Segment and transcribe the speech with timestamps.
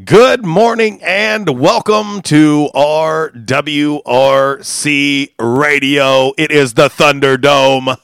[0.00, 3.34] Good morning and welcome to RWRC
[5.38, 6.32] Radio.
[6.38, 7.98] It is the Thunderdome.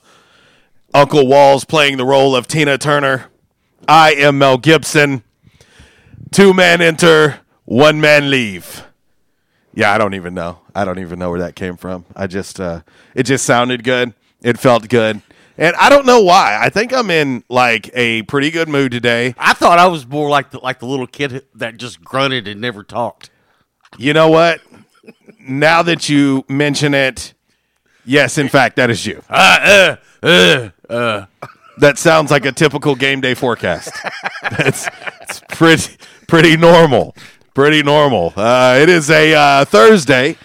[0.93, 3.29] Uncle Walls playing the role of Tina Turner.
[3.89, 5.25] I am Mel Gibson.
[6.31, 8.85] Two men enter, one man leave.
[9.73, 10.59] Yeah, I don't even know.
[10.75, 12.05] I don't even know where that came from.
[12.15, 12.83] I just uh
[13.15, 14.13] it just sounded good.
[14.43, 15.23] It felt good.
[15.59, 16.57] And I don't know why.
[16.61, 19.35] I think I'm in like a pretty good mood today.
[19.37, 22.61] I thought I was more like the, like the little kid that just grunted and
[22.61, 23.31] never talked.
[23.99, 24.61] You know what?
[25.41, 27.35] Now that you mention it,
[28.05, 29.23] yes, in fact, that is you.
[29.29, 31.27] Uh, uh, uh.
[31.79, 33.93] That sounds like a typical game day forecast.
[34.43, 34.89] it's,
[35.23, 35.97] it's pretty
[36.27, 37.15] pretty normal.
[37.55, 38.33] Pretty normal.
[38.37, 40.37] Uh, it is a uh, Thursday.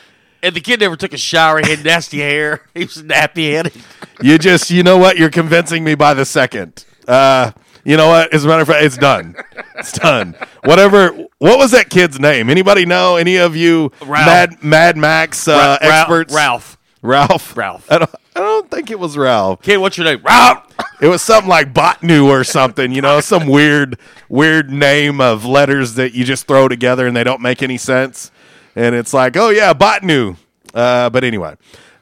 [0.44, 1.62] And the kid never took a shower.
[1.64, 2.62] He had nasty hair.
[2.74, 3.82] He was nappy headed.
[4.22, 5.18] You just, you know what?
[5.18, 6.84] You're convincing me by the second.
[7.08, 7.52] Uh,
[7.86, 8.34] you know what?
[8.34, 9.36] As a matter of fact, it's done.
[9.76, 10.36] It's done.
[10.66, 11.12] Whatever.
[11.38, 12.50] What was that kid's name?
[12.50, 13.16] Anybody know?
[13.16, 14.26] Any of you Ralph.
[14.26, 16.34] Mad Mad Max uh, Ra- experts?
[16.34, 16.78] Ralph.
[17.02, 17.56] Ralph.
[17.56, 17.90] Ralph.
[17.92, 18.12] I don't.
[18.36, 19.62] I don't think it was Ralph.
[19.62, 20.22] Kid, what's your name?
[20.24, 20.66] Ralph.
[21.02, 24.00] It was something like Botnu or something, you know, some weird,
[24.30, 28.32] weird name of letters that you just throw together and they don't make any sense.
[28.76, 30.38] And it's like, oh yeah, Botnu.
[30.74, 31.56] Uh, but anyway,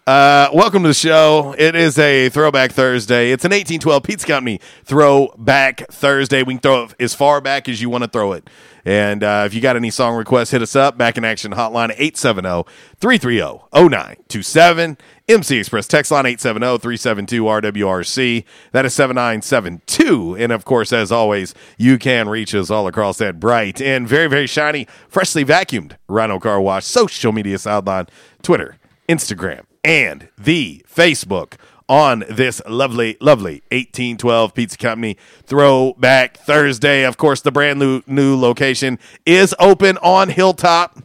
[0.08, 1.54] uh, welcome to the show.
[1.58, 3.32] It is a Throwback Thursday.
[3.32, 6.44] It's an 1812 Pizza Company Throwback Thursday.
[6.44, 8.50] We can throw it as far back as you want to throw it.
[8.86, 10.98] And uh, if you got any song requests, hit us up.
[10.98, 12.64] Back in Action Hotline 870
[12.98, 14.98] 330 0927.
[15.28, 18.44] MC Express text line 870 372 RWRC.
[18.72, 20.36] That is 7972.
[20.36, 24.28] And of course, as always, you can reach us all across that bright and very,
[24.28, 28.08] very shiny, freshly vacuumed Rhino Car Wash social media sideline
[28.42, 28.78] Twitter,
[29.08, 31.54] Instagram, and the Facebook
[31.92, 37.04] on this lovely, lovely 1812 Pizza Company Throwback Thursday.
[37.04, 41.04] Of course, the brand new, new location is open on Hilltop.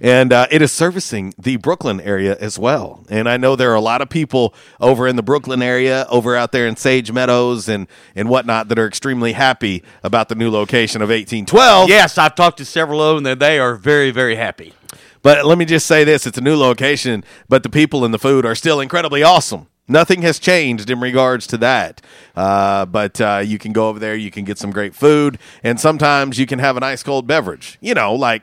[0.00, 3.04] And uh, it is servicing the Brooklyn area as well.
[3.08, 6.36] And I know there are a lot of people over in the Brooklyn area, over
[6.36, 10.50] out there in Sage Meadows and, and whatnot, that are extremely happy about the new
[10.50, 11.88] location of 1812.
[11.88, 14.72] Yes, I've talked to several of them, and they are very, very happy.
[15.22, 18.18] But let me just say this it's a new location, but the people and the
[18.18, 19.68] food are still incredibly awesome.
[19.88, 22.02] Nothing has changed in regards to that.
[22.36, 25.80] Uh, but uh, you can go over there, you can get some great food, and
[25.80, 28.42] sometimes you can have an ice cold beverage, you know, like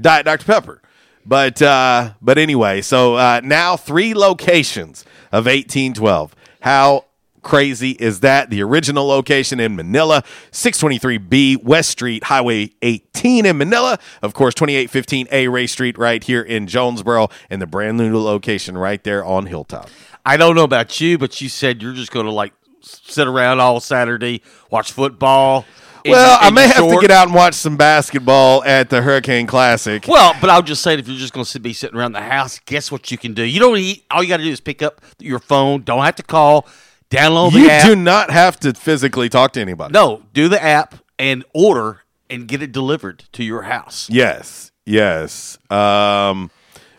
[0.00, 0.44] Diet Dr.
[0.44, 0.80] Pepper.
[1.24, 6.36] But uh, but anyway, so uh, now three locations of 1812.
[6.60, 7.06] How
[7.46, 8.50] crazy is that?
[8.50, 13.98] The original location in Manila, 623B West Street, Highway 18 in Manila.
[14.20, 19.02] Of course, 2815A Ray Street right here in Jonesboro, and the brand new location right
[19.04, 19.88] there on Hilltop.
[20.24, 22.52] I don't know about you, but you said you're just going to like
[22.82, 25.64] sit around all Saturday, watch football.
[26.04, 30.06] Well, I may have to get out and watch some basketball at the Hurricane Classic.
[30.06, 32.22] Well, but I was just saying, if you're just going to be sitting around the
[32.22, 33.42] house, guess what you can do?
[33.42, 34.02] You don't need.
[34.10, 35.82] All you got to do is pick up your phone.
[35.82, 36.66] Don't have to call.
[37.10, 37.86] Download the you app.
[37.86, 39.92] do not have to physically talk to anybody.
[39.92, 44.08] no, do the app and order and get it delivered to your house.
[44.10, 45.58] Yes, yes.
[45.70, 46.50] Um,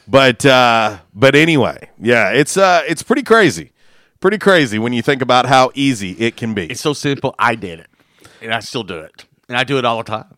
[0.07, 3.73] but uh, but anyway, yeah, it's uh, it's pretty crazy,
[4.21, 6.67] pretty crazy when you think about how easy it can be.
[6.67, 7.35] It's so simple.
[7.37, 7.87] I did it,
[8.41, 10.33] and I still do it, and I do it all the time.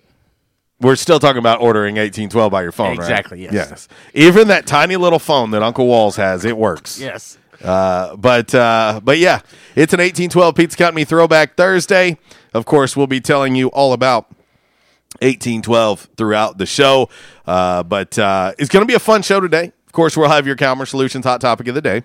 [0.82, 3.00] We're still talking about ordering eighteen twelve by your phone, right?
[3.00, 3.54] Exactly, yes.
[3.54, 3.88] Yes.
[4.14, 7.00] Even that tiny little phone that Uncle Walls has, it works.
[7.00, 7.38] Yes.
[7.64, 9.42] Uh, but uh, but yeah,
[9.76, 12.18] it's an eighteen twelve Pizza Company Throwback Thursday.
[12.54, 14.26] Of course, we'll be telling you all about
[15.22, 17.10] 1812 throughout the show.
[17.46, 19.72] Uh, but uh, it's going to be a fun show today.
[19.86, 22.04] Of course, we'll have your Calmer Solutions hot topic of the day.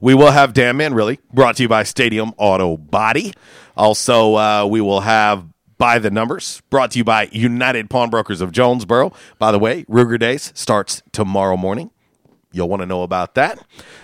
[0.00, 3.32] We will have Damn Man Really, brought to you by Stadium Auto Body.
[3.76, 5.46] Also, uh, we will have
[5.78, 9.12] By the Numbers, brought to you by United Pawnbrokers of Jonesboro.
[9.38, 11.90] By the way, Ruger Days starts tomorrow morning.
[12.54, 13.58] You'll want to know about that.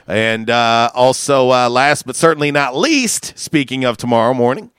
[0.06, 4.70] And uh, also, uh, last but certainly not least, speaking of tomorrow morning,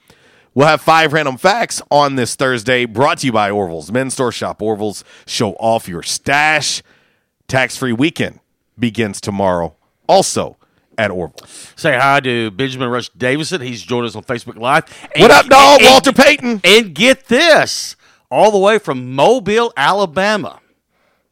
[0.54, 4.30] We'll have five random facts on this Thursday, brought to you by Orville's Men's Store
[4.30, 4.60] Shop.
[4.60, 6.82] Orville's, show off your stash.
[7.48, 8.38] Tax free weekend
[8.78, 9.74] begins tomorrow,
[10.06, 10.58] also
[10.98, 11.72] at Orville's.
[11.74, 13.62] Say hi to Benjamin Rush Davison.
[13.62, 14.84] He's joined us on Facebook Live.
[15.16, 15.80] What up, dog?
[15.80, 16.60] and- Walter Payton.
[16.64, 17.96] And get this,
[18.30, 20.60] all the way from Mobile, Alabama.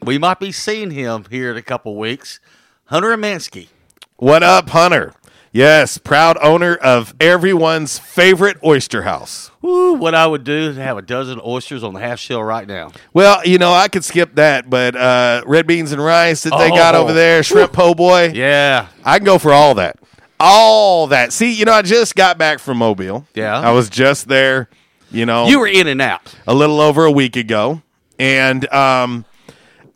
[0.02, 2.40] We might be seeing him here in a couple weeks.
[2.86, 3.68] Hunter Amansky.
[4.16, 5.12] What up, Hunter?
[5.52, 9.50] Yes, proud owner of everyone's favorite oyster house.
[9.60, 12.66] Woo, what I would do is have a dozen oysters on the half shell right
[12.66, 12.92] now.
[13.12, 16.68] Well, you know, I could skip that, but uh, red beans and rice that they
[16.70, 17.02] got Oh.
[17.02, 18.30] over there, shrimp po' boy.
[18.32, 18.86] Yeah.
[19.04, 19.96] I can go for all that.
[20.38, 21.32] All that.
[21.32, 23.26] See, you know, I just got back from Mobile.
[23.34, 23.58] Yeah.
[23.58, 24.70] I was just there,
[25.10, 25.48] you know.
[25.48, 26.32] You were in and out.
[26.46, 27.82] a little over a week ago,
[28.20, 29.24] and um,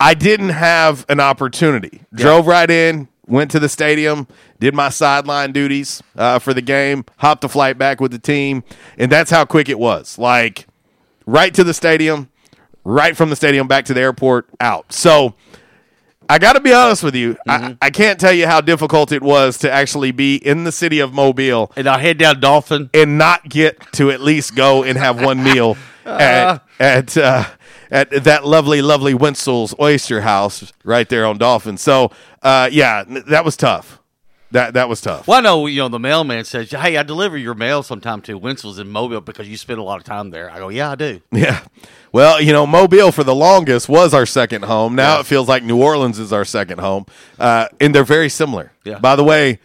[0.01, 2.03] I didn't have an opportunity.
[2.13, 4.27] Drove right in, went to the stadium,
[4.61, 8.65] did my sideline duties uh, for the game, hopped the flight back with the team,
[8.99, 10.19] and that's how quick it was.
[10.19, 10.67] Like
[11.27, 12.31] right to the stadium,
[12.85, 14.93] right from the stadium back to the airport, out.
[14.93, 15.35] So.
[16.27, 17.37] I got to be honest with you.
[17.47, 21.01] I, I can't tell you how difficult it was to actually be in the city
[21.01, 22.89] of Mobile And I head down Dauphin.
[22.95, 27.45] and not get to at least go and have one meal at at uh,
[27.91, 31.77] at that lovely, lovely Wintzell's Oyster House right there on Dauphin.
[31.77, 32.11] So,
[32.43, 34.01] uh, yeah, that was tough.
[34.51, 35.27] That that was tough.
[35.27, 38.39] Well, I know, you know, the mailman says, hey, I deliver your mail sometime to
[38.39, 40.49] Wintzell's in Mobile because you spend a lot of time there.
[40.49, 41.21] I go, yeah, I do.
[41.33, 41.65] Yeah.
[42.13, 44.95] Well, you know, Mobile for the longest was our second home.
[44.95, 47.07] Now it feels like New Orleans is our second home,
[47.39, 48.71] uh, and they're very similar.
[48.85, 49.01] Yeah.
[49.01, 49.59] By the way,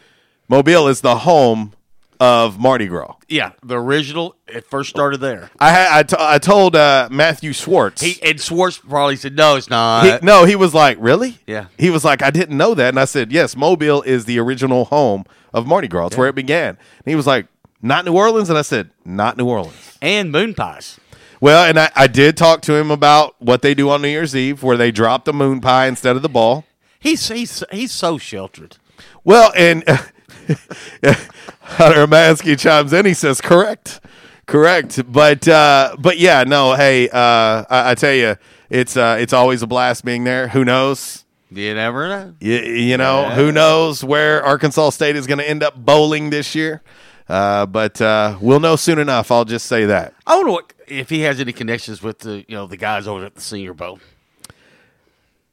[0.48, 1.74] Mobile is the home
[2.20, 3.16] of Mardi Gras.
[3.28, 5.50] Yeah, the original, it first started there.
[5.60, 8.02] I had I, t- I told uh, Matthew Schwartz.
[8.02, 10.06] He And Schwartz probably said, no, it's not.
[10.06, 11.68] He, no, he was like, "Really?" Yeah.
[11.78, 14.86] He was like, "I didn't know that," and I said, "Yes, Mobile is the original
[14.86, 15.24] home
[15.54, 16.08] of Mardi Gras.
[16.08, 17.48] It's where it began." And he was like,
[17.82, 21.00] "Not New Orleans," and I said, "Not New Orleans." and moon pies.
[21.42, 24.36] Well, and I, I did talk to him about what they do on New Year's
[24.36, 26.66] Eve, where they drop the moon pie instead of the ball.
[27.00, 28.76] He's, he's, he's so sheltered.
[29.24, 29.84] Well, and
[31.62, 33.06] Hunter Mansky chimes in.
[33.06, 34.00] He says, "Correct,
[34.46, 36.74] correct." But uh, but yeah, no.
[36.74, 38.36] Hey, uh, I, I tell you,
[38.70, 40.48] it's uh, it's always a blast being there.
[40.50, 41.26] Who knows?
[41.52, 42.36] You never know.
[42.40, 46.54] You, you know, who knows where Arkansas State is going to end up bowling this
[46.54, 46.84] year?
[47.28, 49.32] Uh, but uh, we'll know soon enough.
[49.32, 50.14] I'll just say that.
[50.28, 53.26] I wonder what, if he has any connections with the, you know, the guys over
[53.26, 54.00] at the Senior Bowl.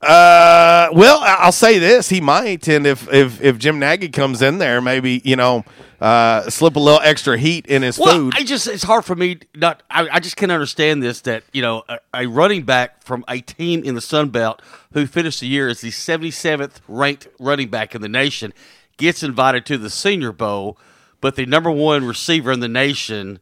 [0.06, 4.58] Uh, well, I'll say this: he might, and if if if Jim Nagy comes in
[4.58, 5.64] there, maybe you know,
[6.00, 8.34] uh, slip a little extra heat in his Well, food.
[8.36, 9.82] I just it's hard for me not.
[9.90, 13.40] I, I just can't understand this that you know a, a running back from a
[13.40, 17.94] team in the Sun Belt who finished the year as the 77th ranked running back
[17.94, 18.52] in the nation
[18.96, 20.78] gets invited to the Senior Bowl,
[21.20, 23.40] but the number one receiver in the nation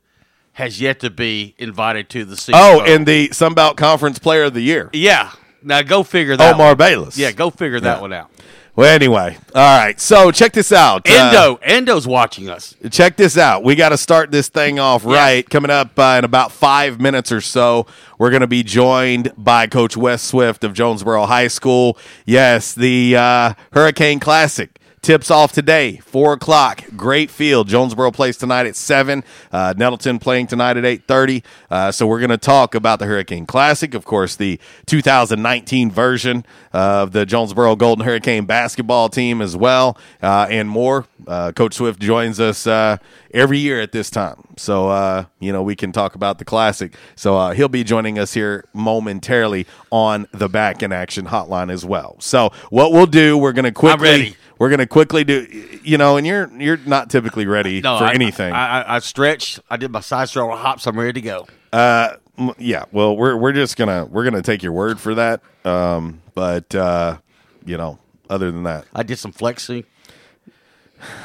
[0.55, 2.89] has yet to be invited to the Senior oh, Bowl.
[2.89, 5.33] and the Sun Sunbelt Conference Player of the Year, yeah,
[5.65, 6.55] now go figure that.
[6.55, 6.77] Omar one.
[6.77, 7.17] Bayless.
[7.19, 8.01] Yeah, go figure that Yeah.
[8.01, 8.31] one out.
[8.77, 10.01] Well, anyway, all right.
[10.01, 11.09] So check this out.
[11.09, 12.75] Uh, Endo, Endo's watching us.
[12.91, 13.63] check this out.
[13.63, 15.49] We got to start this thing off right.
[15.49, 17.87] Coming up uh, in about five minutes or so,
[18.19, 21.97] we're going to be joined by Coach Wes Swift of Jonesboro High School.
[22.27, 26.83] Yes, the uh, Hurricane Classic Tips off today, 4 o'clock.
[26.97, 27.69] Great field.
[27.69, 29.23] Jonesboro plays tonight at 7.
[29.53, 31.45] Uh, Nettleton playing tonight at 8.30.
[31.71, 36.47] Uh, so we're going to talk about the Hurricane Classic, of course, the 2019 version
[36.73, 41.05] of the Jonesboro Golden Hurricane basketball team as well, uh, and more.
[41.27, 42.97] Uh, Coach Swift joins us uh,
[43.35, 44.43] every year at this time.
[44.57, 46.97] So, uh, you know, we can talk about the Classic.
[47.15, 51.85] So uh, he'll be joining us here momentarily on the Back in Action hotline as
[51.85, 52.17] well.
[52.21, 54.37] So what we'll do, we're going to quickly...
[54.59, 55.47] We're gonna quickly do,
[55.83, 58.53] you know, and you're you're not typically ready No, for I, anything.
[58.53, 59.61] I, I, I stretched.
[59.69, 60.87] I did my side stroll hops.
[60.87, 61.47] I'm ready to go.
[61.73, 62.17] Uh,
[62.59, 62.85] yeah.
[62.93, 65.43] Well, we're we're just gonna we're gonna take your word for that.
[65.65, 67.19] Um, but uh,
[67.65, 67.99] you know,
[68.31, 69.85] other than that, I did some flexing.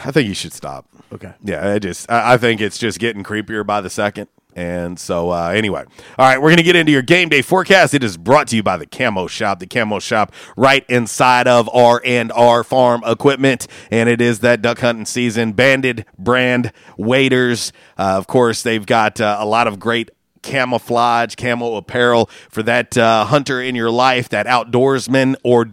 [0.03, 0.87] I think you should stop.
[1.13, 1.33] Okay.
[1.43, 4.27] Yeah, I just I, I think it's just getting creepier by the second.
[4.59, 5.85] And so, uh, anyway,
[6.17, 7.93] all right, we're going to get into your game day forecast.
[7.93, 11.69] It is brought to you by the Camo Shop, the Camo Shop right inside of
[11.73, 15.53] R and R Farm Equipment, and it is that duck hunting season.
[15.53, 20.11] Banded brand waders, uh, of course, they've got uh, a lot of great
[20.41, 25.69] camouflage, camo apparel for that uh, hunter in your life, that outdoorsman or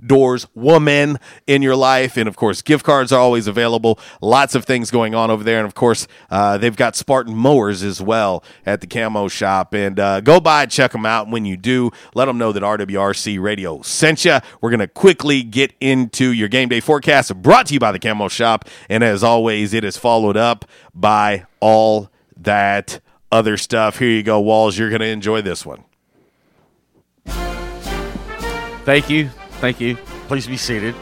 [0.00, 2.16] outdoors woman in your life.
[2.16, 3.98] And of course, gift cards are always available.
[4.20, 5.58] Lots of things going on over there.
[5.58, 9.74] And of course, uh, they've got Spartan mowers as well at the camo shop.
[9.74, 11.28] And uh, go by, check them out.
[11.28, 14.38] When you do, let them know that RWRC Radio sent you.
[14.60, 17.98] We're going to quickly get into your game day forecast brought to you by the
[17.98, 18.66] camo shop.
[18.88, 20.64] And as always, it is followed up
[20.94, 23.98] by all that other stuff.
[23.98, 24.78] Here you go, Walls.
[24.78, 25.84] You're going to enjoy this one.
[28.84, 29.30] Thank you.
[29.60, 29.96] Thank you.
[30.26, 30.94] Please be seated.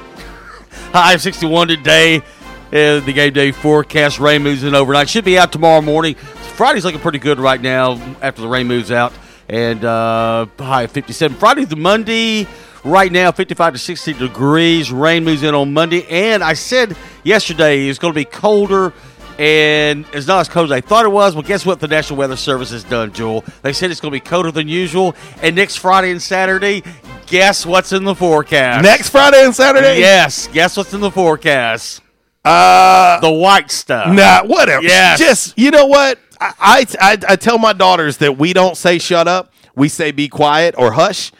[0.92, 2.16] High of 61 today.
[2.16, 5.08] Uh, the game day forecast rain moves in overnight.
[5.08, 6.16] Should be out tomorrow morning.
[6.16, 9.12] Friday's looking pretty good right now after the rain moves out.
[9.48, 11.38] And uh, high of 57.
[11.38, 12.48] Friday to Monday,
[12.82, 14.90] right now, 55 to 60 degrees.
[14.90, 16.04] Rain moves in on Monday.
[16.08, 18.92] And I said yesterday it's going to be colder
[19.38, 21.34] and it's not as cold as I thought it was.
[21.34, 23.44] Well, guess what the National Weather Service has done, Joel?
[23.62, 25.14] They said it's going to be colder than usual.
[25.42, 26.82] And next Friday and Saturday,
[27.26, 28.82] guess what's in the forecast?
[28.82, 30.00] Next Friday and Saturday?
[30.00, 30.48] Yes.
[30.48, 32.02] Guess what's in the forecast?
[32.44, 34.12] Uh, the white stuff.
[34.12, 34.82] Nah, whatever.
[34.82, 35.18] Yes.
[35.18, 36.18] Just, you know what?
[36.40, 39.52] I, I, I, tell my daughters that we don't say shut up.
[39.74, 41.32] We say be quiet or hush.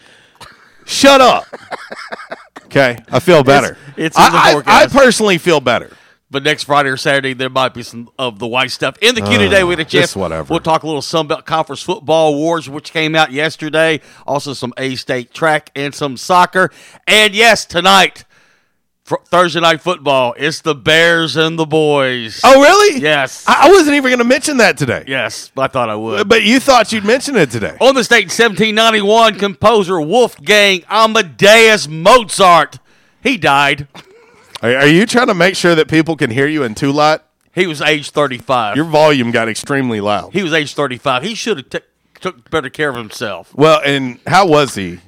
[0.87, 1.45] Shut up.
[2.69, 2.99] Okay.
[3.11, 3.79] I feel better.
[3.97, 5.91] It's- it's in the I, I, I personally feel better.
[6.31, 8.99] But next Friday or Saturday, there might be some of the white stuff.
[9.01, 9.93] In the queue today, we had a uh, chance.
[9.93, 10.53] just whatever.
[10.53, 14.03] We'll talk a little Sunbelt Conference football awards, which came out yesterday.
[14.27, 16.71] Also, some A State track and some soccer.
[17.07, 18.27] And yes, tonight,
[19.05, 22.43] fr- Thursday night football, it's the Bears and the boys.
[22.45, 23.01] Oh, really?
[23.01, 23.45] Yes.
[23.49, 25.05] I, wasn't even going to mention that today.
[25.07, 26.29] yes, I thought I would.
[26.29, 27.79] But you thought you'd mention it today.
[27.81, 32.81] On the in 1791, composer Wolfgang Amadeus Mozart.
[33.23, 33.89] He died.
[34.63, 37.25] Are, are you trying to make sure that people can hear you in two lot?
[37.55, 38.77] He was age 35.
[38.77, 40.33] Your volume got extremely loud.
[40.33, 41.23] he was age 35.
[41.23, 41.81] He should have t-
[42.21, 43.55] took better care of himself.
[43.55, 45.01] Well, and how was he?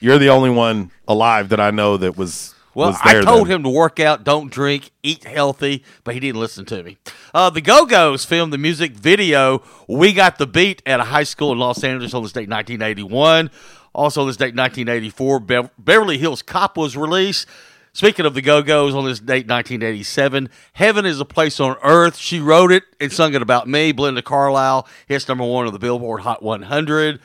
[0.00, 2.98] You're the only one alive that I know that was Well, was.
[3.02, 3.56] I told then.
[3.56, 6.98] him to work out, don't drink, eat healthy, but he didn't listen to me.
[7.32, 11.22] Uh, the Go Go's filmed the music video "We Got the Beat" at a high
[11.22, 13.50] school in Los Angeles on this date, 1981.
[13.94, 17.46] Also, on this date, 1984, Bev- Beverly Hills Cop was released.
[17.92, 22.16] Speaking of the Go Go's, on this date, 1987, Heaven is a Place on Earth.
[22.16, 23.92] She wrote it and sung it about me.
[23.92, 27.20] Belinda Carlisle hits number one on the Billboard Hot 100.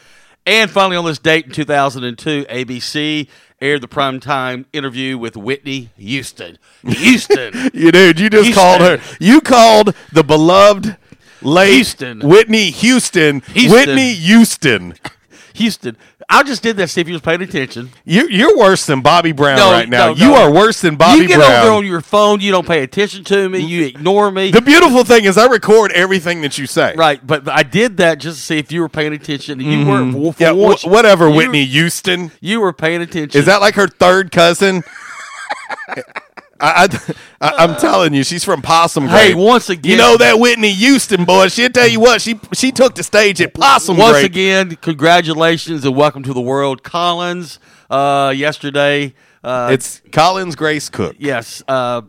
[0.45, 3.27] And finally, on this date in 2002, ABC
[3.61, 6.57] aired the primetime interview with Whitney Houston.
[6.85, 7.53] Houston.
[7.73, 8.53] You dude, you just Houston.
[8.53, 8.99] called her.
[9.19, 10.97] You called the beloved
[11.41, 12.19] late Houston.
[12.19, 13.71] Whitney Houston, Houston.
[13.71, 14.95] Whitney Houston.
[15.53, 15.97] Houston.
[16.29, 17.89] I just did that to see if you was paying attention.
[18.05, 20.13] You're, you're worse than Bobby Brown No, right now.
[20.13, 21.21] no, You are worse than Bobby Brown.
[21.21, 21.51] you get Brown.
[21.51, 24.51] over there on your phone, you don't pay attention to me, you ignore me.
[24.51, 26.93] the beautiful thing is, I record everything that you say.
[26.95, 29.59] right, but I did that just to see if you were paying attention.
[29.59, 30.15] And you weren't.
[30.15, 30.41] Mm-hmm.
[30.41, 32.31] Yeah, once, whatever, you- Whitney Houston.
[32.41, 33.39] You were paying attention.
[33.39, 34.83] Is that like her third cousin?
[36.65, 36.87] I,
[37.41, 41.25] I, am telling you, she's from Possum Hey, once again- you know that Whitney Houston
[41.25, 41.49] boy.
[41.49, 45.95] She'll tell you what she she took the stage at Possum Once again, congratulations and
[45.95, 47.59] welcome to the world, Collins.
[47.89, 51.17] Uh, yesterday, uh, It's Collins Grace Cook.
[51.19, 52.01] yes, uh,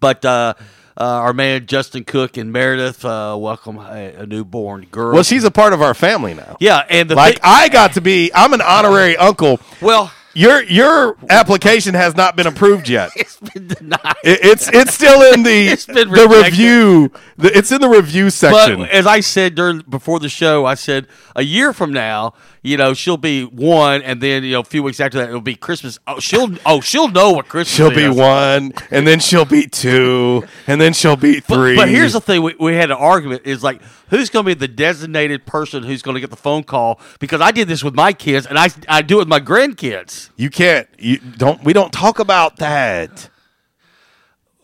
[0.00, 0.54] but uh,
[0.96, 5.14] uh, our man Justin Cook and Meredith uh, welcome a, a newborn girl.
[5.14, 6.56] Well, she's a part of our family now.
[6.58, 9.60] yeah, and the Like thing- I got to be, I'm an honorary uncle.
[9.80, 13.10] well, your your application has not been approved yet.
[13.18, 14.16] It's been denied.
[14.22, 16.06] It, it's it's still in the the
[16.44, 17.10] review.
[17.36, 18.80] The, it's in the review section.
[18.80, 22.76] But as I said during before the show, I said a year from now, you
[22.76, 25.56] know, she'll be one, and then you know, a few weeks after that, it'll be
[25.56, 25.98] Christmas.
[26.06, 27.72] Oh, she'll oh, she'll know what Christmas.
[27.72, 27.76] Is.
[27.76, 31.76] She'll be one, and then she'll be two, and then she'll be But, three.
[31.76, 33.42] but here's the thing: we, we had an argument.
[33.44, 33.80] Is like
[34.10, 37.00] who's going to be the designated person who's going to get the phone call?
[37.18, 40.27] Because I did this with my kids, and I I do it with my grandkids.
[40.36, 40.88] You can't.
[40.98, 41.62] You don't.
[41.64, 43.30] We don't talk about that.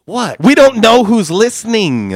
[0.04, 0.40] What?
[0.40, 2.14] We don't know who's listening.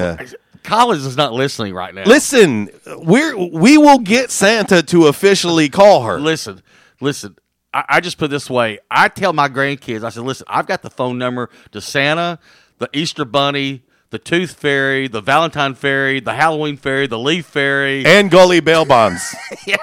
[0.63, 2.05] Collins is not listening right now.
[2.05, 6.21] Listen, we're we will get Santa to officially call her.
[6.21, 6.63] Listen,
[7.01, 7.37] listen.
[7.73, 8.79] I, I just put it this way.
[8.91, 12.39] I tell my grandkids, I said, listen, I've got the phone number to Santa,
[12.79, 18.05] the Easter Bunny, the Tooth Fairy, the Valentine Fairy, the Halloween Fairy, the Leaf Fairy.
[18.07, 19.35] And Gully bail bonds.
[19.67, 19.77] yeah,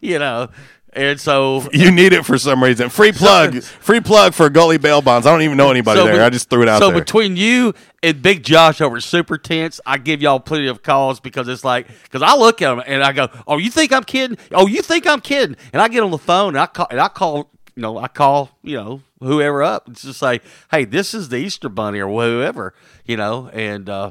[0.00, 0.48] you know.
[0.94, 2.90] And so You need it for some reason.
[2.90, 3.62] Free plug.
[3.62, 5.26] Free plug for Gully bail bonds.
[5.26, 6.16] I don't even know anybody So there.
[6.16, 7.00] be- I just threw it out so there.
[7.00, 7.72] between you
[8.02, 11.86] and Big Josh over Super Tense, I give y'all plenty of calls because it's like
[12.04, 14.36] because I look at them and I go, "Oh, you think I'm kidding?
[14.50, 17.00] Oh, you think I'm kidding?" And I get on the phone and I call and
[17.00, 19.88] I call you know I call you know whoever up.
[19.88, 22.74] It's just like, "Hey, this is the Easter Bunny or whoever,"
[23.06, 24.10] you know, and uh,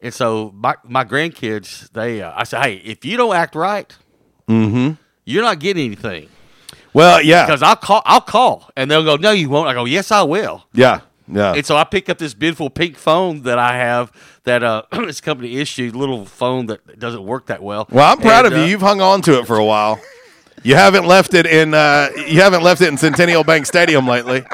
[0.00, 3.94] and so my my grandkids they uh, I say, "Hey, if you don't act right,
[4.48, 4.92] mm-hmm.
[5.24, 6.28] You're not getting anything."
[6.92, 7.44] Well, yeah.
[7.46, 10.22] Because I'll call, I'll call, and they'll go, "No, you won't." I go, "Yes, I
[10.22, 11.00] will." Yeah.
[11.26, 11.54] Yeah.
[11.54, 14.12] And so I pick up this beautiful pink phone that I have
[14.44, 17.86] that uh this company issued little phone that doesn't work that well.
[17.90, 18.64] Well, I'm proud And, of you.
[18.64, 20.00] uh, You've hung on to it for a while.
[20.62, 21.74] You haven't left it in.
[21.74, 24.44] Uh, you haven't left it in Centennial Bank Stadium lately.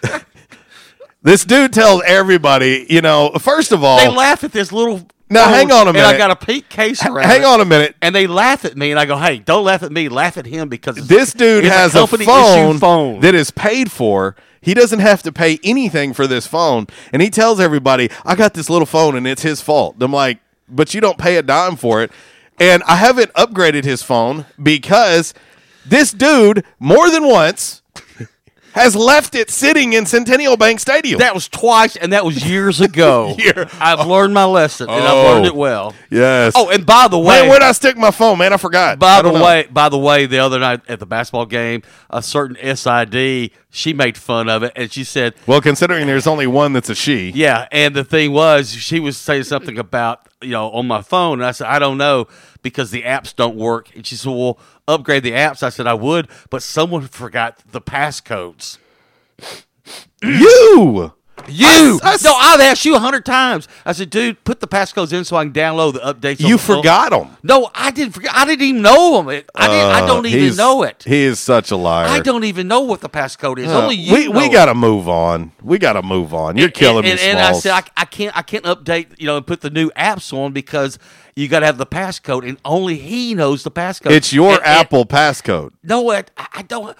[1.22, 2.86] this dude tells everybody.
[2.88, 5.06] You know, first of all, They laugh at this little.
[5.30, 6.08] Now, hang on a minute.
[6.08, 7.24] And I got a pink case around.
[7.26, 7.94] hang it, on a minute.
[8.02, 10.08] And they laugh at me, and I go, "Hey, don't laugh at me.
[10.08, 13.20] Laugh at him because it's, This dude has a, company phone, phone.
[13.20, 14.34] that is paid for.
[14.60, 18.54] He doesn't have to pay anything for this phone, and he tells everybody, "I got
[18.54, 21.76] this little phone, and it's his fault." I'm like, "But you don't pay a dime
[21.76, 22.10] for it."
[22.58, 25.32] And I haven't upgraded his phone because
[25.86, 27.80] this dude more than once
[28.72, 31.18] has left it sitting in Centennial Bank Stadium.
[31.18, 33.34] That was twice, and that was years ago.
[33.38, 35.24] Year- I've learned my lesson, and I've Oh.
[35.32, 35.56] learned it oh.
[35.56, 35.94] well.
[36.10, 36.52] yes.
[36.56, 38.52] Oh, and by the way, man, where'd I stick my phone, man?
[38.52, 38.98] I forgot.
[38.98, 42.22] By I the way, by the way, the other night at the basketball game, a
[42.22, 46.72] certain SID she made fun of it, and she said, well, considering there's only one
[46.72, 50.70] that's a she, "Yeah." And the thing was, she was saying something about you know
[50.70, 52.26] on my phone, and I said, "I don't know
[52.62, 55.94] because the apps don't work." And she said, "Well, upgrade the apps." I said, "I
[55.94, 58.78] would, but someone forgot the passcodes."
[60.22, 61.12] you.
[61.48, 63.68] You I s- no, I've asked you a hundred times.
[63.84, 66.56] I said, "Dude, put the passcodes in so I can download the updates." on You
[66.56, 67.36] the phone." forgot them.
[67.42, 68.32] No, I didn't forget.
[68.34, 69.28] I didn't even know them.
[69.28, 69.90] I didn't.
[69.90, 71.04] I don't even know it.
[71.06, 72.08] He is such a liar.
[72.08, 73.68] I don't even know what the passcode is.
[73.68, 75.52] Uh, Only you we we got to move on.
[75.62, 76.56] We got to move on.
[76.56, 79.26] You're killing and, me, and, and I said I, I can't I can't update you
[79.26, 80.98] know and put the new apps on because
[81.36, 84.10] you got to have the passcode and only he knows the passcode.
[84.12, 85.70] it's your And- and- Apple passcode.
[85.82, 86.96] no, I I don't.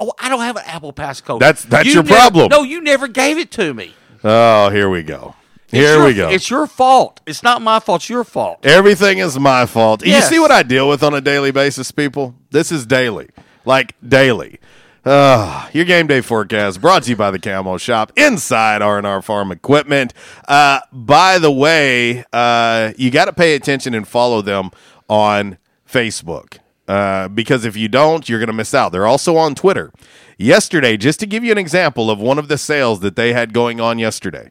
[0.00, 1.40] Oh, I don't have an Apple passcode.
[1.40, 2.48] That's- that's You your never- problem.
[2.50, 3.94] No, you never gave it to me.
[4.22, 5.34] Oh, here we go.
[5.66, 6.28] It's Here your- we go.
[6.30, 7.20] It's your fault.
[7.26, 8.02] It's not my fault.
[8.02, 8.58] It's your fault.
[8.64, 10.04] Everything is my fault.
[10.04, 10.24] Yes.
[10.30, 12.34] You see what I deal with on a daily basis, people?
[12.50, 13.28] This is daily.
[13.64, 14.60] Like daily.
[15.04, 19.52] Uh, your game day forecast brought to you by the Camo Shop inside R&R Farm
[19.52, 20.14] Equipment.
[20.48, 24.70] Uh, by the way, uh, you got to pay attention and follow them
[25.08, 28.92] on Facebook uh, because if you don't, you're going to miss out.
[28.92, 29.92] They're also on Twitter.
[30.38, 33.52] Yesterday, just to give you an example of one of the sales that they had
[33.52, 34.50] going on yesterday,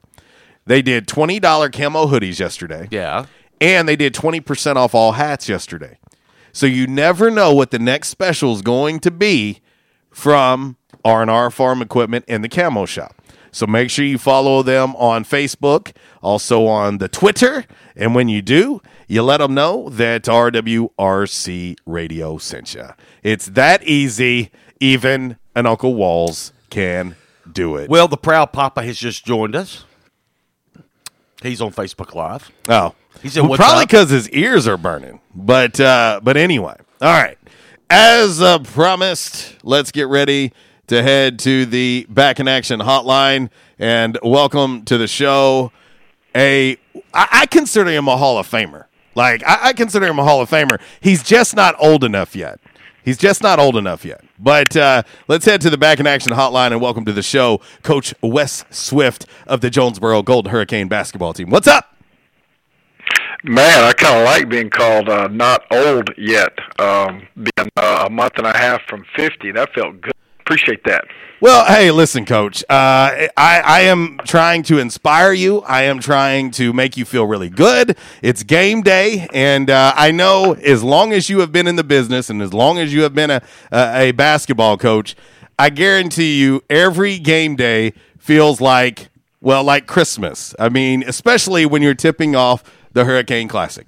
[0.68, 1.42] they did $20
[1.74, 3.26] camo hoodies yesterday Yeah.
[3.60, 5.98] and they did 20% off all hats yesterday.
[6.52, 9.62] So you never know what the next special is going to be
[10.14, 13.16] from R&R Farm Equipment and the Camo Shop.
[13.52, 18.42] So make sure you follow them on Facebook, also on the Twitter, and when you
[18.42, 22.88] do, you let them know that RWRC Radio sent you.
[23.22, 24.50] It's that easy.
[24.80, 27.16] Even an Uncle Walls can
[27.50, 27.90] do it.
[27.90, 29.86] Well, the proud papa has just joined us.
[31.42, 32.52] He's on Facebook Live.
[32.68, 35.20] Oh, He said, Well, probably because his ears are burning.
[35.36, 37.38] But uh, but anyway, all right.
[37.90, 40.52] As uh, promised, let's get ready
[40.88, 45.72] to head to the back in action hotline and welcome to the show.
[46.36, 46.78] A
[47.14, 48.86] I, I consider him a Hall of Famer.
[49.16, 50.82] Like I, I consider him a Hall of Famer.
[51.02, 52.60] He's just not old enough yet.
[53.04, 54.24] He's just not old enough yet.
[54.40, 57.62] But uh, let's head to the back in action hotline and welcome to the show,
[57.82, 61.50] Coach Wes Swift of the Jonesboro Golden Hurricane basketball team.
[61.50, 61.93] What's up?
[63.46, 66.58] Man, I kind of like being called uh, not old yet.
[66.80, 70.14] Um, being uh, a month and a half from 50, that felt good.
[70.40, 71.04] Appreciate that.
[71.42, 72.64] Well, hey, listen, Coach.
[72.70, 75.60] Uh, I, I am trying to inspire you.
[75.64, 77.98] I am trying to make you feel really good.
[78.22, 81.84] It's game day, and uh, I know as long as you have been in the
[81.84, 83.42] business and as long as you have been a,
[83.74, 85.18] a, a basketball coach,
[85.60, 89.10] I guarantee you every game day feels like,
[89.42, 90.56] well, like Christmas.
[90.58, 93.86] I mean, especially when you're tipping off the Hurricane Classic.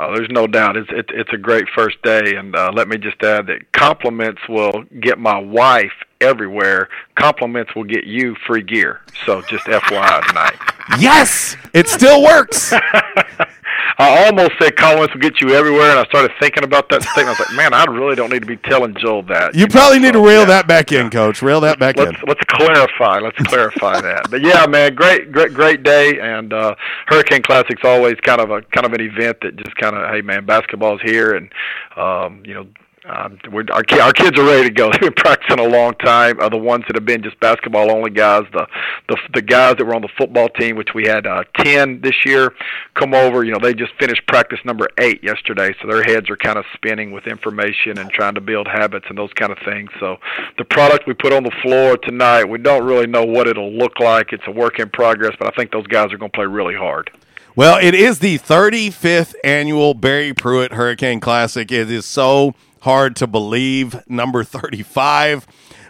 [0.00, 0.76] Oh, there's no doubt.
[0.76, 4.40] It's it, it's a great first day, and uh, let me just add that compliments
[4.48, 6.88] will get my wife everywhere.
[7.16, 9.00] Compliments will get you free gear.
[9.26, 10.54] So just FYI tonight.
[11.00, 12.72] Yes, it still works.
[14.00, 17.28] I almost said compliments will get you everywhere, and I started thinking about that statement.
[17.28, 19.56] I was like, man, I really don't need to be telling Joel that.
[19.56, 21.42] You, probably need to reel that back in, Coach.
[21.42, 22.28] Rail that back let's, in.
[22.28, 23.18] Let's clarify.
[23.18, 24.30] Let's clarify that.
[24.30, 28.62] But yeah, man, great, great, great day, and uh, Hurricane Classic's always kind of a
[28.62, 31.50] kind of an event that just kind of, hey, man, basketball's here, and
[31.96, 32.68] um, you know
[33.08, 34.90] um, we're, our, our kids are ready to go.
[34.92, 36.38] They've been practicing a long time.
[36.40, 38.66] Uh, the ones that have been just basketball only guys, the
[39.08, 42.14] the the guys that were on the football team, which we had uh, ten this
[42.26, 42.52] year,
[42.94, 43.44] come over.
[43.44, 46.64] You know, they just finished practice number eight yesterday, so their heads are kind of
[46.74, 49.90] spinning with information and trying to build habits and those kind of things.
[49.98, 50.18] So
[50.58, 54.00] the product we put on the floor tonight, we don't really know what it'll look
[54.00, 54.32] like.
[54.32, 56.74] It's a work in progress, but I think those guys are going to play really
[56.74, 57.10] hard.
[57.58, 61.72] Well, it is the 35th annual Barry Pruitt Hurricane Classic.
[61.72, 65.46] It is so hard to believe, number 35.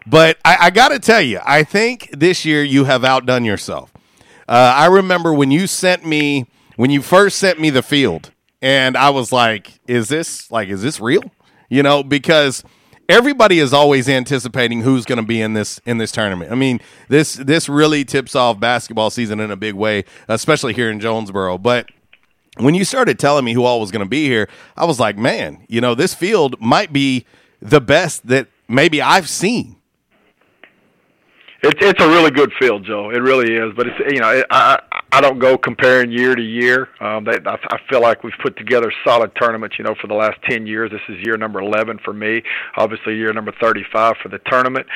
[0.07, 3.93] But I, I got to tell you, I think this year you have outdone yourself.
[4.49, 6.47] Uh, I remember when you sent me,
[6.77, 8.31] when you first sent me the field,
[8.63, 11.23] and I was like, is this, like, is this real?
[11.69, 12.65] You know, because
[13.09, 16.53] everybody is always anticipating who's going to be in this in this tournament.
[16.53, 20.91] I mean, this this really tips off basketball season in a big way, especially here
[20.91, 21.59] in Jonesboro.
[21.59, 21.91] But
[22.61, 25.17] when you started telling me who all was going to be here, I was like,
[25.17, 27.25] man, you know, this field might be
[27.61, 29.77] the best that maybe I've seen.
[31.63, 33.11] It's it's a really good field, Joe.
[33.11, 33.75] It really is.
[33.75, 36.89] But it's you know it, I I don't go comparing year to year.
[37.01, 39.77] Um, they, I, I feel like we've put together solid tournaments.
[39.79, 42.43] You know, for the last ten years, this is year number eleven for me.
[42.77, 44.87] Obviously, year number thirty-five for the tournament.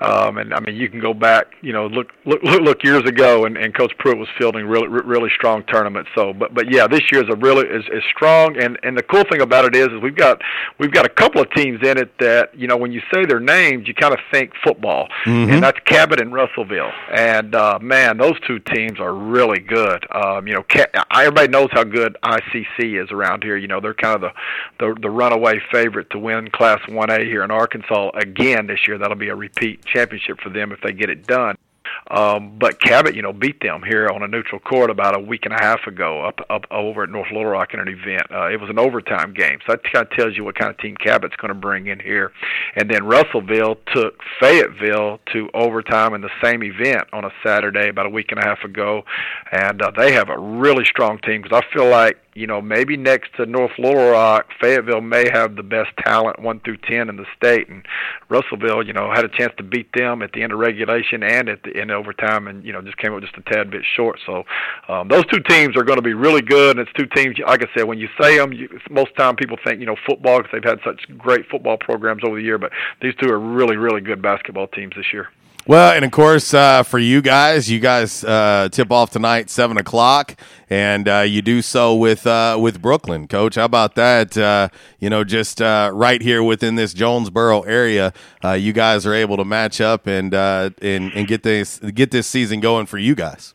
[0.00, 1.46] Um, and I mean, you can go back.
[1.62, 4.88] You know, look look look, look years ago, and, and Coach Pruitt was fielding really
[4.88, 6.10] really strong tournaments.
[6.14, 8.56] So, but but yeah, this year is a really is, is strong.
[8.60, 10.40] And and the cool thing about it is, is we've got
[10.78, 13.40] we've got a couple of teams in it that you know when you say their
[13.40, 15.52] names, you kind of think football, Mm-hmm.
[15.52, 16.90] and that's Cabot and Russellville.
[17.12, 20.06] And uh, man, those two teams are really good.
[20.14, 20.64] Um, you know,
[21.12, 23.56] everybody knows how good ICC is around here.
[23.56, 24.32] You know, they're kind of the,
[24.78, 28.98] the the runaway favorite to win Class 1A here in Arkansas again this year.
[28.98, 31.56] That'll be a repeat championship for them if they get it done.
[32.12, 35.46] Um, but Cabot, you know, beat them here on a neutral court about a week
[35.46, 38.30] and a half ago up up over at North Little Rock in an event.
[38.30, 40.76] Uh, it was an overtime game, so that kind of tells you what kind of
[40.76, 42.30] team Cabot's going to bring in here.
[42.76, 48.04] And then Russellville took Fayetteville to overtime in the same event on a Saturday about
[48.04, 49.04] a week and a half ago,
[49.50, 52.96] and uh, they have a really strong team because I feel like you know, maybe
[52.96, 57.16] next to North Little Rock, Fayetteville may have the best talent one through ten in
[57.16, 57.84] the state, and
[58.30, 61.48] Russellville, you know, had a chance to beat them at the end of regulation and
[61.48, 63.82] at the end of overtime, and you know, just came up just a tad bit
[63.84, 64.18] short.
[64.24, 64.44] So
[64.88, 67.36] um, those two teams are going to be really good, and it's two teams.
[67.38, 70.38] Like I said, when you say them, you, most time people think you know football
[70.38, 73.76] because they've had such great football programs over the year, but these two are really,
[73.76, 75.28] really good basketball teams this year.
[75.64, 79.76] Well, and of course, uh, for you guys, you guys uh, tip off tonight seven
[79.76, 80.36] o'clock,
[80.68, 83.54] and uh, you do so with uh, with Brooklyn, Coach.
[83.54, 84.36] How about that?
[84.36, 88.12] Uh, you know, just uh, right here within this Jonesboro area,
[88.56, 92.58] you guys are able to match up and and and get this get this season
[92.58, 93.54] going for you guys.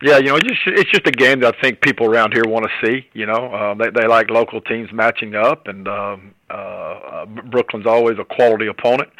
[0.00, 2.44] Yeah, you know, it's just it's just a game that I think people around here
[2.46, 3.08] want to see.
[3.14, 7.86] You know, uh, they they like local teams matching up, and um, uh, uh, Brooklyn's
[7.86, 9.10] always a quality opponent.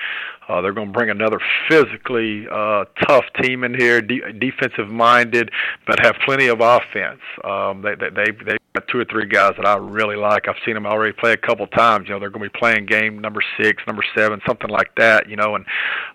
[0.49, 5.51] Uh, they're going to bring another physically uh, tough team in here, de- defensive minded,
[5.87, 7.21] but have plenty of offense.
[7.45, 10.49] Um, they they they they've got two or three guys that I really like.
[10.49, 12.09] I've seen them already play a couple times.
[12.09, 15.29] You know, they're going to be playing game number six, number seven, something like that.
[15.29, 15.67] You know, and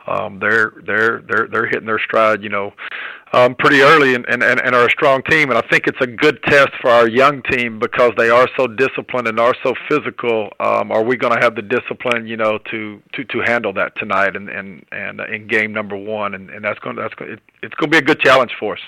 [0.07, 2.41] um, they're they're they're they're hitting their stride.
[2.41, 2.73] You know
[3.33, 5.49] um, pretty early and, and, and are a strong team.
[5.49, 8.67] And I think it's a good test for our young team because they are so
[8.67, 10.53] disciplined and are so physical.
[10.59, 13.95] Um, are we going to have the discipline, you know, to, to, to handle that
[13.97, 16.35] tonight and and, and in game number one?
[16.35, 18.51] And, and that's going to, that's going it, it's going to be a good challenge
[18.59, 18.81] for us.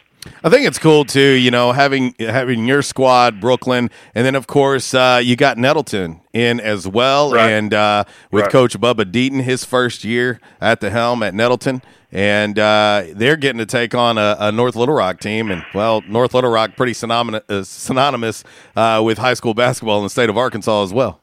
[0.43, 4.47] I think it's cool too, you know, having having your squad, Brooklyn, and then of
[4.47, 7.49] course uh, you got Nettleton in as well, Right.
[7.51, 8.51] and uh, with Right.
[8.51, 13.59] Coach Bubba Deaton, his first year at the helm at Nettleton, and uh, they're getting
[13.59, 16.93] to take on a, a North Little Rock team, and well, North Little Rock pretty
[16.93, 18.43] synonymous, uh, synonymous
[18.75, 21.19] uh, with high school basketball in the state of Arkansas as well.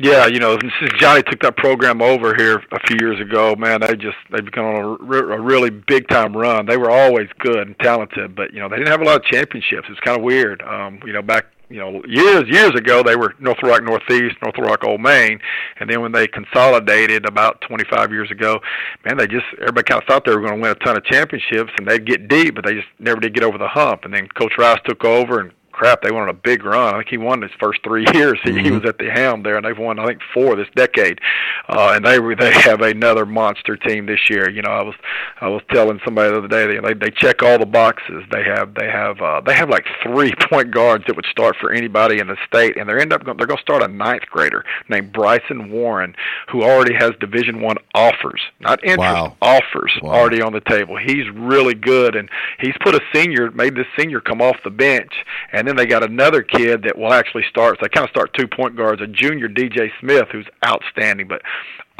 [0.00, 3.80] Yeah, you know, since Johnny took that program over here a few years ago, man,
[3.82, 6.66] they just they've become on a, re- a really big time run.
[6.66, 9.24] They were always good and talented, but you know they didn't have a lot of
[9.24, 9.88] championships.
[9.90, 10.62] It's kind of weird.
[10.62, 14.56] Um, you know, back you know years years ago they were North Rock Northeast, North
[14.58, 15.38] Rock Old Main,
[15.78, 18.58] and then when they consolidated about 25 years ago,
[19.04, 21.04] man, they just everybody kind of thought they were going to win a ton of
[21.04, 24.04] championships and they'd get deep, but they just never did get over the hump.
[24.04, 26.94] And then Coach Rice took over and crap, they went on a big run.
[26.94, 28.38] I think he won his first three years.
[28.44, 28.64] He, Mm-hmm.
[28.64, 31.20] he was at the helm there, and they've won I think four this decade.
[31.68, 34.50] Uh, and they they have another monster team this year.
[34.50, 34.94] You know, I was
[35.40, 38.24] I was telling somebody the other day they they, they check all the boxes.
[38.30, 41.72] They have they have uh, they have like three point guards that would start for
[41.72, 44.64] anybody in the state, and they end up they're going to start a ninth grader
[44.88, 46.14] named Bryson Warren,
[46.50, 49.36] who already has Division One offers, not interest Wow.
[49.40, 50.10] offers Wow.
[50.12, 50.96] already on the table.
[50.96, 55.12] He's really good, and he's put a senior, made this senior come off the bench,
[55.52, 57.78] and then they got another kid that will actually start.
[57.78, 61.42] So they kind of start two point guards, a junior DJ Smith who's outstanding, but.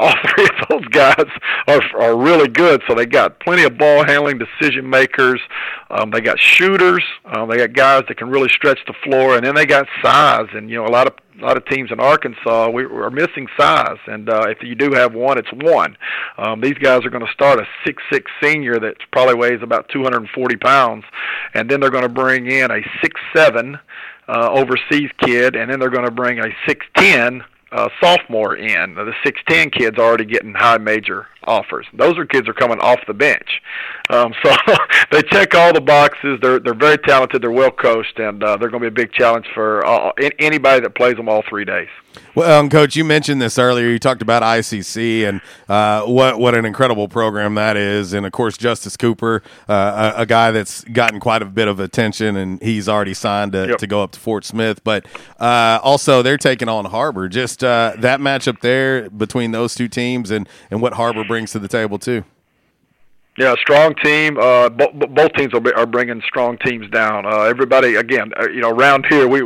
[0.01, 1.27] All three of those guys
[1.67, 2.81] are are really good.
[2.87, 5.39] So they got plenty of ball handling decision makers.
[5.91, 7.03] Um, they got shooters.
[7.25, 10.47] Um, they got guys that can really stretch the floor, and then they got size.
[10.53, 13.47] And you know, a lot of a lot of teams in Arkansas we are missing
[13.55, 15.95] size, and uh, if you do have one, it's one.
[16.39, 19.87] Um, these guys are going to start a six six senior that probably weighs about
[19.89, 21.03] 240 pounds,
[21.53, 23.77] and then they're going to bring in a six seven
[24.27, 28.95] uh, overseas kid, and then they're going to bring a six ten uh, sophomore in.
[28.95, 31.87] The 6'10 kids are already getting high major offers.
[31.93, 33.61] Those are kids are coming off the bench.
[34.09, 34.55] Um, so
[35.11, 36.39] they check all the boxes.
[36.41, 37.41] They're they're very talented.
[37.41, 40.31] They're well coached, and uh, they're going to be a big challenge for uh, an-
[40.39, 41.89] anybody that plays them all three days.
[42.33, 43.87] Well, um, Coach, you mentioned this earlier.
[43.89, 48.31] You talked about ICC and uh, what what an incredible program that is, and of
[48.31, 52.61] course Justice Cooper, uh, a, a guy that's gotten quite a bit of attention, and
[52.61, 53.77] he's already signed to, Yep.
[53.79, 54.81] to go up to Fort Smith.
[54.83, 55.05] But
[55.39, 57.27] uh, also, they're taking on Har-Ber.
[57.27, 61.59] Just uh, that matchup there between those two teams, and and what Har-Ber brings to
[61.59, 62.23] the table too.
[63.37, 64.37] Yeah, strong team.
[64.37, 67.25] Uh, bo- bo- both teams are, are bringing strong teams down.
[67.25, 69.41] Uh, everybody, again, uh, you know, around here, we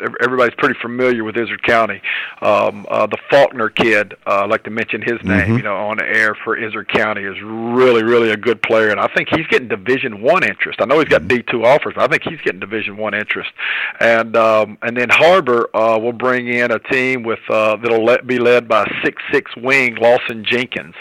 [0.00, 2.00] everybody's pretty familiar with Izard County.
[2.42, 5.56] Um, uh, the Faulkner kid, uh, I like to mention his name, Mhm.
[5.56, 9.00] you know, on the air for Izard County, is really, really a good player, and
[9.00, 10.80] I think he's getting Division One interest.
[10.82, 13.50] I know he's got D two offers, but I think he's getting Division One interest.
[14.00, 18.26] And um, and then Har-Ber uh, will bring in a team with uh, that'll let,
[18.26, 20.94] be led by six six wing Lawson Jenkins.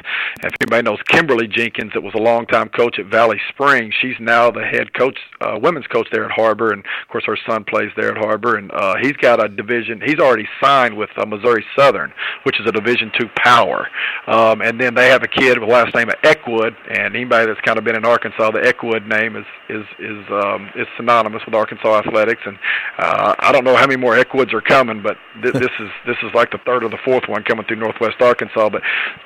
[0.44, 4.52] If anybody knows Kimberly Jenkins, that was a longtime coach at Valley Springs, she's now
[4.52, 7.92] the head coach, uh, women's coach there at Har-Ber, and of course her son plays
[7.98, 10.02] there at Har-Ber, and uh, he's got a division.
[10.04, 13.88] He's already signed with uh, Missouri Southern, which is a Division two power.
[14.28, 17.48] Um, and then they have a kid with the last name of Eckwood, and anybody
[17.48, 21.42] that's kind of been in Arkansas, the Eckwood name is is is um, is synonymous
[21.46, 22.42] with Arkansas athletics.
[22.46, 22.58] And
[23.00, 26.18] uh, I don't know how many more Eckwoods are coming, but th- this is this
[26.24, 28.70] is like the third or the fourth one coming through Northwest Arkansas.
[28.70, 28.82] But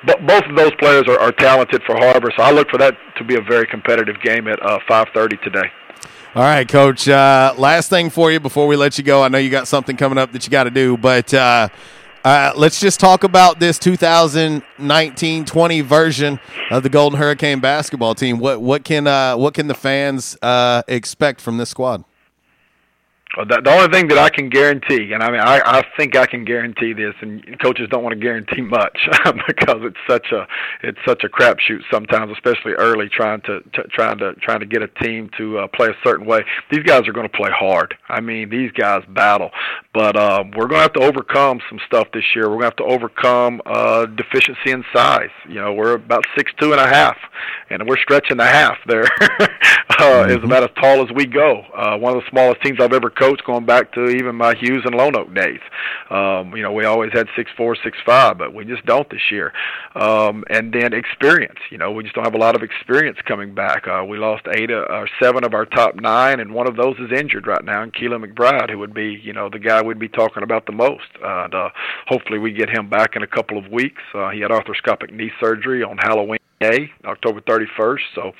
[0.06, 2.96] but both of those players are, are talented for Har-Ber, so I look for that
[3.16, 5.70] to be a very competitive game at uh, 5:30 today.
[6.32, 7.08] All right, Coach.
[7.08, 9.20] Uh, last thing for you before we let you go.
[9.20, 11.68] I know you got something coming up that you got to do, but uh,
[12.24, 16.38] uh, let's just talk about this 2019-20 version
[16.70, 18.38] of the Golden Hurricane basketball team.
[18.38, 22.04] What what can uh, what can the fans uh, expect from this squad?
[23.36, 26.26] The, the only thing that I can guarantee, and I mean, I, I think I
[26.26, 28.98] can guarantee this, and coaches don't want to guarantee much
[29.46, 30.48] because it's such a
[30.82, 34.82] it's such a crapshoot sometimes, especially early, trying to, to trying to trying to get
[34.82, 36.40] a team to uh, play a certain way.
[36.72, 37.94] These guys are going to play hard.
[38.08, 39.50] I mean, these guys battle,
[39.94, 42.50] but uh, we're going to have to overcome some stuff this year.
[42.50, 45.30] We're going to have to overcome uh, deficiency in size.
[45.48, 47.16] You know, we're about six two and a half,
[47.70, 49.06] and we're stretching the half there.
[50.00, 51.62] uh, is about as tall as we go.
[51.74, 54.82] Uh, one of the smallest teams I've ever coached, going back to even my Hughes
[54.84, 55.60] and Lone Oak days.
[56.10, 59.30] Um, you know, we always had six four, six five, but we just don't this
[59.30, 59.52] year.
[59.94, 61.58] Um, and then experience.
[61.70, 63.86] You know, we just don't have a lot of experience coming back.
[63.86, 66.96] Uh, we lost eight uh, or seven of our top nine, and one of those
[66.98, 69.98] is injured right now, and Keelan McBride, who would be, you know, the guy we'd
[69.98, 71.10] be talking about the most.
[71.22, 71.68] Uh, and, uh,
[72.06, 74.02] hopefully, we get him back in a couple of weeks.
[74.14, 78.00] Uh, he had arthroscopic knee surgery on Halloween day, October 31st.
[78.14, 78.32] So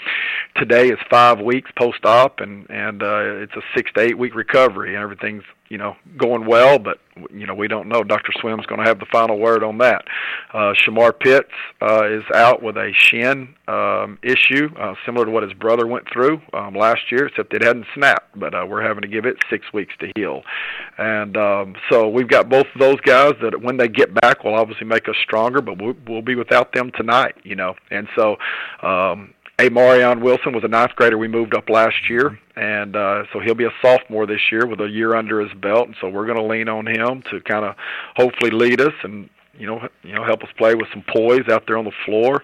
[0.56, 4.94] today is five weeks post-op, and and uh, it's a six to eight week recovery.
[4.94, 6.98] And everything's you know going well, but
[7.32, 8.02] you know we don't know.
[8.02, 8.32] Dr.
[8.40, 10.04] Swim's going to have the final word on that.
[10.52, 11.48] Uh, Shamar Pitts
[11.80, 16.06] uh, is out with a shin um, issue, uh, similar to what his brother went
[16.12, 18.38] through um, last year, except it hadn't snapped.
[18.38, 20.42] But uh, we're having to give it six weeks to heal.
[20.98, 24.54] And um, so we've got both of those guys that when they get back will
[24.54, 27.36] obviously make us stronger, but we'll, we'll be without them tonight.
[27.44, 28.36] You know, and so.
[28.82, 33.40] Um, Amarion Wilson was a ninth grader we moved up last year, and uh, so
[33.40, 35.86] he'll be a sophomore this year with a year under his belt.
[35.86, 37.74] And so we're going to lean on him to kind of
[38.16, 41.64] hopefully lead us and you know, you know, help us play with some poise out
[41.66, 42.42] there on the floor.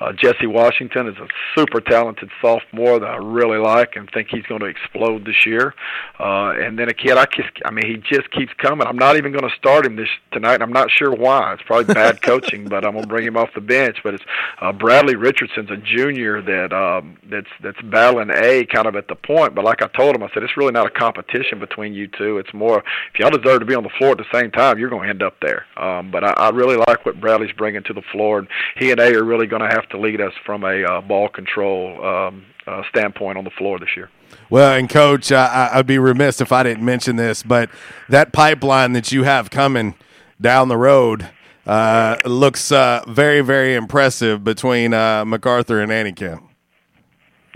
[0.00, 4.44] Uh, Jesse Washington is a super talented sophomore that I really like and think he's
[4.44, 5.74] going to explode this year.
[6.18, 8.86] Uh, and then a kid, I just, I mean, he just keeps coming.
[8.86, 10.60] I'm not even going to start him this tonight.
[10.60, 11.54] I'm not sure why.
[11.54, 13.98] It's probably bad coaching, but I'm going to bring him off the bench.
[14.02, 14.24] But it's
[14.60, 19.14] uh, Bradley Richardson's a junior that um, that's that's battling A kind of at the
[19.14, 19.54] point.
[19.54, 22.38] But like I told him, I said it's really not a competition between you two.
[22.38, 22.82] It's more
[23.14, 25.10] if y'all deserve to be on the floor at the same time, you're going to
[25.10, 25.64] end up there.
[25.76, 29.00] Um, but I, I really like what Bradley's bringing to the floor, and he and
[29.00, 32.44] A are really going to have to lead us from a uh, ball control um,
[32.66, 34.10] uh, standpoint on the floor this year.
[34.48, 37.68] Well, and coach, uh, I'd be remiss if I didn't mention this, but
[38.08, 39.94] that pipeline that you have coming
[40.40, 41.28] down the road
[41.66, 46.45] uh, looks uh, very, very impressive between uh, MacArthur and Camp.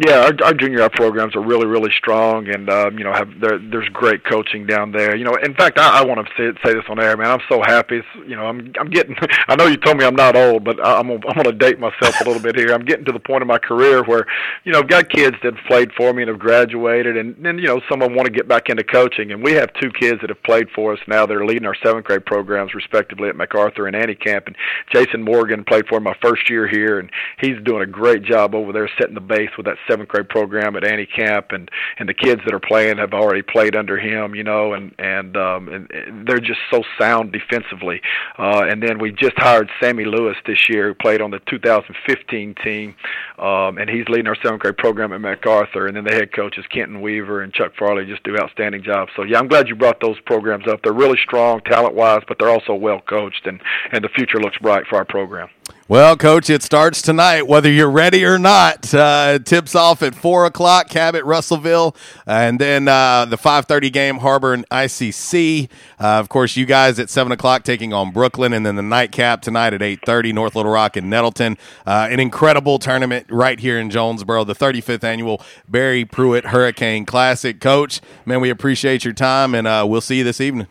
[0.00, 3.28] Yeah, our, our junior high programs are really, really strong, and um, you know, have
[3.38, 5.14] there, there's great coaching down there.
[5.14, 7.30] You know, in fact, I, I want to say, say this on air, man.
[7.30, 7.98] I'm so happy.
[7.98, 9.14] It's, you know, I'm I'm getting.
[9.48, 11.78] I know you told me I'm not old, but I'm gonna, I'm going to date
[11.78, 12.72] myself a little bit here.
[12.72, 14.24] I'm getting to the point in my career where,
[14.64, 17.58] you know, I've got kids that have played for me and have graduated, and then
[17.58, 19.90] you know, some of them want to get back into coaching, and we have two
[19.90, 21.26] kids that have played for us now.
[21.26, 24.56] They're leading our seventh grade programs respectively at MacArthur and Camp, and
[24.94, 28.72] Jason Morgan played for my first year here, and he's doing a great job over
[28.72, 32.14] there setting the base with that seventh grade program at Annie Camp, and and the
[32.14, 36.26] kids that are playing have already played under him, you know, and and um, and,
[36.26, 38.00] they're just so sound defensively.
[38.38, 42.54] Uh, and then we just hired Sammy Lewis this year, who played on the 2015
[42.62, 42.94] team,
[43.40, 45.86] um, and he's leading our seventh grade program at MacArthur.
[45.86, 49.10] And then the head coaches Kenton Weaver and Chuck Farley just do outstanding jobs.
[49.16, 50.82] So yeah, I'm glad you brought those programs up.
[50.82, 53.60] They're really strong talent wise, but they're also well coached, and
[53.92, 55.48] and the future looks bright for our program.
[55.90, 58.94] Well, Coach, it starts tonight, whether you're ready or not.
[58.94, 64.18] Uh, tips off at four o'clock, Cabot, Russellville, and then uh, the five thirty game,
[64.18, 65.68] Har-Ber and ICC.
[65.98, 69.42] Uh, of course, you guys at seven o'clock taking on Brooklyn, and then the nightcap
[69.42, 71.58] tonight at eight thirty, North Little Rock and Nettleton.
[71.84, 77.06] Uh, an incredible tournament right here in Jonesboro, the thirty fifth annual Barry Pruitt Hurricane
[77.06, 77.60] Classic.
[77.60, 80.66] Coach, man, we appreciate your time, and uh, we'll see you this evening.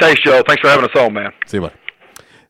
[0.00, 0.42] Thanks, Joe.
[0.46, 1.32] Thanks for having us on, man.
[1.46, 1.72] See you, bud.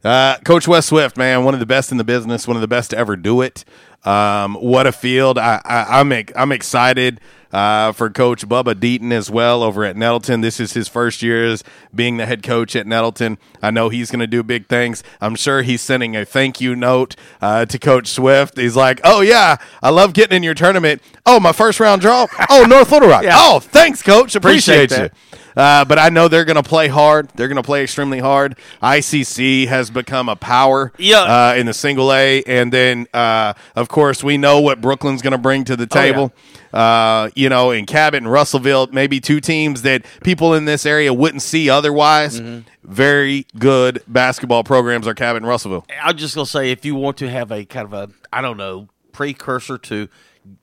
[0.05, 2.69] Uh, Coach Wes Swift, man, one of the best in the business, one of the
[2.69, 3.65] best to ever do it.
[4.05, 5.39] Um, what a field!
[5.39, 7.21] I, I, I'm I'm excited
[7.55, 10.43] uh, for Coach Bubba Deaton as well over at Nettleton.
[10.43, 11.65] This is his first year as
[11.95, 13.39] being the head coach at Nettleton.
[13.63, 15.03] I know he's going to do big things.
[15.23, 18.59] I'm sure he's sending a thank you note uh, to Coach Swift.
[18.59, 21.01] He's like, "Oh yeah, I love getting in your tournament.
[21.25, 22.27] Oh, my first round draw.
[22.51, 23.23] Oh, North Little Rock.
[23.25, 23.37] yeah.
[23.39, 24.35] Oh, thanks, Coach.
[24.35, 27.29] Appreciate, Appreciate you." Uh, but I know they're going to play hard.
[27.35, 28.57] They're going to play extremely hard.
[28.83, 31.51] ICC has become a power yeah.
[31.51, 32.43] uh, in the single A.
[32.43, 36.33] And then, uh, of course, we know what Brooklyn's going to bring to the table.
[36.35, 36.39] Oh,
[36.73, 36.81] yeah.
[36.81, 41.15] Uh, you know, in Cabot and Russellville, maybe two teams that people in this area
[41.15, 42.41] wouldn't see otherwise.
[42.41, 42.69] Mm-hmm.
[42.83, 45.87] Very good basketball programs are Cabot and Russellville.
[46.03, 48.41] I'm just going to say if you want to have a kind of a, I
[48.41, 50.09] don't know, precursor to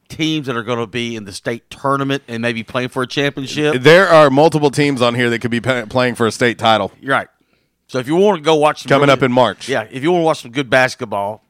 [0.09, 3.07] teams that are going to be in the state tournament and maybe playing for a
[3.07, 3.81] championship.
[3.81, 6.91] There are multiple teams on here that could be playing for a state title.
[6.99, 7.27] You're right.
[7.87, 10.11] So if you want to go watch coming really, up in March, yeah, if you
[10.11, 11.43] want to watch some good basketball,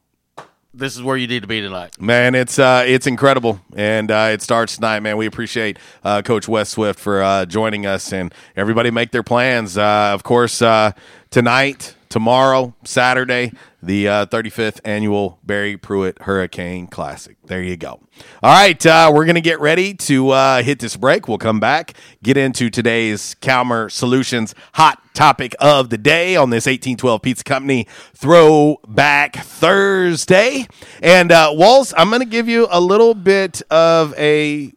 [0.73, 2.01] this is where you need to be tonight.
[2.01, 5.01] Man, it's uh, it's incredible, and uh, it starts tonight.
[5.01, 9.21] Man, we appreciate uh, Coach Wes Swift for uh, joining us, and everybody make their
[9.21, 9.77] plans.
[9.77, 10.93] Uh, of course, uh,
[11.31, 17.37] tonight tomorrow, Saturday, the uh, 35th annual Barry Pruitt Hurricane Classic.
[17.45, 18.01] There you go.
[18.43, 21.29] All right, uh, we're going to get ready to uh, hit this break.
[21.29, 26.65] We'll come back, get into today's Calmer Solutions hot topic of the day on this
[26.65, 30.67] 1812 Pizza Company Throwback Thursday.
[31.01, 34.73] And uh, Walls, I'm going to give you a little bit of a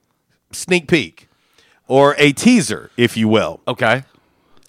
[0.52, 1.28] sneak peek
[1.88, 3.60] or a teaser, if you will.
[3.66, 4.04] Okay.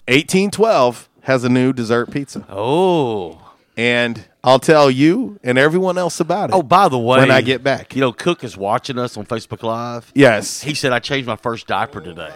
[0.08, 2.46] 1812 has a new dessert pizza.
[2.48, 3.42] Oh.
[3.76, 6.52] And I'll tell you and everyone else about it.
[6.54, 7.96] Oh, by the way, when I get back.
[7.96, 10.12] You know, Cook is watching us on Facebook Live.
[10.14, 10.62] Yes.
[10.62, 12.32] He said, I changed my first diaper today.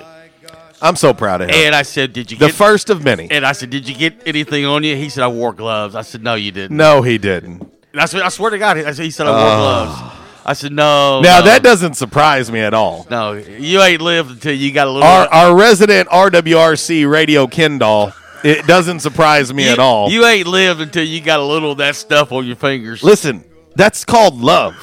[0.83, 1.55] I'm so proud of him.
[1.55, 3.87] And I said, "Did you get the get, first of many?" And I said, "Did
[3.87, 6.75] you get anything on you?" He said, "I wore gloves." I said, "No, you didn't."
[6.75, 7.71] No, he didn't.
[7.95, 10.17] I, said, I swear to God, I said, he said I wore uh, gloves.
[10.47, 11.45] I said, "No." Now no.
[11.45, 13.07] that doesn't surprise me at all.
[13.11, 15.07] No, you ain't lived until you got a little.
[15.07, 20.11] Our, our resident RWRC radio Kendall it doesn't surprise me you, at all.
[20.11, 23.03] You ain't lived until you got a little of that stuff on your fingers.
[23.03, 24.75] Listen, that's called love.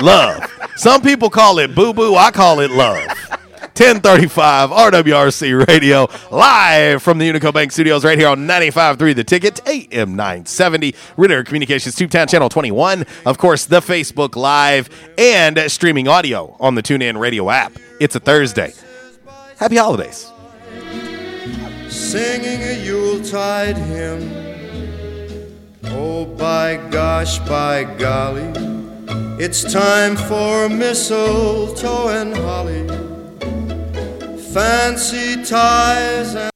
[0.00, 0.50] love.
[0.76, 2.14] Some people call it boo boo.
[2.14, 3.08] I call it love.
[3.76, 9.60] 1035 RWRC Radio, live from the Unico Bank Studios right here on 95.3 The Ticket,
[9.68, 16.56] AM 970, Ritter Communications Tubetown Channel 21, of course, the Facebook Live, and streaming audio
[16.58, 17.72] on the TuneIn Radio app.
[18.00, 18.72] It's a Thursday.
[19.58, 20.32] Happy holidays.
[21.88, 24.24] Singing a Yuletide hymn.
[25.84, 28.52] Oh, by gosh, by golly,
[29.38, 32.86] it's time for mistletoe and holly
[34.56, 36.55] fancy ties and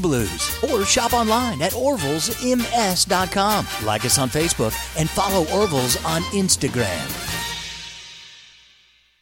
[0.01, 0.57] Blues.
[0.63, 3.67] Or shop online at orvillesms.com.
[3.85, 7.40] Like us on Facebook and follow Orville's on Instagram.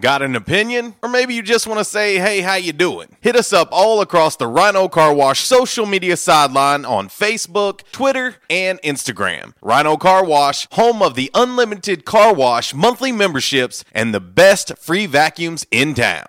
[0.00, 0.96] Got an opinion?
[1.04, 3.16] Or maybe you just want to say, hey, how you doing?
[3.20, 8.36] Hit us up all across the Rhino Car Wash social media sideline on Facebook, Twitter,
[8.50, 9.52] and Instagram.
[9.62, 15.06] Rhino Car Wash, home of the unlimited car wash monthly memberships and the best free
[15.06, 16.26] vacuums in town.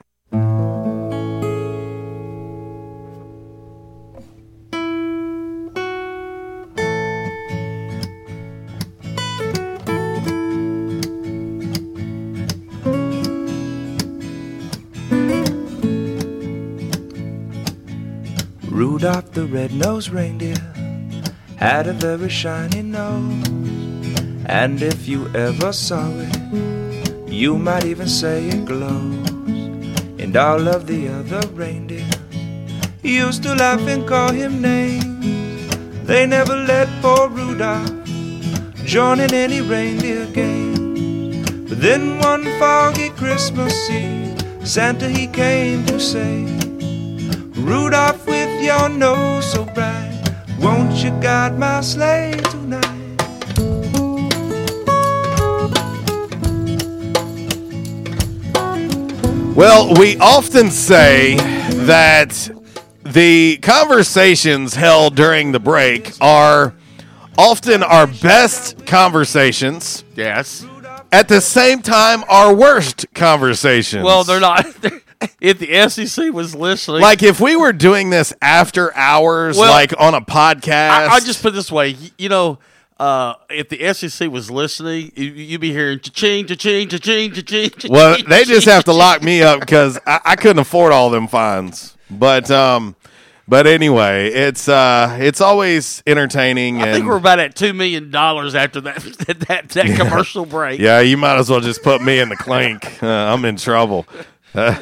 [19.16, 20.58] The red-nosed reindeer
[21.56, 23.48] had a very shiny nose.
[24.46, 29.30] And if you ever saw it, you might even say it glows.
[30.20, 32.04] And all of the other reindeers
[33.04, 36.06] used to laugh and call him names.
[36.06, 37.90] They never let poor Rudolph
[38.84, 41.70] join in any reindeer games.
[41.70, 46.44] But then one foggy Christmas Eve, Santa he came to say,
[47.56, 48.25] Rudolph
[48.66, 50.24] your nose so bright,
[50.60, 52.82] won't you guide my sleigh tonight?
[59.56, 61.36] Well, we often say
[61.86, 62.50] that
[63.04, 66.74] the conversations held during the break are
[67.38, 70.04] often our best conversations.
[70.16, 70.66] Yes.
[71.12, 74.04] At the same time, our worst conversations.
[74.04, 74.66] Well, they're not.
[75.42, 79.94] if the SEC was listening, Like if we were doing this after hours, Well, like
[80.00, 80.90] on a podcast.
[80.90, 82.60] I, I just put it this way, you know,
[82.98, 87.92] uh, if the SEC was listening, you, you'd be hearing cha-ching, cha-ching, cha-ching, cha-ching, cha-ching.
[87.92, 91.28] well, they just have to lock me up because I, I couldn't afford all them
[91.28, 91.98] fines.
[92.10, 92.96] But um,
[93.48, 96.82] but anyway, it's uh, it's always entertaining.
[96.82, 98.96] I think we're about at two million dollars after that
[99.28, 100.80] that that, that commercial break.
[100.80, 103.04] Yeah, you might as well just put me in the clink.
[103.04, 104.06] Uh, I'm in trouble.
[104.54, 104.80] Uh,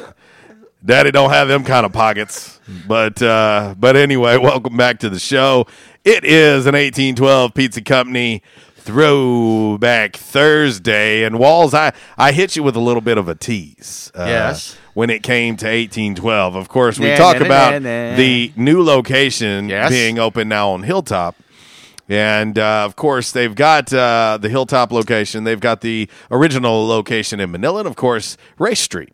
[0.84, 2.60] Daddy don't have them kind of pockets.
[2.86, 5.66] But uh, but anyway, welcome back to the show.
[6.04, 8.42] It is an 1812 Pizza Company
[8.76, 14.12] throwback Thursday, and Walls, I I hit you with a little bit of a tease.
[14.14, 14.76] Uh, Yes.
[14.92, 18.14] When it came to 1812, of course, we Nah, talk nah, about nah.
[18.14, 19.90] the new location Yes.
[19.90, 21.34] being open now on Hilltop.
[22.08, 25.42] And uh, of course, they've got uh, the Hilltop location.
[25.44, 29.12] They've got the original location in Manila, and of course, Race Street.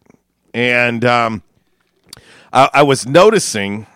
[0.53, 1.43] And um,
[2.53, 3.87] I, I was noticing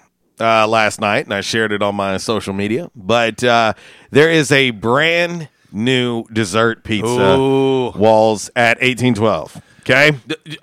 [0.40, 2.90] uh, last night, and I shared it on my social media.
[2.94, 3.74] But uh,
[4.11, 7.90] there is a brand new dessert pizza Ooh.
[7.90, 9.61] walls at eighteen twelve.
[9.80, 10.12] Okay,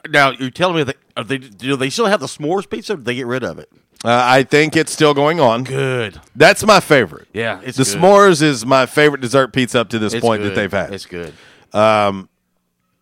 [0.10, 2.94] Now you're telling me that are they do they still have the s'mores pizza?
[2.94, 3.70] Or did they get rid of it?
[4.04, 5.64] uh, I think it's still going on.
[5.64, 6.20] Good.
[6.36, 7.28] That's my favorite.
[7.34, 7.98] Yeah, it's the good.
[8.02, 10.92] s'mores is my favorite dessert pizza up to this It's point that they've had.
[10.94, 11.34] It's good.
[11.72, 12.30] Um,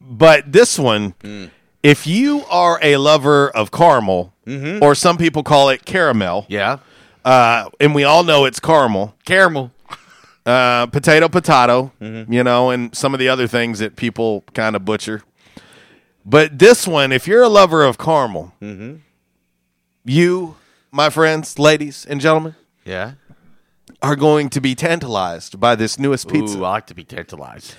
[0.01, 1.51] but this one, Mm.
[1.83, 4.81] if you are a lover of caramel, Mhm.
[4.81, 6.77] or some people call it caramel, Yeah.
[7.23, 9.15] uh, and we all know it's caramel.
[9.25, 9.71] Caramel.
[10.45, 12.33] uh, potato, potato, Mhm.
[12.33, 15.21] you know, and some of the other things that people kind of butcher.
[16.25, 18.95] But this one, if you're a lover of caramel, Mm-hmm.
[20.05, 20.55] you,
[20.91, 23.11] my friends, ladies and gentlemen, Yeah.
[24.01, 26.57] are going to be tantalized by this newest pizza.
[26.57, 27.75] Ooh, I like to be tantalized.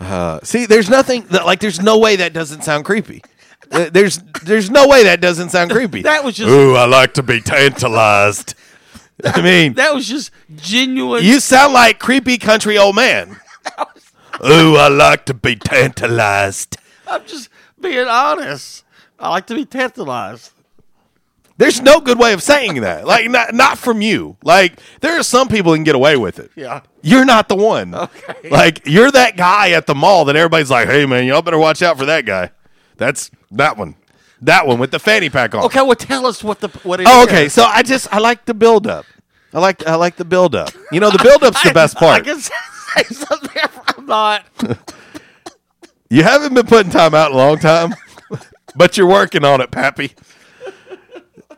[0.00, 1.60] Uh, see, there's nothing that, like.
[1.60, 3.22] There's no way that doesn't sound creepy.
[3.70, 6.02] There's there's no way that doesn't sound creepy.
[6.02, 8.54] That was just- Ooh, I like to be tantalized.
[9.24, 11.24] I mean, That was just genuine.
[11.24, 13.36] you sound like creepy country old man.
[14.44, 16.76] Ooh, I like to be tantalized.
[17.06, 17.48] I'm just
[17.80, 18.84] being honest.
[19.18, 20.50] I like to be tantalized.
[21.56, 23.06] There's no good way of saying that.
[23.06, 24.36] Like not not from you.
[24.42, 26.50] Like there are some people who can get away with it.
[26.56, 26.80] Yeah.
[27.00, 27.94] You're not the one.
[27.94, 28.48] Okay.
[28.50, 31.80] Like you're that guy at the mall that everybody's like, "Hey man, y'all better watch
[31.80, 32.50] out for that guy."
[32.96, 33.96] That's that one.
[34.42, 35.64] That one with the fanny pack on.
[35.64, 37.28] Okay, well, tell us what the what it Oh, is.
[37.28, 37.48] okay.
[37.48, 39.06] So I just I like the build up.
[39.52, 40.70] I like I like the build up.
[40.92, 42.20] You know, the build up's the best part.
[42.20, 43.62] I can say something.
[43.96, 44.44] I'm not.
[46.10, 47.94] You haven't been putting time out in a long time,
[48.76, 50.12] but you're working on it, Pappy.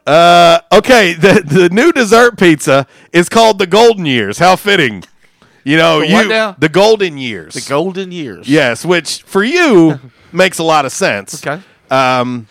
[0.07, 4.39] Uh, okay, the the new dessert pizza is called the Golden Years.
[4.39, 5.03] How fitting,
[5.65, 5.99] you know.
[6.01, 6.55] The you now?
[6.57, 7.55] the Golden Years.
[7.55, 8.49] The golden years.
[8.49, 9.99] Yes, which for you
[10.33, 11.45] makes a lot of sense.
[11.45, 11.61] Okay.
[11.91, 12.49] Um,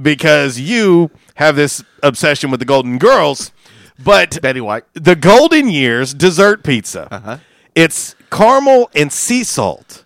[0.00, 3.52] because you have this obsession with the Golden Girls,
[4.02, 4.84] but Betty White.
[4.94, 7.08] the Golden Years dessert pizza.
[7.12, 7.38] Uh-huh.
[7.74, 10.04] It's caramel and sea salt.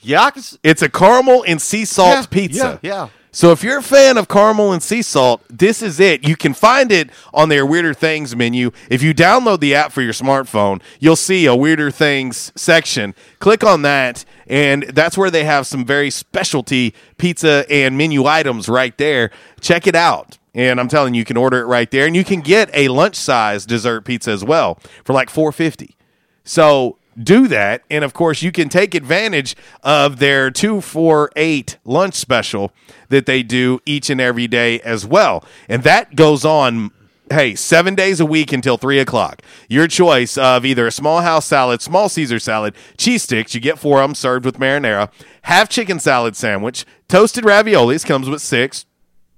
[0.00, 2.78] Yeah, I can, s- It's a caramel and sea salt Yeah, pizza.
[2.82, 3.08] yeah, yeah.
[3.38, 6.26] So if you're a fan of caramel and sea salt, this is it.
[6.26, 8.72] You can find it on their Weirder Things menu.
[8.90, 13.14] If you download the app for your smartphone, you'll see a Weirder Things section.
[13.38, 18.68] Click on that, and that's where they have some very specialty pizza and menu items
[18.68, 19.30] right there.
[19.60, 20.36] Check it out.
[20.52, 22.88] And I'm telling you, you can order it right there, and you can get a
[22.88, 25.94] lunch size dessert pizza as well for like 450.
[26.42, 27.82] So do that.
[27.90, 32.72] And of course, you can take advantage of their two for eight lunch special
[33.08, 35.44] that they do each and every day as well.
[35.68, 36.90] And that goes on.
[37.30, 39.42] Hey, seven days a week until three o'clock.
[39.68, 43.54] Your choice of either a small house salad, small Caesar salad, cheese sticks.
[43.54, 45.10] You get four of them served with marinara.
[45.42, 48.86] Half chicken salad sandwich, toasted raviolis comes with six,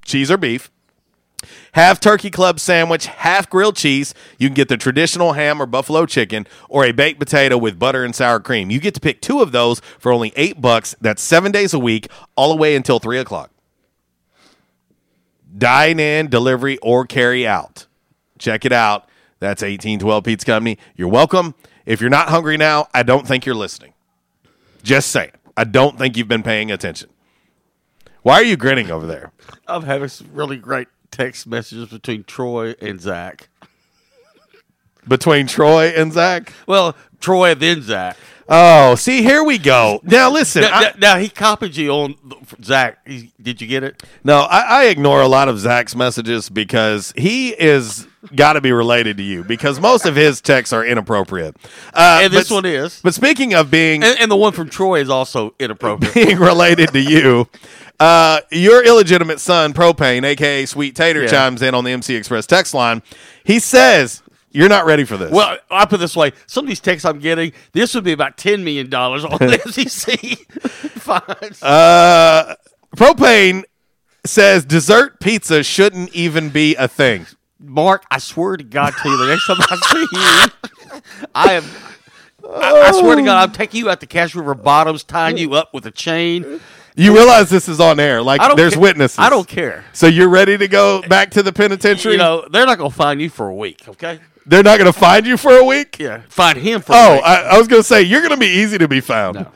[0.04, 0.70] cheese or beef
[1.72, 4.14] half turkey club sandwich, half grilled cheese.
[4.38, 8.04] You can get the traditional ham or buffalo chicken or a baked potato with butter
[8.04, 8.70] and sour cream.
[8.70, 10.94] You get to pick two of those for only eight bucks.
[11.00, 13.50] That's seven days a week, all the way until three o'clock.
[15.56, 17.86] Dine in, delivery, or carry out.
[18.38, 19.08] Check it out.
[19.40, 20.78] That's 1812 Pizza Company.
[20.94, 21.54] You're welcome.
[21.86, 23.94] If you're not hungry now, I don't think you're listening.
[24.82, 25.32] Just saying.
[25.56, 27.10] I don't think you've been paying attention.
[28.22, 29.32] Why are you grinning over there?
[29.66, 33.48] I'm having some really great text messages between Troy and Zach.
[35.08, 36.52] Between Troy and Zach?
[36.66, 38.16] Well, Troy then Zach.
[38.48, 40.00] Oh, see, here we go.
[40.02, 40.62] Now, listen.
[40.62, 42.16] Now, I- now- he copied you on
[42.62, 42.98] Zach.
[43.06, 44.02] He- did you get it?
[44.24, 48.06] no, I, I ignore a lot of Zach's messages because he is
[48.36, 51.56] got to be related to you because most of his texts are inappropriate.
[51.94, 53.00] Uh, and this but- one is.
[53.02, 56.14] But speaking of being And, and the one from Troy is also inappropriate.
[56.14, 57.48] being related to you,
[57.98, 61.28] uh, your illegitimate son, Propane, aka Sweet Tater, Yeah.
[61.28, 63.02] chimes in on the MC Express text line.
[63.44, 65.30] He says, You're not ready for this.
[65.30, 68.12] Well, I put it this way: some of these texts I'm getting, this would be
[68.12, 70.38] about ten million dollars on the FCC
[70.98, 71.62] fines.
[71.62, 72.54] Uh,
[72.96, 73.62] Propane
[74.26, 77.26] says dessert pizza shouldn't even be a thing.
[77.60, 81.00] Mark, I swear to God to you, the next time I see you,
[81.34, 81.64] I am.
[82.48, 85.52] I, I swear to God, I'm taking you out to Cache River Bottoms, tying you
[85.54, 86.60] up with a chain.
[86.96, 88.22] You realize this is on air.
[88.22, 89.18] Like I don't there's ca- witnesses.
[89.18, 89.84] I don't care.
[89.92, 92.12] So you're ready to go back to the penitentiary?
[92.12, 94.18] You know, they're not going to find you for a week, okay?
[94.46, 95.98] They're not going to find you for a week?
[95.98, 97.20] Yeah, find him for a Oh.
[97.24, 99.46] I, I was going to say you're going to be easy to be found.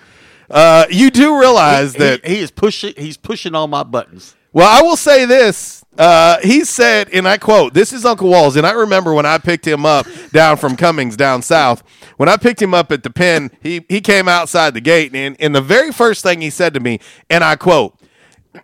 [0.51, 2.93] Uh, you do realize He- that he, he is pushing.
[2.97, 4.37] He's pushing all my buttons.
[4.53, 5.84] Well, I will say this.
[5.97, 8.57] Uh, he said, and I quote, This is Uncle Walls.
[8.57, 11.83] And I remember when I picked him up down from Cummins down south,
[12.17, 15.15] when I picked him up at the pen, he, he came outside the gate.
[15.15, 17.99] And, and the very first thing he said to me, and I quote,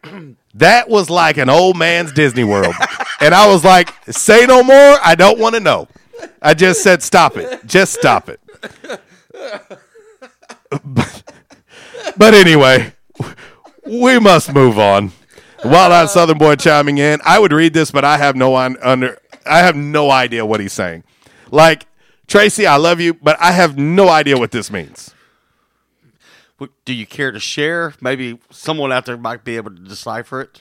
[0.55, 2.75] That was like an old man's Disney World.
[3.21, 4.99] and I was like, Say no more.
[5.03, 5.87] I don't want to know.
[6.43, 7.65] I just said, Stop it.
[7.67, 8.41] Just stop it.
[12.17, 12.93] But anyway,
[13.87, 15.13] we must move on.
[15.65, 17.21] Wild Eyed Southern Boy chiming in.
[17.25, 19.19] I would read this, but I have no un- under.
[19.47, 21.05] I have no idea what he's saying.
[21.51, 21.87] Like
[22.27, 25.13] Tracy, I love you, but I have no idea what this means.
[26.85, 27.95] Do you care to share?
[28.01, 30.61] Maybe someone out there might be able to decipher it.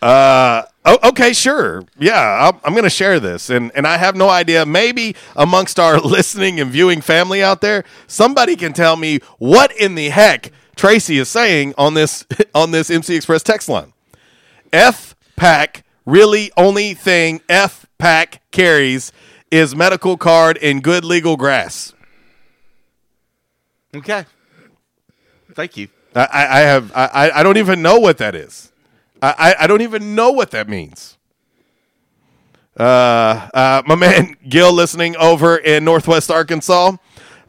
[0.00, 1.84] Uh, oh, okay, sure.
[1.98, 4.66] Yeah, I'm, I'm going to share this, and and I have no idea.
[4.66, 9.94] Maybe amongst our listening and viewing family out there, somebody can tell me what in
[9.94, 13.92] the heck Tracy is saying on this on this MC Express text line.
[14.72, 19.12] F pack really only thing F pack carries
[19.50, 21.92] is medical card and good legal grass.
[23.94, 24.24] Okay.
[25.54, 25.88] Thank you.
[26.14, 28.72] I, I I have I, I- don't even know what that is.
[29.20, 31.18] I, I- I don't even know what that means.
[32.78, 36.92] Uh, uh, my man Gil, listening over in Northwest Arkansas,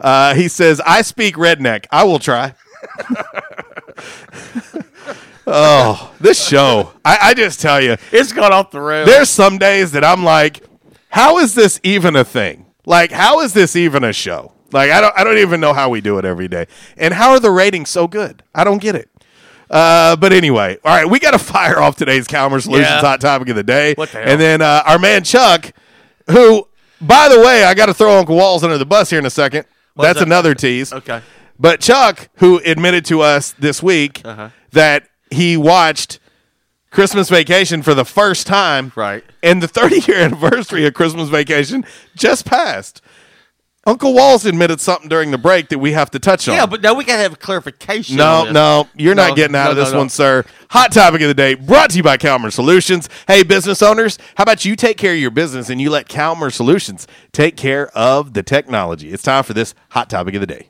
[0.02, 1.86] uh, he says, "I speak redneck.
[1.92, 2.56] I will try."
[5.48, 6.94] oh, this show!
[7.04, 9.08] I, I just tell you, it's gone off the rails.
[9.08, 10.64] There's some days that I'm like,
[11.10, 12.66] "How is this even a thing?
[12.86, 15.90] Like, how is this even a show?" Like, I don't, I don't even know how
[15.90, 16.66] we do it every day.
[16.98, 18.42] And how are the ratings so good?
[18.56, 19.08] I don't get it.
[19.70, 23.00] Uh, but anyway, all right, we got to fire off today's Calmer Solutions Yeah.
[23.02, 23.94] hot topic of the day.
[23.96, 24.30] What the hell?
[24.32, 25.72] And then uh, our man Chuck,
[26.30, 26.68] who,
[27.00, 29.30] by the way, I got to throw Uncle Walls under the bus here in a
[29.32, 29.66] second.
[29.96, 30.28] That's that?
[30.28, 30.92] another tease.
[30.92, 31.22] Okay.
[31.60, 34.50] But Chuck, who admitted to us this week Uh-huh.
[34.72, 36.20] that he watched
[36.92, 39.24] Christmas Vacation for the first time, right?
[39.42, 43.02] And the 30 year anniversary of Christmas Vacation just passed.
[43.86, 46.56] Uncle Walls admitted something during the break that we have to touch on.
[46.56, 48.16] Yeah, but now we got to have a clarification.
[48.16, 49.98] No, no, you're No, not getting out no, of this no.
[49.98, 50.46] one, sir.
[50.70, 53.10] Hot topic of the day brought to you by Calmer Solutions.
[53.28, 56.50] Hey, business owners, how about you take care of your business and you let Calmer
[56.50, 59.12] Solutions take care of the technology?
[59.12, 60.70] It's time for this hot topic of the day.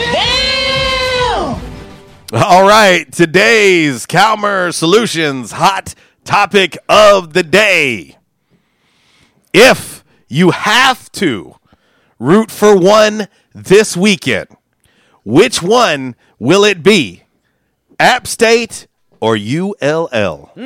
[0.00, 1.60] Damn!
[2.32, 5.94] All right, today's Calmer Solutions hot
[6.24, 8.16] topic of the day.
[9.52, 11.56] If you have to
[12.18, 14.48] root for one this weekend,
[15.24, 17.24] which one will it be?
[17.98, 18.86] App State
[19.20, 20.50] or ULL?
[20.54, 20.60] Hmm.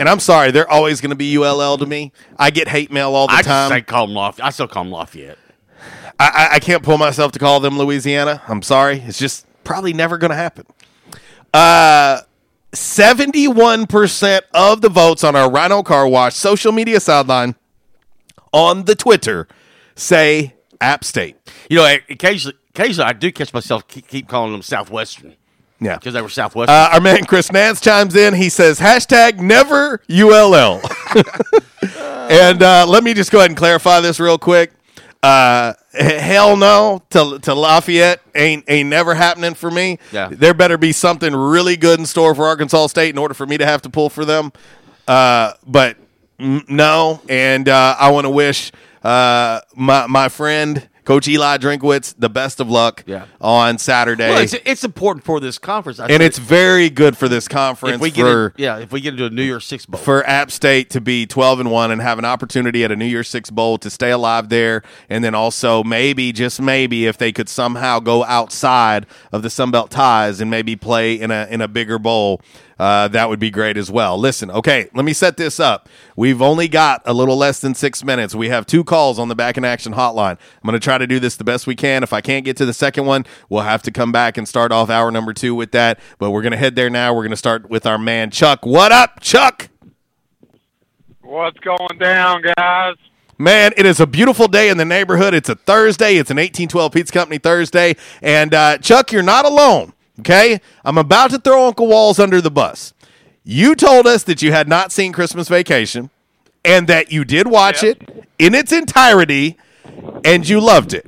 [0.00, 2.12] And I'm sorry, they're always going to be ULL to me.
[2.38, 3.68] I get hate mail all the I time.
[3.70, 4.46] say call them Lafayette.
[4.46, 5.38] I still call them Lafayette.
[6.20, 8.42] I, I, can't pull myself to call them Louisiana.
[8.46, 9.00] I'm sorry.
[9.06, 10.66] It's just probably never going to happen.
[11.54, 12.20] Uh,
[12.72, 17.54] 71% of the votes on our Rhino Car Wash social media sideline
[18.52, 19.48] on the Twitter
[19.94, 21.36] say App State.
[21.70, 25.36] You know, occasionally, occasionally I do catch myself keep, keep calling them Southwestern.
[25.80, 25.96] Yeah.
[25.96, 26.76] Because they were Southwestern.
[26.76, 28.34] Uh, our man Chris Nance chimes in.
[28.34, 30.82] He says, hashtag never ULL.
[32.30, 34.72] and uh, let me just go ahead and clarify this real quick.
[35.22, 39.98] Uh, hell no to, to Lafayette ain't ain't never happening for me.
[40.12, 40.28] Yeah.
[40.30, 43.58] There better be something really good in store for Arkansas State in order for me
[43.58, 44.50] to have to pull for them.
[45.06, 45.98] Uh, but
[46.38, 52.14] mm, no, and uh, I want to wish uh, my my friend Coach Eli Drinkwitz
[52.16, 53.24] the best of luck Yeah.
[53.40, 54.28] on Saturday.
[54.28, 55.98] well, it's, it's important for this conference.
[55.98, 58.92] I and it's very good for this conference if we get for in- yeah, if
[58.92, 60.00] we get into a New Year's Six bowl.
[60.00, 63.06] for App State to be 12 and 1 and have an opportunity at a New
[63.06, 67.32] Year's 6 bowl to stay alive there and then also maybe just maybe if they
[67.32, 71.60] could somehow go outside of the Sun Belt ties and maybe play in a in
[71.60, 72.40] a bigger bowl
[72.80, 74.16] uh, that would be great as well.
[74.16, 75.86] Listen, okay, let me set this up.
[76.16, 78.34] We've only got a little less than six minutes.
[78.34, 80.38] We have two calls on the back in action hotline.
[80.38, 82.02] I'm going to try to do this the best we can.
[82.02, 84.72] If I can't get to the second one, we'll have to come back and start
[84.72, 86.00] off hour number two with that.
[86.18, 87.12] But we're going to head there now.
[87.12, 88.64] We're going to start with our man Chuck.
[88.64, 89.68] What up, Chuck?
[91.20, 92.96] What's going down, guys?
[93.36, 95.34] Man, it is a beautiful day in the neighborhood.
[95.34, 96.16] It's a Thursday.
[96.16, 97.96] It's an 1812 Pizza Company Thursday.
[98.22, 99.92] And uh, Chuck, you're not alone.
[100.20, 100.60] Okay?
[100.84, 102.92] I'm about to throw Uncle Walls under the bus.
[103.42, 106.10] You told us that you had not seen Christmas Vacation
[106.64, 109.56] and that you did watch it in its entirety
[110.24, 111.06] and you loved it.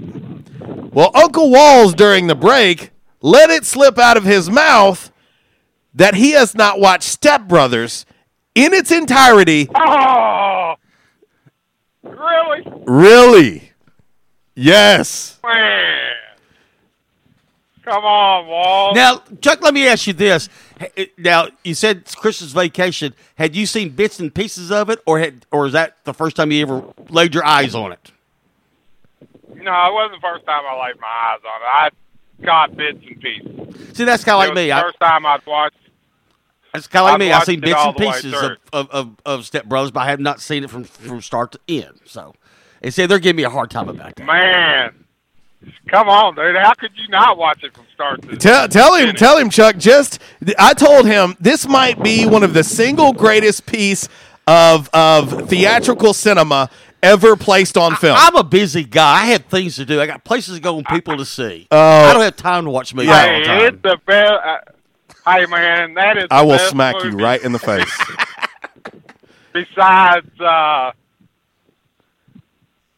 [0.93, 2.91] Well, Uncle Walls during the break
[3.21, 5.13] let it slip out of his mouth
[5.95, 8.07] that he has not watched Step Brothers
[8.55, 9.69] in its entirety.
[9.75, 10.75] Oh,
[12.03, 12.65] really?
[12.87, 13.73] Really?
[14.55, 15.39] Yes.
[17.85, 18.95] Come on, Walt.
[18.95, 20.49] Now, Chuck, let me ask you this.
[21.19, 23.13] Now, you said it's Christmas vacation.
[23.35, 26.37] Had you seen bits and pieces of it, or had, or is that the first
[26.37, 28.13] time you ever laid your eyes on it?
[29.49, 31.65] No, it wasn't the first time I laid my eyes on it.
[31.65, 31.91] I
[32.45, 33.97] got bits and pieces.
[33.97, 34.67] See, that's kind of like was me.
[34.67, 35.77] the I, first time I'd watched.
[36.75, 37.33] It's kind of like I've me.
[37.33, 40.41] I've seen bits and pieces of, of, of, of Step Brothers, but I have not
[40.41, 42.01] seen it from, from start to end.
[42.05, 42.35] So,
[42.81, 44.25] and say they're giving me a hard time about that.
[44.25, 45.02] Man,
[45.89, 46.57] come on, dude.
[46.57, 49.77] How could you not watch it from start to Tell, tell him, tell him, Chuck.
[49.77, 50.19] Just
[50.59, 54.09] I told him this might be one of the single greatest piece
[54.47, 56.69] of of theatrical cinema
[57.03, 58.17] ever placed on film.
[58.19, 59.23] I'm a busy guy.
[59.23, 60.01] I have things to do.
[60.01, 61.67] I got places to go and people to see.
[61.73, 61.77] Oh.
[61.79, 63.61] I don't have time to watch movies all the Hey, time.
[63.75, 64.33] it's the best.
[64.33, 64.59] Uh,
[65.33, 66.27] hey, man, that is.
[66.31, 67.91] I the will best smack you right in the face.
[69.53, 70.93] Besides, uh,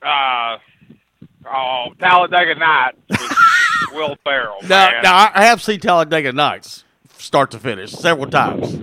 [0.02, 0.58] uh,
[1.46, 3.38] oh, Talladega Nights with
[3.92, 4.58] Will Ferrell.
[4.62, 5.02] Now, man.
[5.02, 6.84] now I I have seen Talladega Nights
[7.18, 8.74] start to finish several times.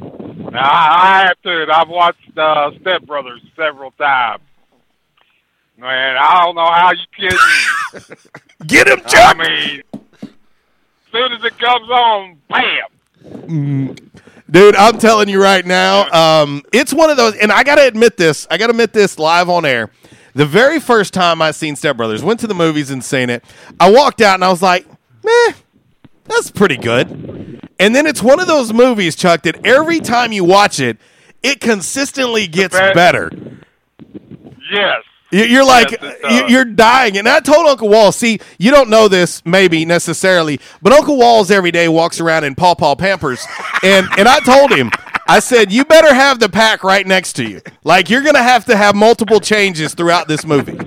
[0.00, 1.66] Now, I, I have to.
[1.72, 4.42] I've watched uh, Step Brothers several times.
[5.78, 8.16] Man, I don't know how you kidding.
[8.66, 9.36] Get him, Chuck.
[9.36, 10.28] I mean, as
[11.10, 13.48] soon as it comes on, bam.
[13.48, 14.10] Mm.
[14.50, 17.86] Dude, I'm telling you right now, um, it's one of those, and I got to
[17.86, 18.46] admit this.
[18.50, 19.90] I got to admit this live on air.
[20.40, 23.44] The very first time I seen Step Brothers, went to the movies and seen it.
[23.78, 24.86] I walked out and I was like,
[25.22, 25.52] "Meh,
[26.24, 30.42] that's pretty good." And then it's one of those movies, Chuck, that every time you
[30.44, 30.96] watch it,
[31.42, 32.94] it consistently gets best.
[32.94, 33.30] better.
[34.72, 35.02] Yes.
[35.30, 38.10] You- You're like Yes, you're dying, and I told Uncle Wall.
[38.10, 42.54] See, you don't know this maybe necessarily, but Uncle Walls every day walks around in
[42.54, 43.46] Paw Paw Pampers,
[43.82, 44.90] and and I told him,
[45.30, 47.60] I said, you better have the pack right next to you.
[47.84, 50.78] Like you're gonna have to have multiple changes throughout this movie.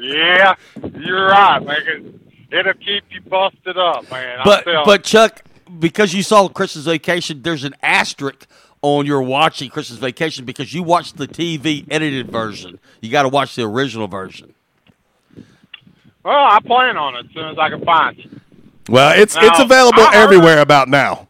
[0.00, 0.54] Yeah,
[0.98, 1.76] you're right, man.
[1.86, 2.14] It-
[2.50, 4.38] It'll keep you busted up, man.
[4.42, 5.42] But but Chuck,
[5.78, 8.46] because you saw Christmas Vacation, there's an asterisk
[8.80, 12.78] on your watching Christmas Vacation because you watched the TV edited version.
[13.02, 14.54] You got to watch the original version.
[16.24, 18.30] Well, I plan on it as soon as I can find it.
[18.88, 21.27] Well, it's Now, it's available I heard- everywhere about now.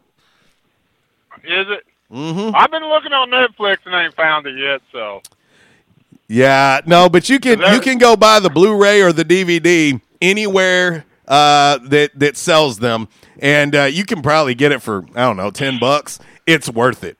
[1.49, 1.83] Is it?
[2.11, 2.55] Mm-hmm.
[2.55, 4.81] I've been looking on Netflix and ain't found it yet.
[4.91, 5.21] So
[6.27, 11.05] Yeah, no, but you can you can go buy the Blu-ray or the DVD anywhere
[11.27, 13.07] uh, that that sells them,
[13.39, 16.19] and uh, you can probably get it for I don't know ten bucks.
[16.47, 17.17] It's worth it.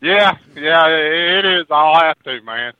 [0.00, 1.66] yeah, yeah, it is.
[1.70, 2.74] I'll have to, man.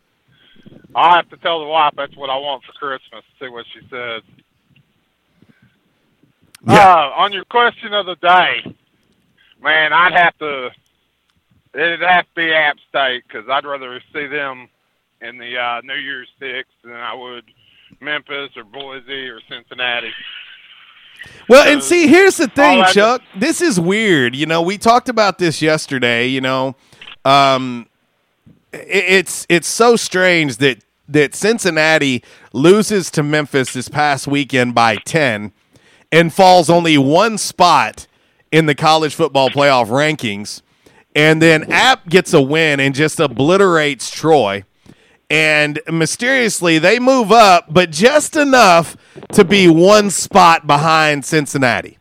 [0.94, 3.24] I'll have to tell the wife that's what I want for Christmas.
[3.40, 4.22] See what she says.
[6.68, 8.76] Uh, on your question of the day,
[9.62, 10.70] man, I'd have to.
[11.74, 14.68] It'd have to be App State because I'd rather see them
[15.22, 17.44] in the uh, New Year's Six than I would
[18.00, 20.10] Memphis or Boise or Cincinnati.
[21.48, 23.22] Well, and see, here's the thing, Chuck.
[23.36, 24.34] This is weird.
[24.34, 26.26] You know, we talked about this yesterday.
[26.26, 26.76] You know,
[27.24, 27.86] um,
[28.74, 34.96] i- it's it's so strange that that Cincinnati loses to Memphis this past weekend by
[34.96, 35.52] ten,
[36.10, 38.06] and falls only one spot
[38.52, 40.62] in the college football playoff rankings,
[41.16, 44.64] and then App gets a win and just obliterates Troy.
[45.30, 48.96] And mysteriously, they move up, but just enough
[49.32, 51.98] to be one spot behind Cincinnati.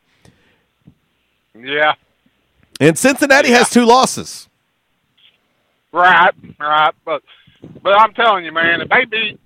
[1.57, 1.93] Yeah,
[2.79, 4.49] And Cincinnati has two losses.
[5.93, 6.93] right, right.
[7.05, 7.21] But
[7.83, 9.39] but I'm telling you, man, if they beat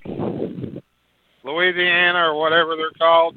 [1.43, 3.35] Louisiana or whatever they're called,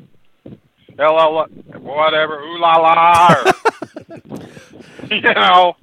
[0.98, 1.46] LL,
[1.80, 3.52] whatever, ooh la la, or,
[5.10, 5.76] you know,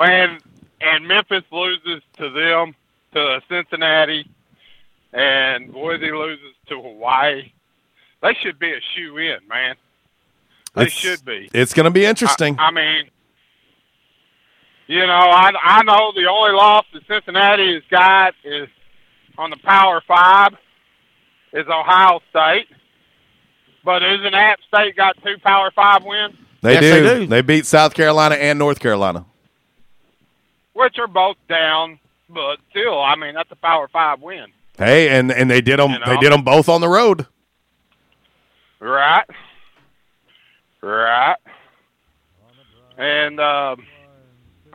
[0.00, 0.38] man,
[0.80, 2.74] and Memphis loses to them,
[3.14, 4.28] to Cincinnati,
[5.12, 7.52] and Boise loses to Hawaii,
[8.22, 9.76] they should be a shoe in, man.
[10.74, 11.48] They It's- should be.
[11.54, 12.58] It's going to be interesting.
[12.58, 13.10] I, I mean,
[14.86, 18.68] you know, I I know the only loss that Cincinnati has got is
[19.36, 20.54] on the Power Five
[21.52, 22.66] is Ohio State.
[23.88, 27.02] But isn't App State got two Power Five wins, they, Yes, do.
[27.20, 29.24] they they beat South Carolina and North Carolina.
[30.74, 35.32] which are both down, but still, I mean, that's a Power Five win, Hey, and
[35.32, 35.92] and they did them.
[35.92, 36.04] You know?
[36.06, 37.24] They did them both on the road.
[38.78, 39.24] right?
[40.82, 41.36] Right.
[42.98, 43.86] And um,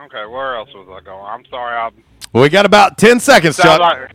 [0.00, 1.24] okay, where else was I going?
[1.24, 2.02] I'm sorry, I'm
[2.32, 3.78] Well, we got about ten seconds, Chuck.
[3.78, 4.10] like-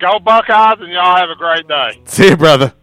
[0.00, 2.00] Go Buckeyes, and y'all have a great day.
[2.06, 2.74] See you, brother.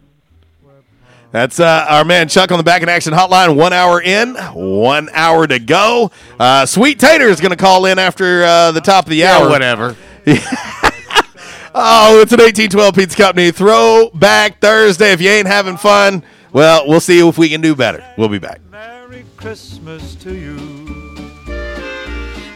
[1.32, 3.54] That's uh, our man Chuck on the Back in Action Hotline.
[3.56, 6.10] One hour in, one hour to go.
[6.38, 9.48] Uh, Sweet Tater is going to call in after uh, the top of the hour.
[9.48, 9.96] whatever.
[11.72, 15.12] Oh, it's an 1812 Pizza Company Throwback Thursday.
[15.12, 18.04] If you ain't having fun, well, we'll see if we can do better.
[18.18, 18.60] We'll be back.
[18.72, 20.56] Merry Christmas to you.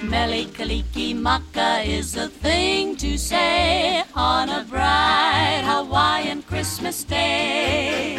[0.02, 8.18] Mele Kalikimaka is a thing to say on a bright Hawaiian Christmas day.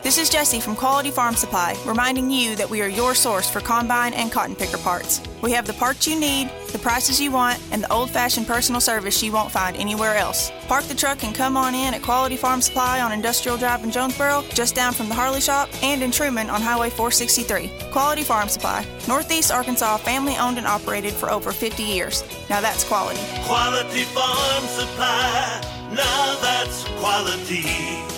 [0.00, 3.60] This is Jesse from Quality Farm Supply, reminding you that we are your source for
[3.60, 5.20] combine and cotton picker parts.
[5.42, 8.80] We have the parts you need, the prices you want, and the old fashioned personal
[8.80, 10.52] service you won't find anywhere else.
[10.68, 13.90] Park the truck and come on in at Quality Farm Supply on Industrial Drive in
[13.90, 17.90] Jonesboro, just down from the Harley Shop, and in Trumann on Highway 463.
[17.90, 22.22] Quality Farm Supply, Northeast Arkansas, family owned and operated for over 50 years.
[22.48, 23.20] Now that's quality.
[23.44, 25.60] Quality farm supply.
[25.92, 28.17] Now that's quality.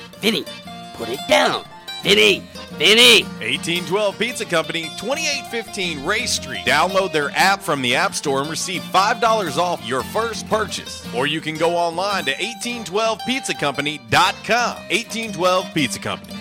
[0.21, 0.45] Vinny,
[0.93, 1.65] put it down.
[2.03, 2.43] Vinny,
[2.77, 3.23] Vinny.
[3.23, 6.63] 1812 Pizza Company, 2815 Race Street.
[6.65, 11.05] Download their app from the App Store and receive $5 off your first purchase.
[11.15, 13.99] Or you can go online to 1812pizzacompany.com.
[14.09, 16.37] 1812 Pizza Company.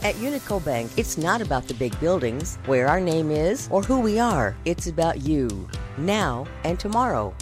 [0.00, 3.98] At Unico Bank, it's not about the big buildings, where our name is, or who
[3.98, 4.54] we are.
[4.66, 7.34] It's about you, now and tomorrow.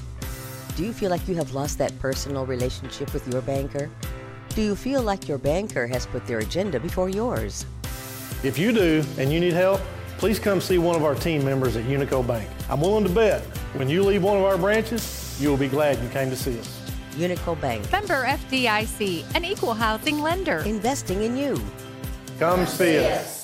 [0.77, 3.91] Do you feel like you have lost that personal relationship with your banker?
[4.55, 7.66] Do you feel like your banker has put their agenda before yours?
[8.44, 9.80] If you do and you need help,
[10.16, 12.48] please come see one of our team members at Unico Bank.
[12.70, 13.42] I'm willing to bet
[13.74, 16.57] when you leave one of our branches, you will be glad you came to see
[16.61, 16.80] us.
[17.16, 17.90] Unico Bank.
[17.90, 20.59] Member FDIC, an equal housing lender.
[20.59, 21.61] Investing in you.
[22.38, 23.43] Come see us.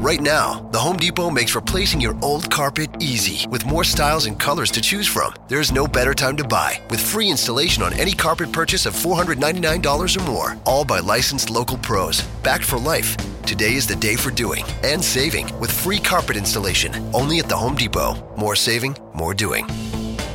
[0.00, 4.40] Right now, the Home Depot makes replacing your old carpet easy with more styles and
[4.40, 5.34] colors to choose from.
[5.48, 10.16] There's no better time to buy with free installation on any carpet purchase of $499
[10.16, 12.22] or more, all by licensed local pros.
[12.42, 13.14] Backed for life.
[13.42, 17.56] Today is the day for doing and saving with free carpet installation only at the
[17.56, 18.16] Home Depot.
[18.38, 19.66] More saving, more doing.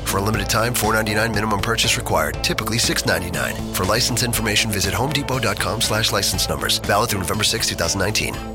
[0.06, 2.36] For a limited time, $4.99 minimum purchase required.
[2.44, 3.74] Typically $6.99.
[3.74, 6.78] For license information, visit homedepot.com slash license numbers.
[6.78, 8.55] Valid through November 6, 2019.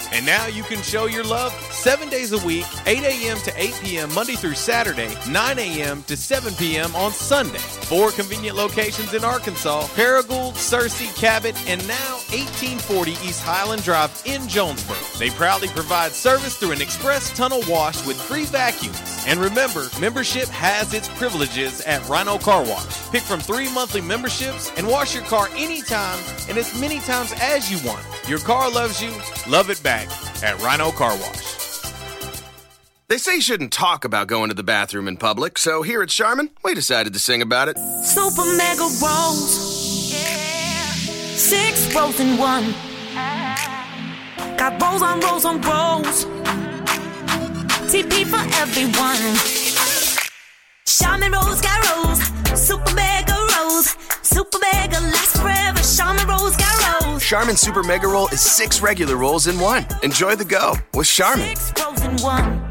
[0.13, 3.37] And now you can show your love seven days a week, 8 a.m.
[3.39, 4.13] to 8 p.m.
[4.13, 6.03] Monday through Saturday, 9 a.m.
[6.03, 6.93] to 7 p.m.
[6.95, 7.57] on Sunday.
[7.57, 14.47] Four convenient locations in Arkansas Paragould, Searcy, Cabot, and now 1840 East Highland Drive in
[14.47, 14.97] Jonesboro.
[15.17, 19.20] They proudly provide service through an express tunnel wash with free vacuums.
[19.27, 23.09] And remember, membership has its privileges at Rhino Car Wash.
[23.11, 26.19] Pick from three monthly memberships and wash your car anytime
[26.49, 28.03] and as many times as you want.
[28.27, 29.11] Your car loves you,
[29.47, 30.07] love it back
[30.43, 31.61] at Rhino Car Wash.
[33.09, 36.07] They say you shouldn't talk about going to the bathroom in public, so here at
[36.07, 37.77] Charmin, we decided to sing about it.
[38.05, 39.51] Super mega rolls.
[41.37, 42.73] Six rolls in one.
[44.57, 46.25] Got rolls on rolls on rolls.
[47.91, 49.35] TP for everyone.
[50.87, 52.21] Charmin rolls got rolls.
[52.57, 53.97] Super mega rolls.
[54.21, 55.79] Super mega lasts forever.
[55.83, 57.21] Charmin rolls got rolls.
[57.21, 59.85] Charmin Super Mega Roll is six regular rolls in one.
[60.03, 61.53] Enjoy the go with Charmin.
[61.55, 62.70] Six rolls in one.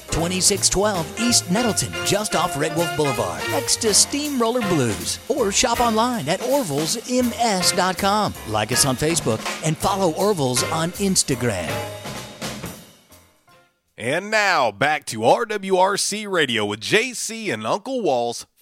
[0.11, 5.19] 2612 East Nettleton, just off Red Wolf Boulevard, next to Steamroller Blues.
[5.29, 8.33] Or shop online at orvillesms.com.
[8.47, 11.69] Like us on Facebook and follow Orville's on Instagram.
[13.97, 18.47] And now back to RWRC Radio with JC and Uncle Walls,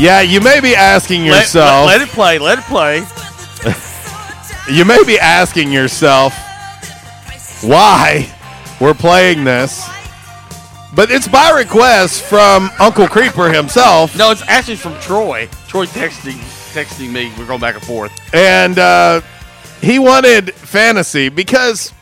[0.00, 1.86] Yeah, you may be asking Let- yourself.
[1.86, 2.38] let, let it play.
[2.38, 3.04] Let it play.
[4.74, 6.32] you may be asking yourself
[7.62, 8.34] why
[8.80, 9.86] we're playing this.
[10.94, 14.16] But it's by request from Uncle Creeper himself.
[14.16, 15.50] No, it's actually from Troy.
[15.68, 16.38] Troy texting
[16.72, 17.30] texting me.
[17.38, 18.10] We're going back and forth.
[18.32, 19.20] And uh,
[19.82, 21.92] he wanted fantasy because,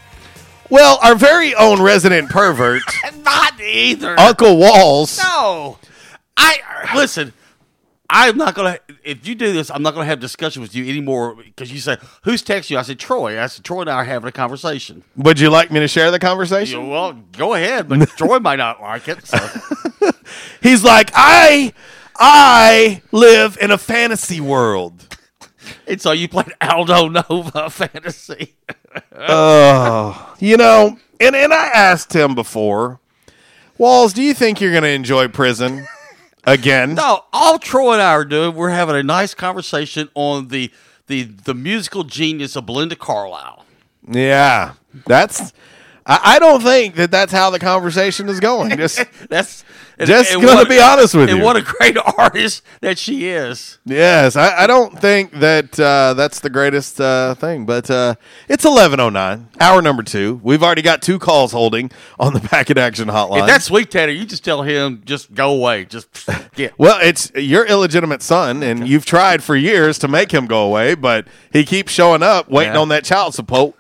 [0.71, 2.83] well, our very own resident pervert,
[3.25, 4.19] Not either.
[4.21, 5.19] Uncle Walls.
[5.19, 5.79] No.
[6.37, 7.33] I listen.
[8.11, 8.79] I'm not gonna.
[9.05, 11.99] If you do this, I'm not gonna have discussion with you anymore because you say
[12.23, 12.79] who's texting you.
[12.79, 13.41] I said Troy.
[13.41, 15.05] I said Troy and I are having a conversation.
[15.17, 16.81] Would you like me to share the conversation?
[16.81, 19.27] Yeah, well, go ahead, but Troy might not like it.
[19.27, 19.39] So.
[20.63, 21.73] He's like, I,
[22.17, 25.07] I live in a fantasy world.
[25.87, 28.55] And so you played Aldo Nova fantasy.
[29.15, 33.01] Oh, you know, and and I asked him before,
[33.77, 35.87] Walls, do you think you're going to enjoy prison
[36.53, 36.95] again?
[36.95, 40.71] No, all Troy and I are doing, we're having a nice conversation on the
[41.07, 43.65] the the musical genius of Belinda Carlisle.
[44.07, 44.75] Yeah,
[45.07, 45.53] that's.
[46.09, 48.71] I, I don't think that that's how the conversation is going.
[48.79, 49.63] Just That's
[50.01, 51.35] Just and gonna what- be honest with you.
[51.35, 51.45] and you.
[51.45, 53.79] what a great artist that she is.
[53.85, 58.15] Yes, I, I don't think that uh, that's the greatest uh, thing, but uh,
[58.49, 60.41] it's eleven oh nine, hour number two.
[60.43, 63.41] We've already got two calls holding on the back in action hotline.
[63.41, 65.85] If that's Sweet Tater, you just tell him just go away.
[65.85, 66.09] Just
[66.55, 66.73] get.
[66.79, 70.95] well, it's your illegitimate son, and you've tried for years to make him go away,
[70.95, 72.81] but he keeps showing up, waiting Yeah.
[72.81, 73.75] on that child support.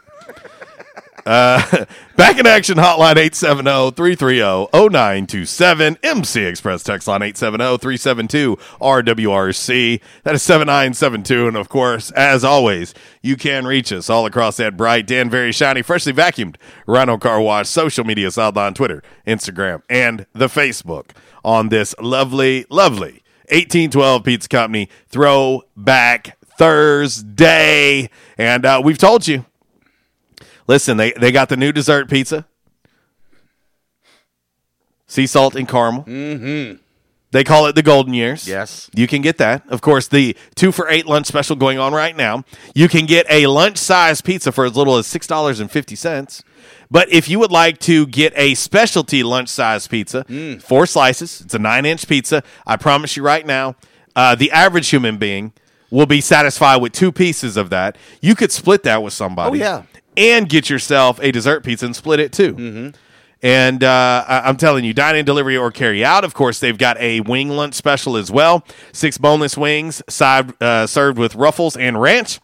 [1.28, 1.84] Uh,
[2.16, 11.68] back in action hotline 870-330-0927 MC Express text line 870-372-RWRC that is 7972 and of
[11.68, 16.14] course as always you can reach us all across that bright Dan very shiny freshly
[16.14, 16.56] vacuumed
[16.86, 21.10] Rhino Car Wash social media sideline Twitter Instagram and the Facebook
[21.44, 28.08] on this lovely lovely 1812 Pizza Company Throwback Thursday.
[28.38, 29.44] And uh, we've told you
[30.68, 32.46] Listen, they, they got the new dessert pizza.
[35.06, 36.04] Sea salt and caramel.
[36.04, 36.76] Mm-hmm.
[37.30, 38.46] They call it the golden years.
[38.48, 38.90] Yes.
[38.94, 39.62] You can get that.
[39.68, 42.44] Of course, the two for eight lunch special going on right now.
[42.74, 45.94] You can get a lunch size pizza for as little as six dollars and fifty
[45.94, 46.42] cents.
[46.90, 50.24] But if you would like to get a specialty lunch size pizza,
[50.60, 52.42] four slices, it's a nine inch pizza.
[52.66, 53.76] I promise you right now,
[54.16, 55.52] uh, the average human being
[55.90, 57.96] will be satisfied with two pieces of that.
[58.22, 59.62] You could split that with somebody.
[59.62, 59.82] Oh, yeah.
[60.18, 62.54] And get yourself a dessert pizza and split it too.
[62.54, 62.88] Mm-hmm.
[63.40, 66.24] And uh, I- I'm telling you, dine in, delivery, or carry out.
[66.24, 68.64] Of course, they've got a wing lunch special as well.
[68.92, 72.40] Six boneless wings, side uh, served with ruffles and ranch.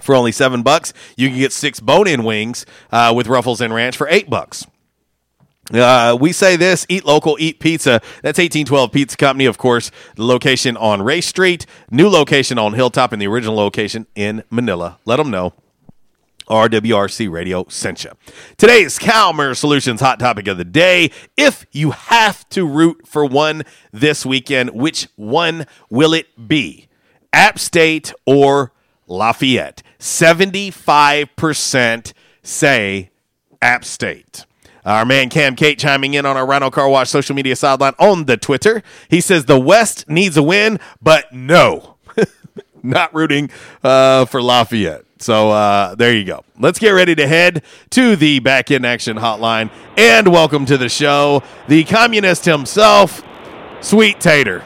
[0.00, 3.96] For only seven bucks, you can get six bone-in wings uh, with ruffles and ranch
[3.96, 4.66] for eight bucks.
[5.72, 8.00] Uh, we say this: eat local, eat pizza.
[8.22, 9.90] That's eighteen twelve Pizza Company, of course.
[10.16, 14.98] The location on Race Street, new location on Hilltop, and the original location in Manila.
[15.06, 15.54] Let them know.
[16.48, 18.10] RWRC Radio sent you.
[18.56, 21.12] Today's Calmer Solutions hot topic of the day.
[21.36, 23.62] If you have to root for one
[23.92, 26.88] this weekend, which one will it be?
[27.32, 28.72] App State or
[29.06, 29.82] Lafayette?
[29.98, 32.12] 75%
[32.42, 33.10] say
[33.62, 34.44] App State.
[34.84, 38.26] Our man Cam Kate chiming in on our Rhino Car Wash social media sideline on
[38.26, 38.82] the Twitter.
[39.08, 41.96] He says the West needs a win, but no,
[42.82, 43.48] not rooting
[43.82, 45.03] uh, for Lafayette.
[45.24, 46.44] So uh, there you go.
[46.60, 50.90] Let's get ready to head to the back in action hotline and welcome to the
[50.90, 53.22] show the communist himself,
[53.80, 54.62] Sweet Tater.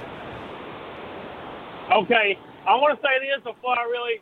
[1.93, 2.37] Okay,
[2.67, 4.21] I want to say this before I really.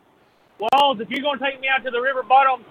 [0.59, 2.67] Walls, if you're going to take me out to the river bottom,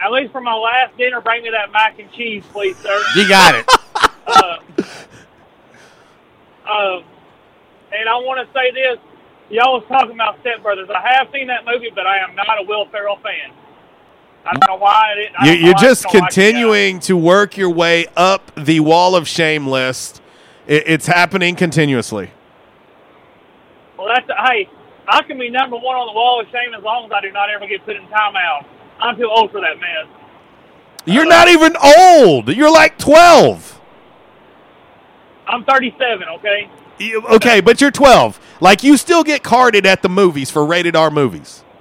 [0.00, 3.02] at least for my last dinner, bring me that mac and cheese, please, sir.
[3.14, 3.66] You got it.
[4.26, 4.58] uh,
[6.68, 7.02] uh,
[7.92, 8.98] and I want to say this.
[9.50, 10.88] Y'all was talking about Step Brothers.
[10.94, 13.52] I have seen that movie, but I am not a Will Ferrell fan.
[14.44, 15.12] I don't know why.
[15.12, 18.80] I didn't, I You, don't know you're just continuing to work your way up the
[18.80, 20.22] wall of shame list.
[20.66, 22.30] It, it's happening continuously.
[23.98, 24.68] Well, that's hey.
[25.08, 27.32] I can be number one on the wall of shame as long as I do
[27.32, 28.64] not ever get put in timeout.
[29.00, 30.06] I'm too old for that mess.
[31.04, 32.48] You're not even old.
[32.48, 33.80] You're like 12.
[35.48, 36.28] I'm 37.
[36.38, 36.70] Okay.
[37.00, 38.38] You- Okay, but you're 12.
[38.60, 41.64] Like you still get carded at the movies for rated R movies.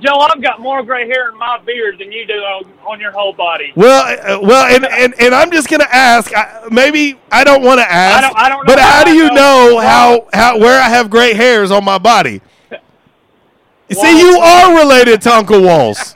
[0.00, 3.12] Joe, I've got more gray hair in my beard than you do on, on your
[3.12, 3.72] whole body.
[3.74, 6.30] Well, uh, well, and, and, and I'm just gonna ask.
[6.36, 8.18] I, maybe I don't want to ask.
[8.18, 9.34] I don't- I don't but how how do you know.
[9.70, 12.42] know how how where I have gray hairs on my body?
[13.92, 16.14] See, you are related to Uncle Walls.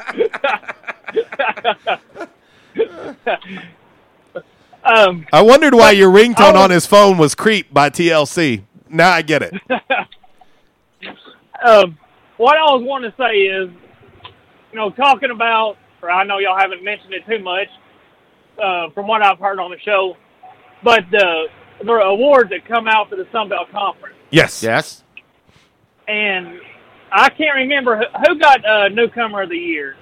[4.89, 8.62] Um, I wondered why your ringtone on his phone was "Creep" by TLC.
[8.89, 9.55] Now I get it.
[11.65, 11.98] um,
[12.39, 13.69] what I was wanting to say is,
[14.73, 17.69] you know, talking about, or I know y'all haven't mentioned it too much,
[18.62, 20.16] uh, from what I've heard on the show,
[20.82, 21.47] but the
[21.85, 24.62] the awards that come out for the Sun Belt Conference, Yes.
[24.62, 25.05] Yes.
[26.09, 26.60] and
[27.12, 29.97] I can't remember who, who got uh, newcomer of the year.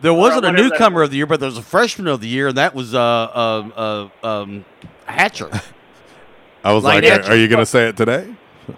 [0.00, 2.20] There wasn't a whatever that newcomer of the year, but there was a freshman of
[2.20, 4.64] the year, and that was uh, uh, uh, um,
[5.06, 5.50] Hatcher.
[6.64, 7.28] I was Like like, that.
[7.28, 8.34] are, are you going to say it today?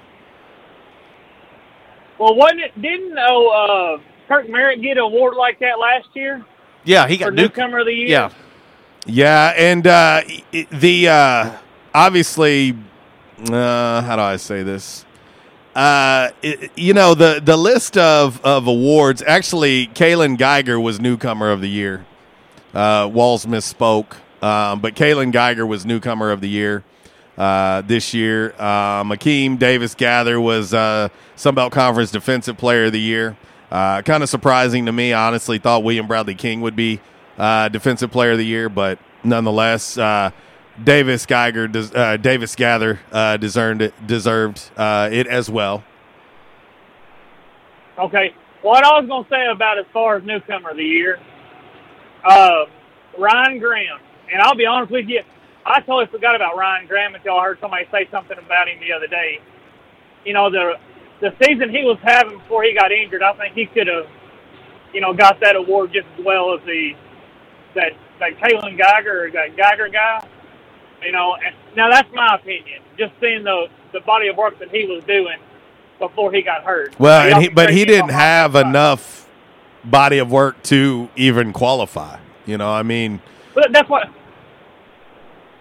[2.19, 2.81] Well, wasn't it?
[2.81, 6.45] Didn't oh, uh, Kirk Merritt get an award like that last year
[6.85, 8.09] Yeah, he for got new- newcomer of the year?
[8.09, 8.31] Yeah.
[9.07, 10.23] Yeah, and uh,
[10.71, 11.51] the uh,
[11.93, 12.79] obviously,
[13.51, 15.05] uh, how do I say this?
[15.75, 19.23] Uh, i you know the the list of, of awards.
[19.27, 22.05] Actually, Kalen Geiger was newcomer of the year.
[22.75, 26.85] Uh, Walls misspoke, um, but Kalen Geiger was newcomer of the year
[27.37, 28.55] uh, this year.
[28.59, 33.37] Uh, Davis-Gaither was uh, Sunbelt Conference Defensive Player of the Year.
[33.71, 35.13] Uh, kind of surprising to me.
[35.13, 37.01] I honestly thought William Bradley King would be
[37.39, 40.31] uh, Defensive Player of the Year, but nonetheless, uh,
[40.83, 45.85] Davis Geiger, uh, Davis-Gaither uh, deserved it, deserved uh, it as well.
[47.99, 48.35] Okay.
[48.63, 51.19] What I was going to say about as far as newcomer of the year,
[52.25, 52.67] uh,
[53.19, 53.99] Ryan Graham.
[54.33, 55.23] And I'll be honest with you,
[55.67, 58.93] I totally forgot about Ryan Graham until I heard somebody say something about him the
[58.93, 59.41] other day.
[60.25, 60.79] You know, the
[61.21, 64.07] the season he was having before he got injured, I think he could have,
[64.93, 66.93] you know, got that award just as well as the
[67.75, 70.27] that that Kalen Geiger or that Geiger guy.
[71.05, 72.81] You know, and now that's my opinion.
[72.99, 75.39] Just seeing the the body of work that he was doing
[75.99, 76.99] before he got hurt.
[76.99, 79.29] Well, and he, but he didn't have enough
[79.85, 82.19] body of work to even qualify.
[82.47, 83.21] You know, I mean,
[83.55, 84.09] But that's what.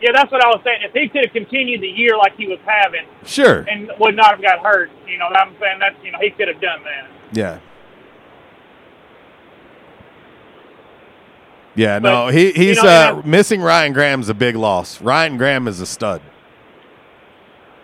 [0.01, 0.79] Yeah, that's what I was saying.
[0.81, 3.59] If he could have continued the year like he was having, Sure.
[3.69, 6.47] and would not have got hurt, you know, I'm saying that's you know he could
[6.47, 7.07] have done that.
[7.33, 7.59] yeah.
[11.75, 15.01] Yeah, no, But, he, you he's know, uh, missing Ryan Graham's a big loss.
[15.01, 16.21] Ryan Graham is a stud.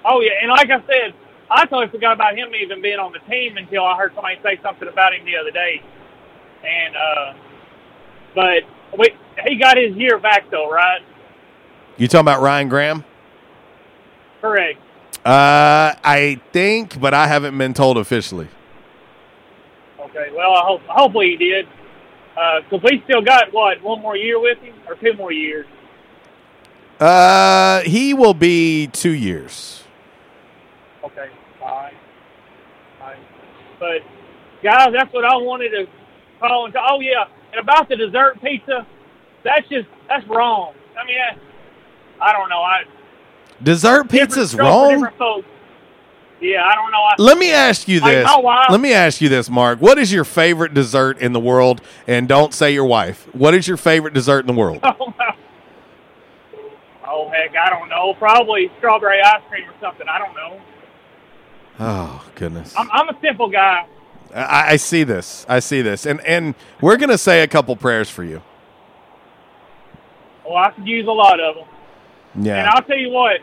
[0.04, 1.14] Oh yeah, and like I said,
[1.50, 4.60] I totally forgot about him even being on the team until I heard somebody say
[4.62, 5.82] something about him the other day.
[6.64, 7.34] And uh
[8.36, 8.64] but
[8.98, 9.14] we
[9.48, 11.02] he got his year back though, right?
[11.98, 13.04] You talking about Ryan Graham?
[14.42, 14.80] Correct.
[15.26, 18.48] Uh, I think, but I haven't been told officially.
[20.00, 20.30] Okay.
[20.34, 21.68] Well, I hope hopefully he did.
[22.38, 25.66] Because we still got what one more year with him, or two more years.
[27.00, 29.84] Uh, he will be two years.
[31.04, 31.30] Okay.
[31.60, 31.94] Fine.
[33.00, 33.18] Fine.
[33.80, 34.02] But
[34.64, 35.88] guys, that's what I wanted to
[36.40, 38.86] call and oh yeah, and about the dessert pizza,
[39.44, 40.74] that's just that's wrong.
[41.00, 41.18] I mean,
[42.22, 42.62] I, I don't know.
[42.62, 42.84] I
[43.64, 45.08] Dessert pizza's wrong.
[46.40, 47.02] Yeah, I don't know.
[47.02, 48.30] I, Let me ask you Like, this.
[48.32, 49.82] Oh, my Let me ask you this, Mark.
[49.82, 51.82] What is your favorite dessert in the world?
[52.06, 53.28] And don't say your wife.
[53.34, 54.80] What is your favorite dessert in the world?
[54.84, 55.14] Oh,
[57.08, 58.14] oh heck, I don't know.
[58.20, 60.08] Probably strawberry ice cream or something.
[60.08, 60.62] I don't know.
[61.80, 62.74] Oh goodness.
[62.78, 63.88] I'm, I'm a simple guy.
[64.34, 65.46] I, I see this.
[65.48, 68.42] I see this, and and we're gonna say a couple prayers for you.
[70.46, 71.66] Well, I could use a lot of them.
[72.44, 72.60] Yeah.
[72.60, 73.42] And I'll tell you what.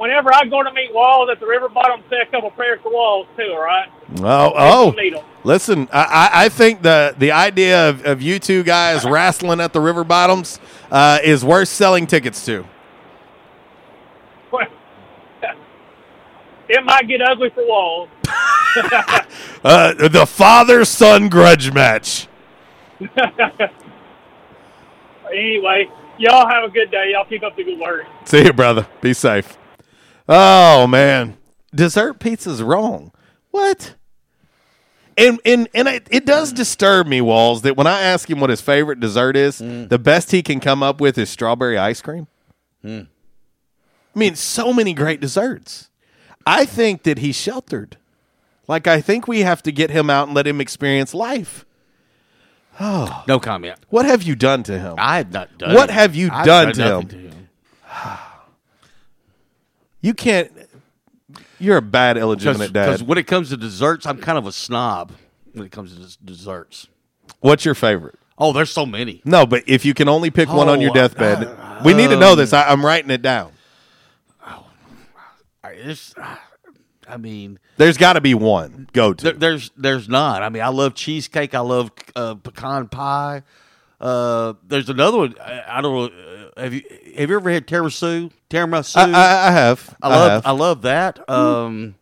[0.00, 2.80] Wh- Whenever I go to meet Walls at the river bottom, say a couple prayers
[2.82, 3.52] for Walls too.
[3.52, 3.88] All right.
[4.20, 5.22] Oh, oh.
[5.44, 6.02] Listen, I,
[6.32, 10.04] I- I think the the idea of, of you two guys wrestling at the river
[10.04, 10.58] bottoms
[10.90, 12.64] uh, is worth selling tickets to.
[16.72, 18.08] It might get ugly for Walls.
[19.62, 22.28] Uh, the father son grudge match.
[25.30, 25.86] anyway,
[26.18, 27.10] y'all have a good day.
[27.12, 28.04] Y'all keep up the good work.
[28.24, 28.86] See you, brother.
[29.02, 29.58] Be safe.
[30.28, 31.36] Oh man,
[31.74, 33.12] dessert pizza's wrong.
[33.50, 33.94] What?
[35.16, 38.50] And and and it, it does disturb me, Walls, that when I ask him what
[38.50, 39.88] his favorite dessert is, mm.
[39.88, 42.26] the best he can come up with is strawberry ice cream.
[42.82, 43.02] Hmm.
[44.14, 45.90] I mean, so many great desserts.
[46.46, 47.98] I think that he's sheltered.
[48.66, 51.66] Like I think we have to get him out and let him experience life.
[52.78, 53.78] Oh, no comment.
[53.90, 54.94] What have you done to him?
[54.96, 55.74] I have not done.
[55.74, 57.08] What have you I've done done to him?
[57.08, 57.48] to him.
[60.00, 60.50] You can't.
[61.58, 62.86] You're a bad illegitimate dad.
[62.86, 65.12] Because when it comes to desserts, I'm kind of a snob
[65.52, 66.88] when it comes to des- desserts.
[67.40, 68.16] What's your favorite?
[68.38, 69.20] Oh, there's so many.
[69.24, 72.16] No, but if you can only pick one on your Oh, deathbed, we need to
[72.16, 72.52] know this.
[72.54, 73.52] um, I, I'm writing it down.
[75.62, 76.14] I, it's,
[77.06, 78.88] I mean, There's got to be one.
[78.92, 79.24] Go to.
[79.24, 80.42] there, there's there's not.
[80.42, 81.54] I mean, I love cheesecake.
[81.54, 83.42] I love uh, pecan pie.
[84.00, 85.34] Uh, there's another one.
[85.38, 86.50] I, I don't know.
[86.56, 86.82] Uh, have you
[87.16, 88.30] have you ever had tiramisu?
[88.48, 88.96] Tiramisu.
[88.96, 89.96] I, I, I have.
[90.02, 90.46] I love have.
[90.46, 91.30] I love that.
[91.30, 91.94] Um,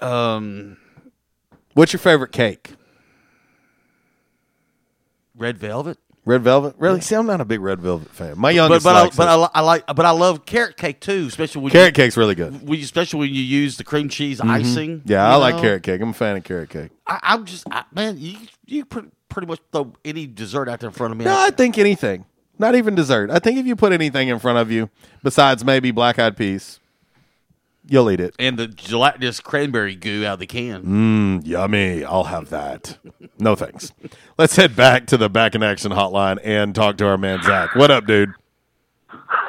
[0.00, 0.76] um,
[1.74, 2.72] What's your favorite cake?
[5.36, 5.98] red velvet.
[6.24, 6.74] Red velvet.
[6.78, 7.00] Really?
[7.02, 8.36] See, I'm not a big red velvet fan.
[8.36, 9.50] My But youngest but I, likes but it.
[9.54, 12.34] I, I like but I love carrot cake too, especially when Carrot you, cake's really
[12.34, 12.66] good.
[12.68, 14.50] When you, especially when you use the cream cheese Mhm.
[14.50, 15.02] icing.
[15.04, 16.00] Yeah, I like carrot cake.
[16.00, 16.90] I'm a fan of carrot cake.
[17.06, 20.88] I, I'm just I, man, you you pretty, pretty much throw any dessert out there
[20.88, 21.26] in front of me.
[21.26, 22.24] No, I think anything.
[22.58, 23.30] Not even dessert.
[23.30, 24.88] I think if you put anything in front of you,
[25.22, 26.80] besides maybe black eyed peas,
[27.86, 28.34] you'll eat it.
[28.38, 30.82] and the gelatinous cranberry goo out of the can.
[30.82, 32.04] Mmm, yummy.
[32.04, 32.98] I'll have that.
[33.38, 33.92] No thanks.
[34.38, 37.74] Let's head back to the back in action hotline and talk to our man Zach.
[37.74, 38.30] What up, dude?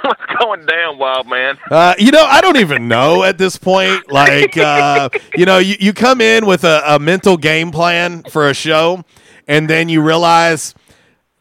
[0.02, 1.58] What's going down, wild man?
[1.72, 4.12] Uh, you know, I don't even know at this point.
[4.12, 8.50] Like, uh, you know, you, you come in with a, a mental game plan for
[8.50, 9.04] a show,
[9.48, 10.74] and then you realize,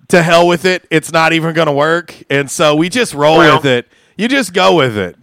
[0.09, 2.15] to hell with it, it's not even going to work.
[2.31, 3.89] And so we just roll Well- with it.
[4.17, 5.17] You just go with it.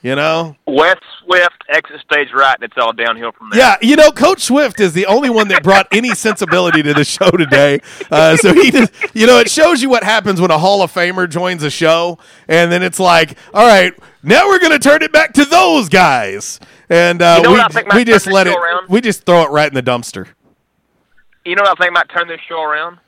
[0.00, 0.54] You know?
[0.66, 0.94] Wes
[1.24, 3.58] Swift exit stage right, and it's all downhill from there.
[3.58, 7.04] Yeah, you know, Coach Swift is the only one that brought any sensibility to the
[7.04, 7.80] show today.
[8.08, 10.92] Uh, so he just, you know, it shows you what happens when a Hall of
[10.92, 12.16] Famer joins a show,
[12.46, 13.92] and then it's like, all right,
[14.22, 17.60] now we're going to turn it back to those guys, and uh, You know what
[17.62, 18.88] I think we, we just let it, around?
[18.88, 20.28] we just throw it right in the dumpster.
[21.44, 22.98] You know what I think might turn this show around?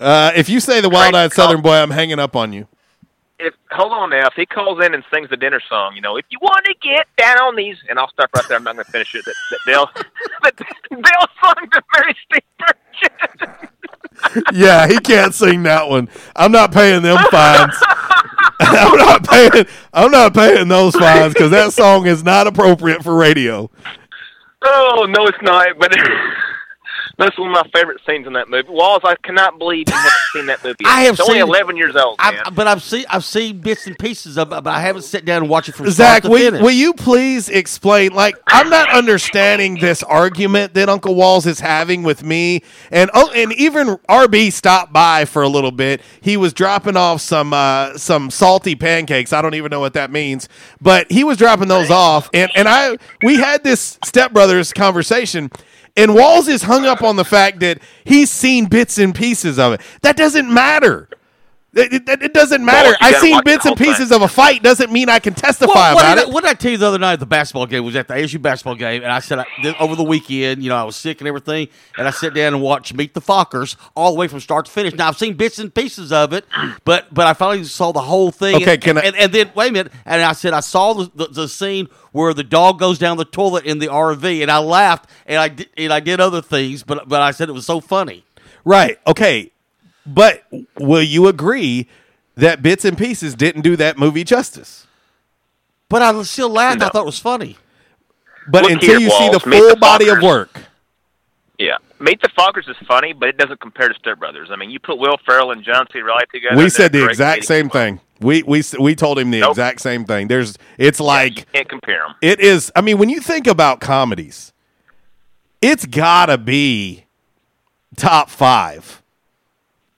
[0.00, 2.66] Uh, if you say the wild-eyed Southern boy, I'm hanging up on you.
[3.38, 6.16] If hold on now, if he calls in and sings the dinner song, you know,
[6.16, 8.56] if you want to get down on these, and I'll stop right there.
[8.56, 9.24] I'm not going to finish it.
[9.24, 9.90] That, that Dale,
[10.42, 11.54] that Dale sung
[11.92, 12.42] Mary Steve
[14.52, 16.08] yeah, he can't sing that one.
[16.36, 17.74] I'm not paying them fines.
[18.60, 19.66] I'm not paying.
[19.92, 23.70] I'm not paying those fines because that song is not appropriate for radio.
[24.64, 25.78] Oh no, it's not.
[25.78, 25.92] But
[27.18, 28.68] that's one of my favorite scenes in that movie.
[28.68, 30.76] Walls, I cannot believe you haven't seen that movie.
[30.84, 31.48] I have it's only seen it.
[31.48, 32.40] 11 years old, man.
[32.44, 35.24] I, but I've seen I've seen bits and pieces of it, but I haven't sat
[35.24, 36.62] down and watched it from Zach, start to will, finish.
[36.62, 38.12] will you please explain?
[38.12, 43.30] Like, I'm not understanding this argument that Uncle Walls is having with me, and oh,
[43.34, 46.00] and even RB stopped by for a little bit.
[46.20, 49.32] He was dropping off some uh, some salty pancakes.
[49.32, 50.48] I don't even know what that means,
[50.80, 55.50] but he was dropping those off, and and I we had this stepbrothers conversation.
[55.96, 59.74] And Walls is hung up on the fact that he's seen bits and pieces of
[59.74, 59.80] it.
[60.02, 61.08] That doesn't matter.
[61.76, 62.88] It, it- it doesn't matter.
[62.88, 63.86] Walls, I gotta seen bits and whole thing.
[63.94, 64.62] pieces of a fight.
[64.62, 66.32] Doesn't mean I can testify Well, what, about did it.
[66.34, 67.84] What did I tell you the other night at the basketball game?
[67.84, 69.46] Was at the ASU basketball game, and I said I,
[69.80, 71.68] over the weekend, you know, I was sick and everything,
[71.98, 74.70] and I sat down and watched Meet the Fockers all the way from start to
[74.70, 74.94] finish.
[74.94, 76.44] Now I've seen bits and pieces of it,
[76.84, 78.54] but but I finally saw the whole thing.
[78.56, 80.92] Okay, and, can I- and, and then wait a minute, and I said I saw
[80.94, 84.50] the, the, the scene where the dog goes down the toilet in the RV, and
[84.50, 87.52] I laughed, and I did, and I did other things, but but I said it
[87.52, 88.24] was so funny.
[88.64, 88.98] Right.
[89.06, 89.50] Okay.
[90.06, 90.44] But
[90.78, 91.88] will you agree
[92.36, 94.86] that bits and pieces didn't do that movie justice?
[95.88, 96.82] But I still laughed.
[96.82, 97.56] I thought it was funny.
[98.48, 100.60] But Look until here, you see the full the body of work.
[101.58, 101.76] Yeah.
[102.00, 104.48] Meet the Fockers is funny, but it doesn't compare to Step Brothers.
[104.50, 106.00] I mean, you put Will Ferrell and John C.
[106.00, 106.56] Reilly together.
[106.56, 108.00] We said the exact same thing.
[108.20, 109.50] We we we told him the Nope.
[109.50, 110.28] exact same thing.
[110.28, 112.14] There's it's like Can't compare them.
[112.22, 114.52] it is I mean when you think about comedies,
[115.62, 117.04] it's got to be
[117.96, 119.02] top 5.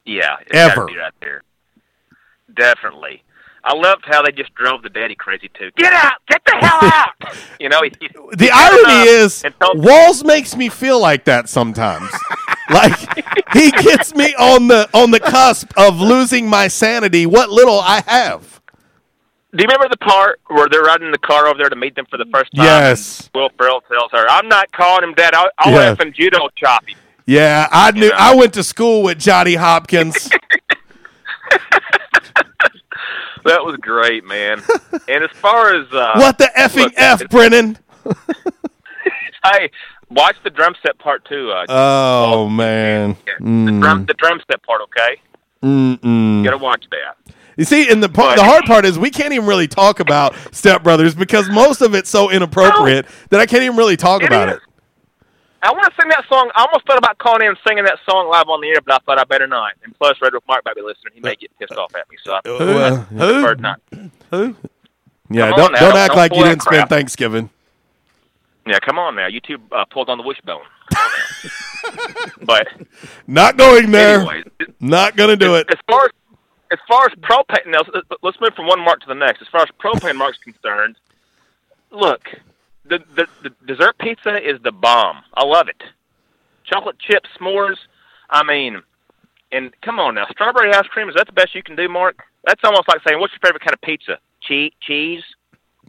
[0.06, 0.36] Yeah.
[0.52, 0.86] Ever.
[0.86, 1.42] right there.
[2.54, 3.22] Definitely.
[3.64, 5.70] I loved how they just drove the daddy crazy too.
[5.76, 6.12] Get out!
[6.28, 7.36] Get the hell out!
[7.58, 12.08] you know, he, he- The he irony is, Walls makes me feel like that sometimes.
[12.70, 12.96] like
[13.54, 17.26] he gets me on the on the cusp of losing my sanity.
[17.26, 18.60] What little I have.
[19.52, 22.06] Do you remember the part where they're riding the car over there to meet them
[22.08, 22.64] for the first time?
[22.66, 23.28] Yes.
[23.34, 25.34] Will Ferrell tells her, "I'm not calling him dad.
[25.34, 25.90] I'll, I'll Yeah.
[25.92, 26.96] F him judo chop him."
[27.26, 28.10] Yeah, I knew.
[28.16, 30.30] I went to school with Johnny Hopkins.
[33.44, 34.60] That was great, man.
[35.08, 37.78] and as far as uh, what the effing look, f, Brennan?
[39.44, 39.70] Hey,
[40.10, 41.52] watch the drum set part too.
[41.52, 43.16] Uh, Oh man.
[43.38, 44.80] the drum, the drum set part.
[44.82, 45.20] Okay,
[45.62, 46.00] Mm.
[46.00, 46.38] Mm-mm.
[46.38, 47.32] you gotta watch that.
[47.56, 50.34] You see, and the part, the hard part is we can't even really talk about
[50.52, 54.48] Step Brothers because most of it's so inappropriate that I can't even really talk about
[54.48, 54.58] it.
[55.62, 56.50] I want to sing that song.
[56.54, 58.94] I almost thought about calling in and singing that song live on the air, but
[58.94, 59.72] I thought I better not.
[59.84, 61.14] And plus, Red Wolf Mark might be listening.
[61.14, 63.80] He may get pissed off at me, so I Well, I preferred not.
[64.30, 64.54] Who?
[65.28, 66.88] Yeah, Come don't don't don't- act don't like you didn't spend.
[66.88, 67.50] Thanksgiving.
[68.66, 69.26] Yeah, come on now.
[69.28, 70.62] You two uh, pulled on the wishbone.
[72.42, 72.66] but
[73.26, 74.20] Not going there.
[74.20, 74.44] Anyways,
[74.80, 75.66] Not gonna do it.
[75.70, 76.10] as far as
[76.72, 79.40] as far as propane, now let's- let's move from one mark to the next.
[79.40, 80.96] As far as propane mark's concerned,
[81.92, 82.22] look,
[82.88, 85.22] the, the the dessert pizza is the bomb.
[85.34, 85.82] I love it.
[86.64, 87.76] Chocolate chip s'mores.
[88.30, 88.82] I mean,
[89.52, 92.22] and come on now, strawberry ice cream is that the best you can do, Mark?
[92.44, 94.72] That's almost like saying, "What's your favorite kind of pizza?" Cheese.
[94.80, 95.22] Cheese.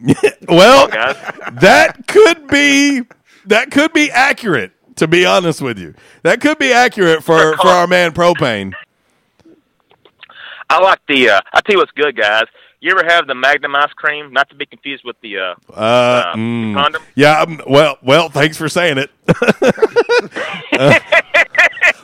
[0.48, 1.16] Well, on, guys.
[1.60, 3.02] that could be
[3.46, 4.72] that could be accurate.
[4.96, 8.72] To be honest with you, that could be accurate for for our man propane.
[10.70, 11.30] I like the.
[11.30, 12.44] Uh, I tell you what's good, guys.
[12.80, 14.32] You ever have the Magnum ice cream?
[14.32, 15.38] Not to be confused with the.
[15.38, 16.74] Uh, Uh, mm.
[16.74, 17.02] condom?
[17.16, 17.40] yeah.
[17.40, 18.28] um, well, well.
[18.28, 19.10] Thanks for saying it.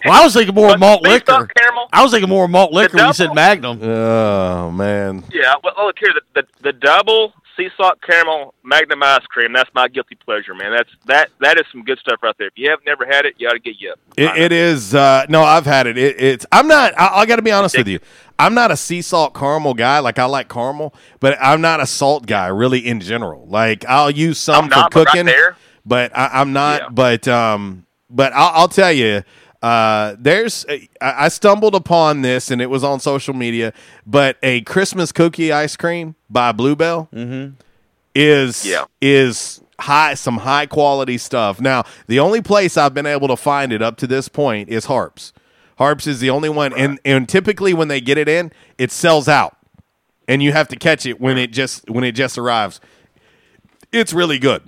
[0.07, 1.49] Well, I was thinking more of malt liquor.
[1.57, 1.89] caramel.
[1.91, 3.35] I was thinking more of malt liquor when you said?
[3.35, 3.83] Magnum.
[3.83, 5.25] Oh man.
[5.33, 9.53] Yeah, well, look here, the, the the double sea salt caramel Magnum ice cream.
[9.53, 10.73] That's my guilty pleasure, man.
[10.73, 12.49] That's that that is some good stuff right there.
[12.49, 13.99] If you have never had it, you ought to get you up.
[14.17, 14.95] It, it is.
[14.95, 15.99] Uh, no, I've had it.
[15.99, 16.47] it it's.
[16.53, 16.99] I'm not.
[16.99, 18.01] I, I got to be honest with you.
[18.39, 19.99] I'm not a sea salt caramel guy.
[20.01, 22.49] Like I like caramel, but I'm not a salt guy.
[22.49, 23.47] Really, in general.
[23.47, 25.57] Like I'll use some I'm for not, but right cooking, there.
[25.85, 26.95] but I, I'm not.
[26.95, 29.23] But um, but I'll, I'll tell you.
[29.65, 33.73] Uh, there's I, I stumbled upon this and it was on social media,
[34.07, 37.09] but a Christmas cookie ice cream by Bluebell.
[37.15, 37.55] Mm-hmm.
[38.15, 38.85] is Yeah.
[39.01, 41.63] is high some high quality stuff.
[41.63, 44.85] Now, the only place I've been able to find it up to this point is
[44.85, 45.33] Harps.
[45.79, 49.29] Harps is the only one, and and typically when they get it in, it sells
[49.29, 49.57] out,
[50.29, 52.81] and you have to catch it when it just when it just arrives.
[53.93, 54.63] It's really good.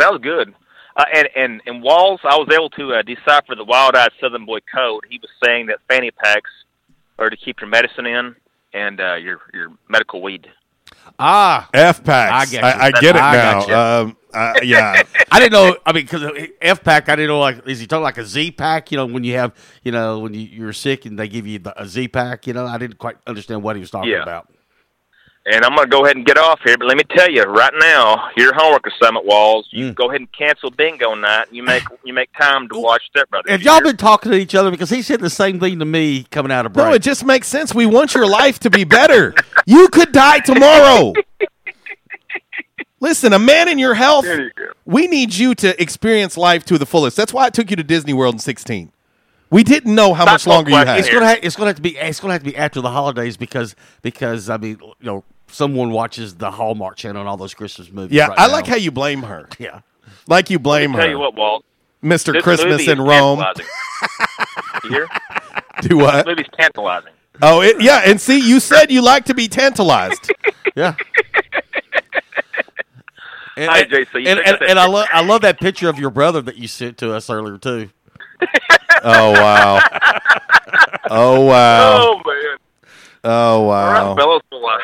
[0.00, 0.54] Sounds good.
[0.96, 4.60] Uh, and and and Walls, I was able to uh, decipher the Wild-Eyed Southern Boy
[4.72, 5.04] code.
[5.10, 6.50] He was saying that fanny packs
[7.18, 8.36] are to keep your medicine in
[8.72, 10.46] and uh, your your medical weed.
[11.18, 12.54] Ah, F packs.
[12.54, 12.86] I I.
[12.86, 13.66] I, get it I now.
[13.66, 14.00] got.
[14.02, 15.02] Um, uh, yeah.
[15.32, 15.76] I didn't know.
[15.84, 16.22] I mean, because
[16.60, 17.40] F pack, I didn't know.
[17.40, 18.90] Like, is he talking like a Z pack?
[18.90, 19.52] You know, when you have,
[19.82, 22.46] you know, when you, you're sick and they give you the, a Z pack.
[22.46, 24.22] You know, I didn't quite understand what he was talking Yeah.
[24.22, 24.48] about.
[25.46, 27.42] And I'm going to go ahead and get off here, but let me tell you
[27.42, 29.94] right now, your homework assignment, Walls, you Mm.
[29.94, 31.48] go ahead and cancel bingo night.
[31.50, 33.50] You make you make time to watch Step Brothers.
[33.50, 34.70] Have y'all been talking to each other?
[34.70, 36.86] Because he said the same thing to me coming out of break.
[36.86, 37.74] No, it just makes sense.
[37.74, 39.34] We want your life to be better.
[39.66, 41.12] You could die tomorrow.
[43.00, 44.24] Listen, a man in your health,
[44.86, 47.18] we need you to experience life to the fullest.
[47.18, 48.90] That's why I took you to Disney World in 16.
[49.50, 50.98] We didn't know how much longer you had.
[51.00, 52.88] It's gonna ha- it's gonna have to be it's gonna have to be after the
[52.90, 57.54] holidays because because I mean you know someone watches the Hallmark Channel and all those
[57.54, 58.14] Christmas movies.
[58.16, 58.52] Yeah, right I now.
[58.52, 59.48] like how you blame her.
[59.58, 59.80] Yeah.
[60.26, 60.98] Like you blame her.
[60.98, 61.12] Tell her.
[61.12, 61.64] you what, Walt.
[62.02, 62.32] Mr.
[62.32, 63.44] this Christmas in Rome.
[64.84, 65.08] You hear?
[65.82, 66.24] Do what?
[66.24, 67.12] This movie's tantalizing.
[67.42, 70.30] Oh, it, yeah, and see, you said you like to be tantalized.
[70.76, 70.94] yeah.
[73.56, 74.22] And, Hi, and- JC.
[74.22, 76.68] You and, and, and I love I love that picture of your brother that you
[76.68, 77.90] sent to us earlier too.
[79.02, 79.80] Oh wow.
[81.10, 81.98] Oh wow.
[82.00, 82.58] Oh man!
[83.24, 84.14] Oh wow.
[84.14, 84.16] right,
[84.50, 84.82] fellas.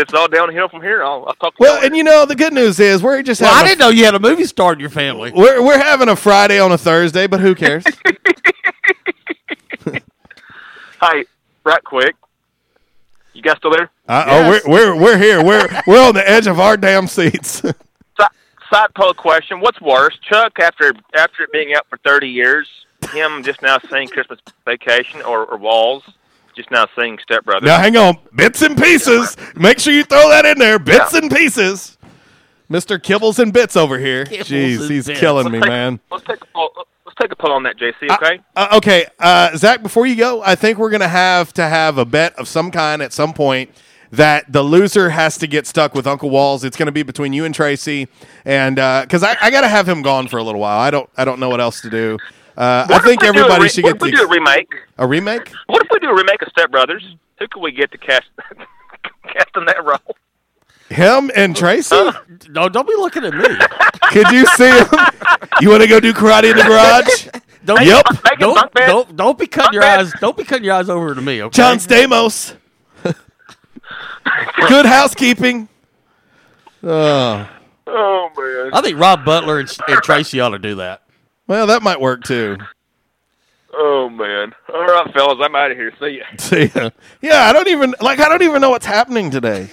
[0.00, 1.02] Well, it's all downhill from here.
[1.04, 1.54] I'll, I'll talk.
[1.56, 3.90] To Well, and you know the good news is we're just Well, I didn't know
[3.90, 5.30] you had a movie star in your family.
[5.34, 7.84] we're we're having a Friday on a Thursday, but who cares?
[11.00, 11.24] Hi,
[11.64, 12.16] right quick.
[13.34, 13.90] You guys still there?
[14.08, 15.44] Uh, Oh, we're we're we're here.
[15.44, 17.62] We're we're on the edge of our damn seats.
[18.72, 22.68] Side poll question: What's worse, Chuck after after it being out for thirty years,
[23.12, 26.04] him just now seeing Christmas Vacation, or, or Walls
[26.56, 27.66] just now seeing Step Brothers?
[27.66, 29.36] now hang on, bits and pieces.
[29.54, 30.78] Make sure you throw that in there.
[30.78, 31.96] Bits and pieces.
[32.68, 34.24] Mister Kibbles and Bits over here.
[34.26, 35.18] Jeez, he's bits.
[35.20, 36.00] killing me, Let's take- man.
[36.10, 36.70] Let's take a poll.
[37.04, 38.08] Let's take a poll on that, JC.
[38.10, 38.40] Okay.
[38.54, 39.82] Uh, okay, uh, Zach.
[39.82, 43.02] Before you go, I think we're gonna have to have a bet of some kind
[43.02, 43.70] at some point
[44.12, 46.62] that the loser has to get stuck with Uncle Walls.
[46.62, 48.06] It's gonna be between you and Tracy,
[48.44, 50.78] and because I, I gotta have him gone for a little while.
[50.80, 52.18] I don't I don't know what else to do.
[52.60, 54.22] Uh, I think we do a everybody re- should what get if we the do
[54.24, 54.74] a remake.
[54.98, 55.48] a remake.
[55.66, 57.02] What if we do a remake of Step Brothers?
[57.38, 58.26] Who could we get to cast
[59.32, 60.16] cast in that role?
[60.90, 61.94] Him and Tracy.
[62.50, 63.44] No, don't be looking at me.
[64.10, 64.86] Could you see him?
[65.60, 67.28] You want to go do karate in the garage?
[67.64, 68.04] Don't, Yep.
[68.40, 70.10] Don't, don't, don't be cutting your eyes.
[70.18, 71.42] Don't be cutting your eyes over to me.
[71.42, 71.54] Okay.
[71.56, 72.56] John Stamos.
[74.68, 75.68] Good housekeeping.
[76.82, 77.48] Oh,
[77.86, 78.70] Oh man.
[78.72, 81.02] I think Rob Butler and, and Tracy ought to do that.
[81.50, 82.56] Well, that might work too.
[83.74, 84.52] Oh man.
[84.72, 85.92] All right, fellas, I'm out of here.
[85.98, 86.24] See ya.
[86.38, 86.90] See ya.
[87.20, 88.20] Yeah, I don't even like.
[88.20, 89.68] I don't even know what's happening today.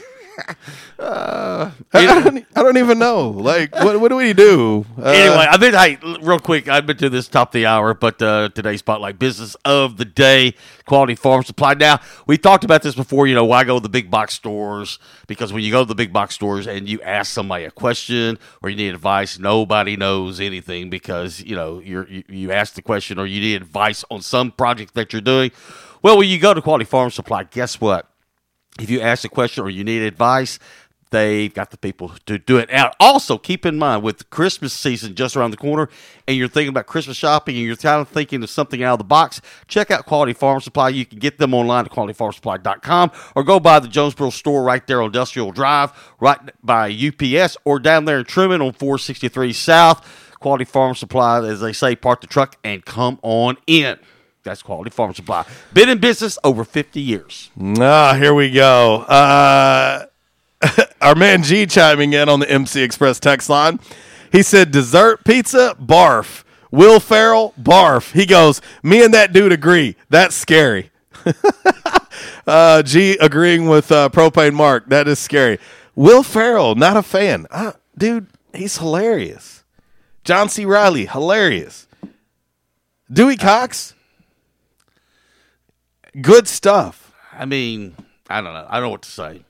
[1.00, 3.30] Uh, I, I don't, I don't even know.
[3.30, 4.86] Like, what, what do we do?
[4.98, 6.68] Uh, anyway, I've been hey, real quick.
[6.68, 10.06] I've been to this top of the hour, but uh, today's spotlight business of the
[10.06, 10.56] day,
[10.86, 11.76] quality farm supply.
[11.76, 13.28] Now we talked about this before.
[13.28, 14.98] You know, why go to the big box stores?
[15.28, 18.40] Because when you go to the big box stores and you ask somebody a question
[18.64, 22.82] or you need advice, nobody knows anything because you know you're, you you ask the
[22.82, 25.52] question or you need advice on some project that you're doing.
[26.02, 28.10] Well, when you go to Quality Farm Supply, guess what?
[28.80, 30.60] If you ask a question or you need advice,
[31.10, 32.70] they've got the people to do it.
[32.70, 35.90] Now, also keep in mind with Christmas season just around the corner,
[36.28, 38.98] and you're thinking about Christmas shopping, and you're kind of thinking of something out of
[39.00, 39.42] the box.
[39.68, 40.90] Check out Quality Farm Supply.
[40.90, 45.02] You can get them online at qualityfarmsupply.com, or go by the Jonesboro store right there
[45.02, 50.24] on Industrial Drive, right by UPS, or down there in Trumann on 463 South.
[50.40, 53.98] Quality Farm Supply, as they say, park the truck and come on in.
[54.48, 55.46] That's Quality Farm Supply.
[55.74, 57.52] Been in business over 50 years.
[57.80, 59.02] Ah, here we go.
[59.02, 60.06] Uh,
[61.02, 63.80] our man G chiming in on the MC Express text line.
[64.32, 68.14] He said, "Dessert pizza, barf." Will Ferrell, barf.
[68.14, 69.96] He goes, "Me and that dude agree.
[70.10, 70.92] That's scary."
[72.48, 74.88] uh, G agreeing with uh, propane Mark.
[74.88, 75.60] That is scary.
[75.96, 77.48] Will Ferrell, not a fan.
[77.52, 79.64] Uh, dude, he's hilarious.
[80.24, 80.66] John C.
[80.66, 81.88] Reilly, hilarious.
[83.12, 83.94] Dewey Cox,
[86.22, 87.14] good stuff.
[87.34, 87.96] I mean,
[88.30, 88.66] I don't know.
[88.68, 89.44] I don't know what to say.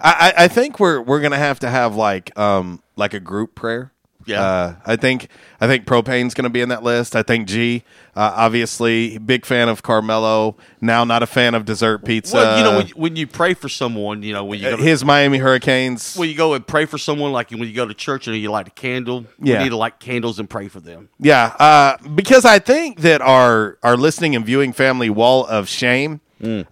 [0.00, 3.54] I, I I think we're we're gonna have to have like um like a group
[3.54, 3.92] prayer
[4.26, 4.42] Yeah.
[4.42, 5.28] Uh, I think
[5.60, 7.14] I think propane's going to be in that list.
[7.16, 7.82] I think G,
[8.16, 10.56] uh, obviously, big fan of Carmelo.
[10.80, 12.36] Now, not a fan of dessert pizza.
[12.36, 14.82] Well, you know, when, when you pray for someone, you know, when you go to,
[14.82, 16.16] his Miami Hurricanes.
[16.16, 18.50] when you go and pray for someone, like when you go to church and you
[18.50, 19.58] light a candle, Yeah.
[19.58, 21.10] you need to light candles and pray for them.
[21.20, 26.20] Yeah, uh, because I think that our our listening and viewing family wall of shame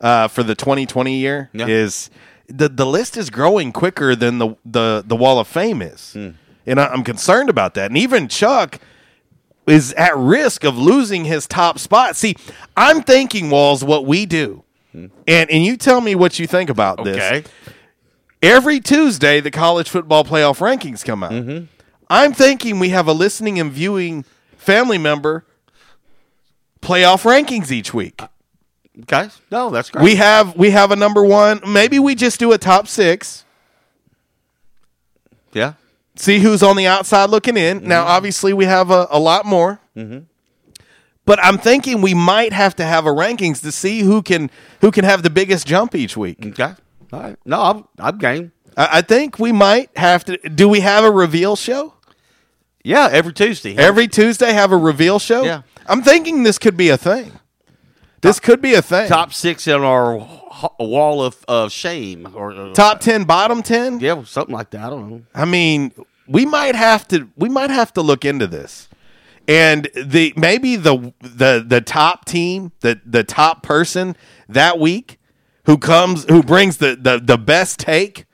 [0.00, 1.66] uh, for the 2020 year Yeah.
[1.66, 2.08] is
[2.48, 6.80] the the list is growing quicker than the the the wall of fame is, and
[6.80, 7.90] I, I'm concerned about that.
[7.90, 8.78] And even Chuck
[9.66, 12.16] is at risk of losing his top spot.
[12.16, 12.36] See,
[12.76, 14.62] I'm thinking walls what we do,
[14.92, 17.16] and and you tell me what you think about this.
[17.16, 17.44] Okay.
[18.42, 21.32] Every Tuesday, the college football playoff rankings come out.
[21.32, 21.64] Mm-hmm.
[22.10, 24.24] I'm thinking we have a listening and viewing
[24.58, 25.46] family member
[26.82, 28.20] playoff rankings each week.
[29.06, 30.04] Guys, no, that's great.
[30.04, 31.60] We have we have a number one.
[31.66, 33.44] Maybe we just do a top six.
[35.52, 35.74] yeah.
[36.16, 37.88] See who's on the outside looking in.
[37.88, 39.80] Now, obviously, we have a, a lot more.
[39.96, 40.20] Mm-hmm.
[41.26, 44.50] But I'm thinking we might have to have a rankings to see who can
[44.80, 46.44] who can have the biggest jump each week.
[46.44, 46.74] Okay.
[47.12, 47.36] All right.
[47.44, 48.52] No, I'm I'm game.
[48.76, 50.36] I, I think we might have to.
[50.36, 51.94] Do we have a reveal show?
[52.84, 53.76] Yeah, every Tuesday.
[53.76, 55.42] Every Tuesday have a reveal show.
[55.44, 55.62] Yeah.
[55.86, 57.32] I'm thinking this could be a thing.
[58.20, 59.08] This could be a thing.
[59.08, 60.18] top six in our
[60.54, 64.00] ho- wall of, of shame or Top ten, bottom ten.
[64.00, 64.82] Yeah, something like that.
[64.86, 65.22] I don't know.
[65.34, 65.92] I mean,
[66.26, 68.88] we might have to we might have to look into this.
[69.46, 74.16] And the maybe the the the top team, the the top person
[74.48, 75.18] that week
[75.66, 78.24] who comes who brings the the, the best take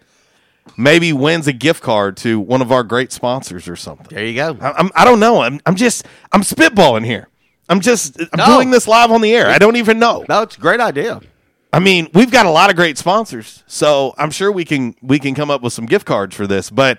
[0.77, 4.07] maybe wins a gift card to one of our great sponsors or something.
[4.09, 4.57] There you go.
[4.61, 5.43] I, I'm I don't know.
[5.43, 7.29] I'm I'm just I'm spitballing here.
[7.69, 8.47] I'm just I'm No.
[8.47, 9.49] doing this live on the air.
[9.49, 10.25] I don't even know.
[10.29, 11.21] No, it's a great idea.
[11.73, 15.19] I mean, we've got a lot of great sponsors, so I'm sure we can we
[15.19, 16.69] can come up with some gift cards for this.
[16.69, 16.99] But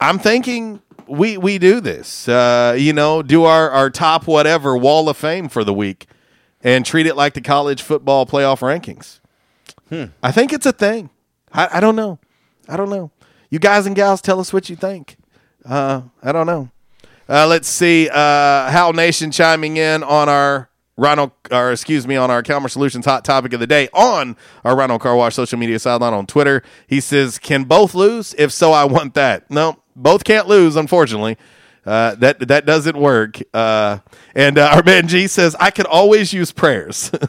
[0.00, 2.28] I'm thinking we we do this.
[2.28, 6.06] Uh, you know, do our our top whatever wall of fame for the week,
[6.62, 9.20] and treat it like the college football playoff rankings.
[9.90, 10.12] Hmm.
[10.22, 11.10] I think it's a thing.
[11.52, 12.18] I, I don't know.
[12.68, 13.10] I don't know.
[13.50, 15.16] You guys and gals, tell us what you think.
[15.64, 16.70] Uh, I don't know.
[17.28, 18.08] Uh, let's see.
[18.08, 23.04] Uh, Hal Nation chiming in on our Rhino, or excuse me, on our Calmer Solutions
[23.04, 26.62] hot topic of the day on our Rhino Car Wash social media sideline on Twitter.
[26.86, 28.34] He says, "Can both lose?
[28.38, 30.74] If so, I want that." No, both can't lose.
[30.74, 31.36] Unfortunately,
[31.84, 33.40] uh, that that doesn't work.
[33.52, 33.98] Uh,
[34.34, 37.10] and uh, our man G says, "I could always use prayers."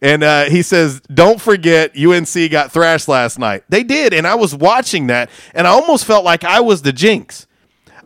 [0.00, 3.64] And uh, he says, "Don't forget, UNC got thrashed last night.
[3.68, 6.92] They did, and I was watching that, and I almost felt like I was the
[6.92, 7.47] jinx.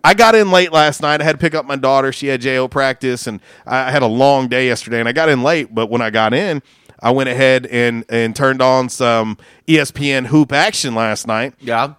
[0.05, 1.21] I got in late last night.
[1.21, 2.13] I had to pick up my daughter.
[2.13, 5.01] She had JO practice, and I had a long day yesterday.
[5.01, 6.63] And I got in late, but when I got in,
[7.01, 11.55] I went ahead and and turned on some ESPN hoop action last night.
[11.61, 11.95] Yeah.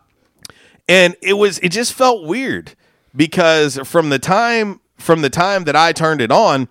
[0.88, 2.74] And it was it just felt weird
[3.16, 6.70] because from the time from the time that I turned it on,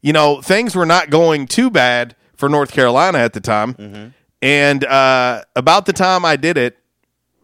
[0.00, 4.14] you know, things were not going too bad for North Carolina at the time.
[4.42, 6.78] And uh, about the time I did it,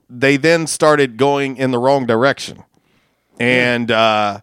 [0.08, 2.62] they then started going in the wrong direction.
[3.42, 4.40] And uh,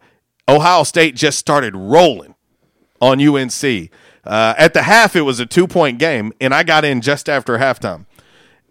[0.48, 2.36] Ohio State just started rolling
[3.02, 3.92] on UNC.
[4.26, 7.30] Uh, at the half, it was a two point game, and I got in just
[7.30, 8.06] after halftime.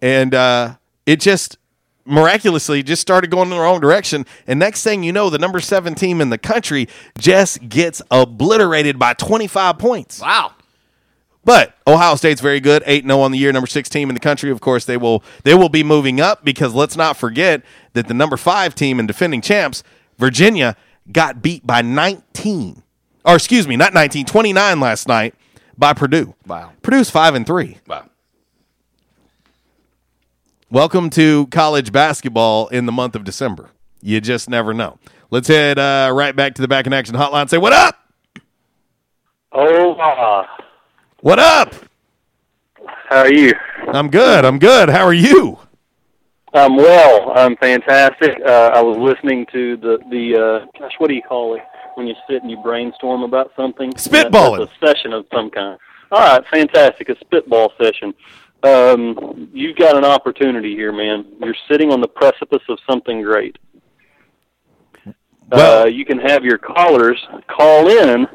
[0.01, 0.75] And uh,
[1.05, 1.57] it just
[2.05, 4.25] miraculously just started going in the wrong direction.
[4.45, 6.87] And next thing you know, the number seven team in the country
[7.17, 10.21] just gets obliterated by 25 points.
[10.21, 10.53] Wow.
[11.43, 14.19] But Ohio State's very good, eight 0 on the year, number six team in the
[14.19, 14.51] country.
[14.51, 18.13] Of course, they will they will be moving up because let's not forget that the
[18.13, 19.81] number five team and defending champs,
[20.19, 20.75] Virginia,
[21.11, 22.83] got beat by 19.
[23.25, 25.33] Or excuse me, not 19, 29 last night
[25.77, 26.35] by Purdue.
[26.45, 26.73] Wow.
[26.81, 27.77] Purdue's five and three.
[27.87, 28.05] Wow.
[30.69, 33.69] Welcome to college basketball in the month of December.
[34.01, 34.99] You just never know.
[35.31, 37.49] Let's head uh, right back to the back in action hotline.
[37.49, 37.95] Say what up?
[39.51, 40.45] Oh, uh,
[41.21, 41.73] What up?
[43.09, 43.53] how are you?
[43.87, 44.45] I'm good.
[44.45, 44.89] I'm good.
[44.89, 45.57] How are you?
[46.53, 47.31] I'm well.
[47.35, 48.31] I'm fantastic.
[48.45, 51.61] Uh, I was listening to the the uh, gosh, what do you call it
[51.95, 53.91] when you sit and you brainstorm about something?
[53.93, 54.59] Spitballing.
[54.59, 55.77] That's a session of some kind.
[56.11, 57.09] All right, fantastic.
[57.09, 58.13] A spitball session.
[58.63, 61.25] Um, you've got an opportunity here, man.
[61.39, 63.57] You're sitting on the precipice of something great.
[65.51, 67.17] uh, you can have your callers
[67.47, 68.27] call in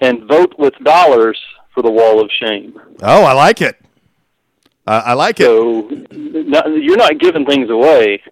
[0.00, 1.38] and vote with dollars
[1.74, 2.74] for the wall of shame.
[3.02, 3.79] Oh, I like it.
[4.86, 5.44] Uh, I like it.
[5.44, 8.22] So not, you're not giving things away.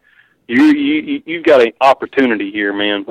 [0.47, 3.05] You you you've got an opportunity here, man.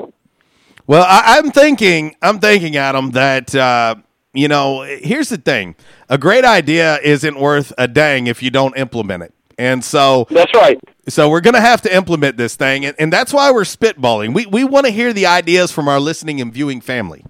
[0.86, 3.96] Well, I, I'm thinking, I'm thinking, Adam, that uh,
[4.32, 5.76] you know, here's the thing:
[6.08, 9.34] a great idea isn't worth a dang if you don't implement it.
[9.58, 10.78] And so That's right.
[11.08, 14.32] So we're going to have to implement this thing, and, and that's why we're spitballing.
[14.34, 17.24] We we want to hear the ideas from our listening and viewing family.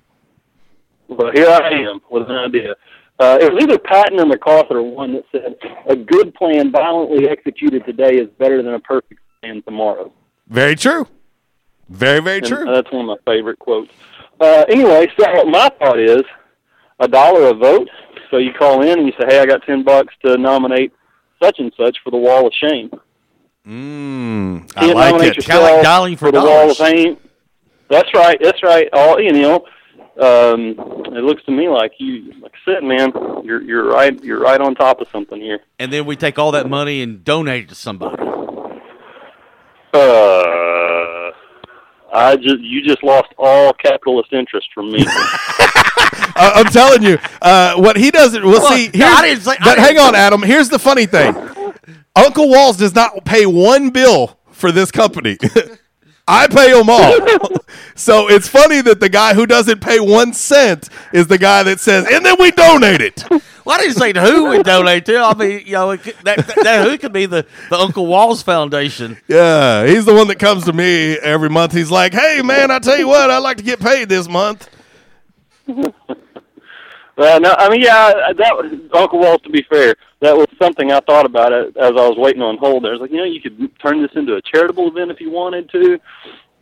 [1.08, 2.74] Well, here I am with an idea.
[3.20, 5.56] Uh, it was either Patton or MacArthur one that said,
[5.88, 10.12] "A good plan violently executed today is better than a perfect plan tomorrow."
[10.48, 11.06] Very true.
[11.88, 12.64] Very very And true.
[12.72, 13.90] that's one of my favorite quotes.
[14.40, 16.22] Uh, anyway, so my thought is
[17.00, 17.88] a dollar a vote.
[18.30, 20.92] So you call in and you say, "Hey, I got ten bucks to nominate
[21.42, 22.90] such and such for the Wall of Shame."
[23.66, 26.18] Mm, You I can't like nominate it.
[26.18, 27.16] for the Wall of Fame.
[27.90, 28.38] That's right.
[28.40, 28.88] That's right.
[28.92, 29.64] All you know,
[30.20, 30.74] um,
[31.16, 33.12] it looks to me like you, like I said, man,
[33.44, 34.20] you're you're right.
[34.22, 35.60] You're right on top of something here.
[35.78, 38.16] And then we take all that money and donate it to somebody.
[39.94, 41.30] Uh,
[42.12, 45.04] I just you just lost all capitalist interest from me.
[45.06, 48.42] I- I'm telling you, uh, what he doesn't.
[48.42, 48.90] We'll Look, see.
[48.94, 50.42] no, here's- didn't say- but hang on, Adam.
[50.42, 51.34] Here's the funny thing:
[52.16, 55.36] Uncle Walls does not pay one bill for this company.
[56.28, 57.56] I pay them all.
[57.94, 61.80] so it's funny that the guy who doesn't pay one cent is the guy that
[61.80, 63.24] says, and then we donate it.
[63.30, 63.40] Well,
[63.76, 65.18] I didn't say who we donate to.
[65.18, 69.18] I mean, you know, that, that, that who could be the, the Uncle Walls Foundation.
[69.26, 71.72] Yeah, he's the one that comes to me every month.
[71.72, 74.70] He's like, "Hey, man, I tell you what, I'd like to get paid this month."
[77.18, 79.42] Well, no, I mean, yeah, that was Uncle Walls.
[79.42, 82.58] To be fair, that was something I thought about it as I was waiting on
[82.58, 82.86] hold.
[82.86, 85.28] I was like, you know, you could turn this into a charitable event if you
[85.28, 85.98] wanted to,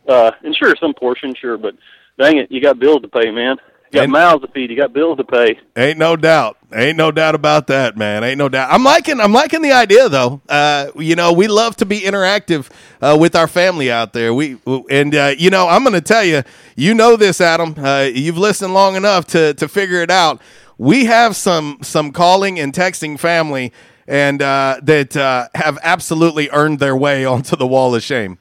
[0.09, 1.75] uh, and sure, some portion, sure, but
[2.19, 3.57] dang it, you got bills to pay, man.
[3.91, 4.69] You got And- mouths to feed.
[4.69, 5.57] You got bills to pay.
[5.77, 6.57] Ain't no doubt.
[6.75, 8.21] Ain't no doubt about that, man.
[8.25, 8.69] Ain't no doubt.
[8.69, 9.21] I'm liking.
[9.21, 10.41] I'm liking the idea, though.
[10.49, 12.69] Uh, you know, we love to be interactive
[13.01, 14.33] uh, with our family out there.
[14.33, 14.57] We
[14.89, 16.43] and uh, you know, I'm going to tell you.
[16.75, 17.75] You know this, Adam.
[17.77, 20.41] Uh, you've listened long enough to to figure it out.
[20.77, 23.71] We have some some calling and texting family,
[24.05, 28.37] and uh, that uh, have absolutely earned their way onto the wall of shame.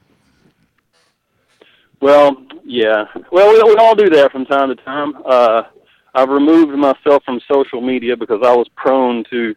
[2.01, 2.37] Well,
[2.67, 3.05] yeah.
[3.31, 5.15] Well, we, we all do that from time to time.
[5.25, 5.63] Uh,
[6.15, 9.55] I've removed myself from social media because I was prone to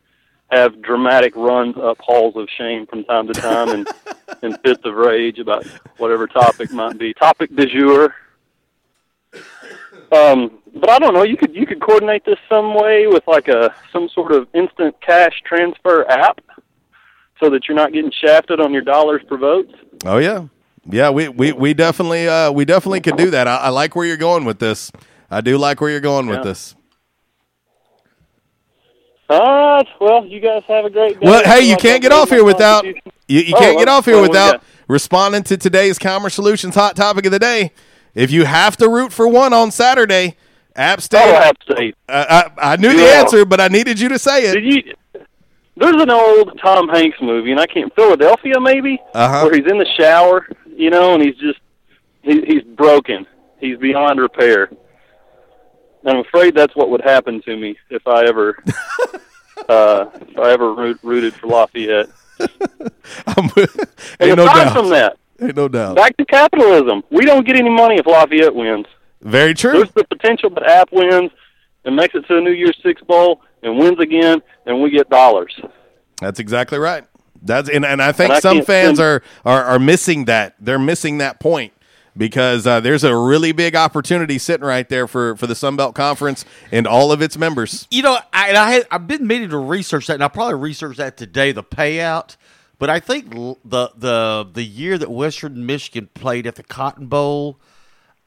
[0.51, 3.87] have dramatic runs up halls of shame from time to time and,
[4.41, 5.65] and fits of rage about
[5.97, 7.13] whatever topic might be.
[7.13, 8.15] Topic du jour.
[10.11, 11.23] Um, but I don't know.
[11.23, 14.95] You could you could coordinate this some way with like a some sort of instant
[15.01, 16.41] cash transfer app,
[17.39, 19.69] so that you're not getting shafted on your dollars per vote.
[20.05, 20.47] Oh yeah,
[20.89, 21.09] yeah.
[21.09, 23.47] We we, we definitely uh, we definitely could do that.
[23.47, 24.91] I, I like where you're going with this.
[25.31, 26.75] I do like where you're going with this.
[29.29, 29.39] All
[29.75, 29.87] right.
[30.01, 31.27] Well, you guys have a great day.
[31.27, 32.95] Well, hey, you can't get off here without you,
[33.27, 37.31] you Oh, can't get off here without responding to today's Commerce Solutions hot topic of
[37.31, 37.71] the day.
[38.15, 40.35] If you have to root for one on Saturday,
[40.75, 41.21] App State.
[41.23, 41.95] Oh, App State.
[42.07, 43.21] Uh, I, I knew the Yeah.
[43.21, 44.53] answer, but I needed you to say it.
[44.55, 44.93] Did you?
[45.77, 49.43] There's an old Tom Hanks movie, and I can't Philadelphia maybe, Uh-huh.
[49.45, 50.45] where he's in the shower,
[50.79, 51.59] you know, and he's just
[52.21, 53.27] he, he's broken.
[53.59, 54.69] He's beyond repair.
[56.03, 58.57] And I'm afraid that's what would happen to me if I ever
[59.69, 62.07] uh, if I ever root, rooted for Lafayette.
[64.21, 64.73] Ain't no doubt.
[64.73, 65.97] from that, Ain't no doubt.
[65.97, 67.03] back to capitalism.
[67.11, 68.85] We don't get any money if Lafayette wins.
[69.21, 69.73] Very true.
[69.73, 71.31] There's the potential that App wins
[71.83, 75.09] and makes it to the New Year's Six bowl and wins again, and we get
[75.09, 75.59] dollars.
[76.21, 77.05] That's exactly right.
[77.41, 80.55] That's and, and I think And I some fans stand- are, are are missing that.
[80.59, 81.73] They're missing that point
[82.17, 85.95] because uh, there's a really big opportunity sitting right there for for the Sun Belt
[85.95, 87.87] Conference and all of its members.
[87.91, 90.97] You know, I, I had, I've been meaning to research that, and I'll probably research
[90.97, 92.35] that today, the payout.
[92.77, 97.59] But I think the the the year that Western Michigan played at the Cotton Bowl,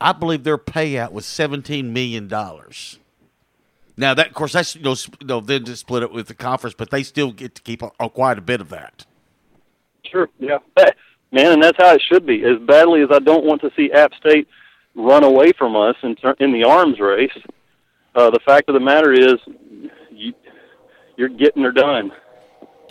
[0.01, 2.99] I believe their payout was seventeen million dollars.
[3.97, 6.29] Now that, of course, that's you know, sp- you know then to split it with
[6.29, 9.05] the conference, but they still get to keep a, a- quite a bit of that.
[10.11, 10.59] Sure, yeah,
[11.31, 12.45] man, and that's how it should be.
[12.45, 14.49] As badly as I don't want to see App State
[14.95, 17.31] run away from us in ter- in the arms race,
[18.15, 19.35] uh, the fact of the matter is,
[20.11, 20.33] you,
[21.17, 22.13] you're getting her done.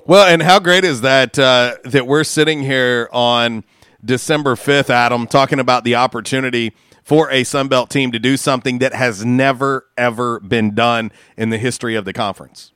[0.05, 3.63] Well, and how great is that uh, that we're sitting here on
[4.03, 6.73] December 5th, Adam, talking about the opportunity
[7.03, 11.49] for a Sun Belt team to do something that has never ever been done in
[11.49, 12.71] the history of the conference.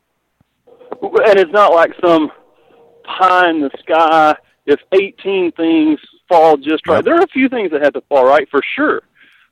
[1.02, 2.32] and it's not like some
[3.04, 4.36] pie in the sky.
[4.66, 8.26] If 18 things fall just right, there are a few things that have to fall
[8.26, 9.04] right for sure.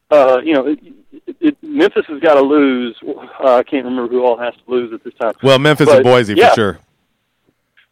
[0.09, 0.79] Uh, you know, it,
[1.27, 2.95] it, it, Memphis has got to lose.
[3.03, 5.33] Uh, I can't remember who all has to lose at this time.
[5.41, 6.79] Well, Memphis But, and Boise yeah, for sure.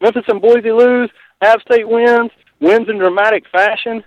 [0.00, 1.10] Memphis and Boise lose.
[1.40, 2.30] App State wins.
[2.60, 4.04] Wins in dramatic fashion,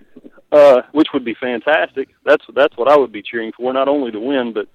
[0.55, 2.09] uh, which would be fantastic.
[2.23, 3.73] That's that's what I would be cheering for.
[3.73, 4.67] Not only to win, but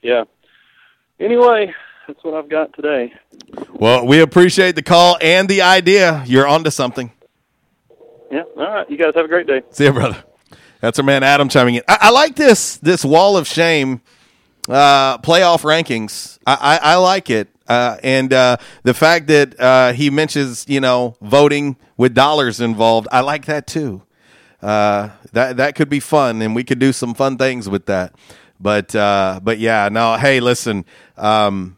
[0.00, 0.24] yeah.
[1.20, 1.72] Anyway,
[2.08, 3.12] that's what I've got today.
[3.74, 6.24] Well, we appreciate the call and the idea.
[6.26, 7.12] You're onto something.
[8.30, 8.44] Yeah.
[8.56, 8.90] All right.
[8.90, 9.60] You guys have a great day.
[9.70, 10.24] See you, brother.
[10.80, 11.82] That's our man Adam chiming in.
[11.86, 14.00] I, I like this this wall of shame
[14.68, 16.38] uh, playoff rankings.
[16.46, 20.80] I, I, I like it, uh, and uh, the fact that uh, he mentions you
[20.80, 23.08] know voting with dollars involved.
[23.12, 24.02] I like that too.
[24.62, 28.14] Uh, that that could be fun, and we could do some fun things with that.
[28.60, 30.16] But uh, but yeah, no.
[30.16, 30.84] Hey, listen.
[31.16, 31.76] Um,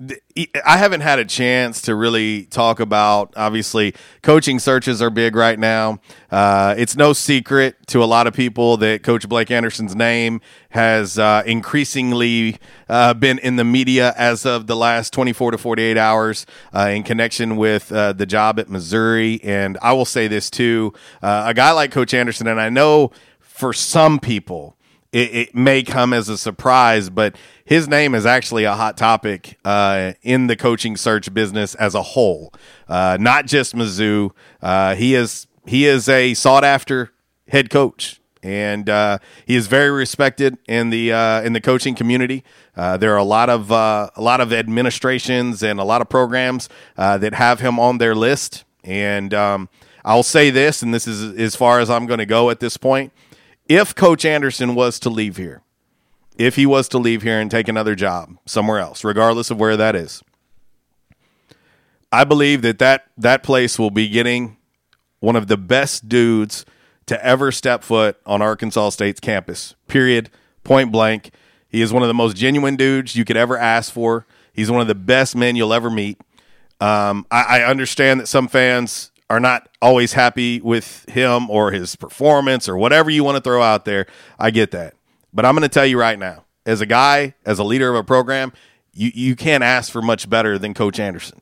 [0.00, 3.34] I haven't had a chance to really talk about.
[3.36, 5.98] Obviously, coaching searches are big right now.
[6.30, 11.18] Uh, it's no secret to a lot of people that Coach Blake Anderson's name has
[11.18, 12.58] uh, increasingly
[12.88, 17.02] uh, been in the media as of the last 24 to 48 hours uh, in
[17.02, 19.40] connection with uh, the job at Missouri.
[19.42, 20.92] And I will say this too
[21.22, 23.10] uh, a guy like Coach Anderson, and I know
[23.40, 24.77] for some people,
[25.18, 27.34] it, it, may come as a surprise, but
[27.64, 32.02] his name is actually a hot topic uh, in the coaching search business as a
[32.02, 32.52] whole,
[32.88, 34.30] uh, not just Mizzou.
[34.62, 37.12] Uh, he is he is a sought after
[37.48, 42.44] head coach, and uh, he is very respected in the uh, in the coaching community.
[42.76, 46.68] Uh, there are a lot of a lot of administrations and a lot of programs
[46.96, 49.68] that have him on their list, and um,
[50.04, 52.76] I'll say this, and this is as far as I'm going to go at this
[52.76, 53.12] point
[53.68, 55.62] if Coach Anderson was to leave here,
[56.38, 59.76] if he was to leave here and take another job somewhere else, regardless of where
[59.76, 60.22] that is,
[62.10, 64.56] I believe that that, that place will be getting
[65.20, 66.64] one of the best dudes
[67.06, 70.30] to ever step foot on Arkansas State's campus, period,
[70.64, 71.30] point blank.
[71.68, 74.26] He is one of the most genuine dudes you could ever ask for.
[74.52, 76.18] He's one of the best men you'll ever meet.
[76.80, 81.96] Um, I, I understand that some fans are not always happy with him or his
[81.96, 84.06] performance or whatever you want to throw out there.
[84.38, 84.94] I get that.
[85.32, 87.96] But I'm going to tell you right now, as a guy, as a leader of
[87.96, 88.52] a program,
[88.92, 91.40] you, you can't ask for much better than Coach Anderson.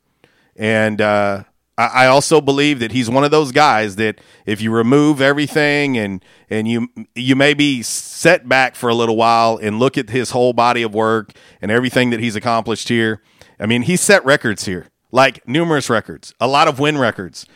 [0.56, 1.44] And uh,
[1.78, 5.96] I, I also believe that he's one of those guys that if you remove everything
[5.96, 10.10] and and you you may be set back for a little while and look at
[10.10, 13.22] his whole body of work and everything that he's accomplished here.
[13.58, 17.46] I mean, he set records here, like numerous records, a lot of win records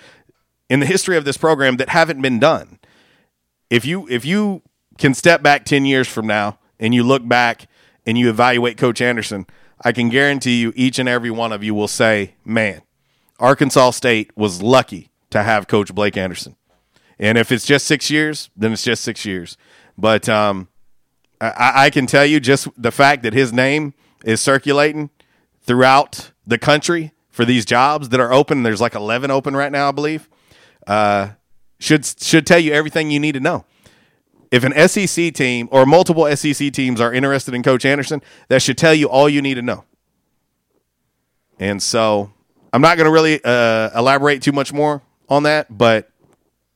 [0.71, 2.79] in the history of this program that haven't been done.
[3.69, 4.63] If you if you
[4.97, 7.67] can step back 10 years from now and you look back
[8.07, 9.47] and you evaluate Coach Anderson,
[9.85, 12.83] I can guarantee you each and every one of you will say, "Man,
[13.39, 16.57] Arkansas State was lucky to have Coach Blake Anderson."
[17.19, 19.57] And if it's just six years, then it's just six years.
[19.99, 20.69] But um,
[21.41, 23.93] I, I can tell you just the fact that his name
[24.25, 25.11] is circulating
[25.61, 28.63] throughout the country for these jobs that are open.
[28.63, 30.29] There's like 11 open right now, I believe
[30.87, 31.31] uh,
[31.79, 33.65] should should tell you everything you need to know.
[34.51, 38.77] If an SEC team or multiple SEC teams are interested in Coach Anderson, that should
[38.77, 39.85] tell you all you need to know.
[41.59, 42.33] And so,
[42.73, 46.11] I'm not going to really uh, elaborate too much more on that, but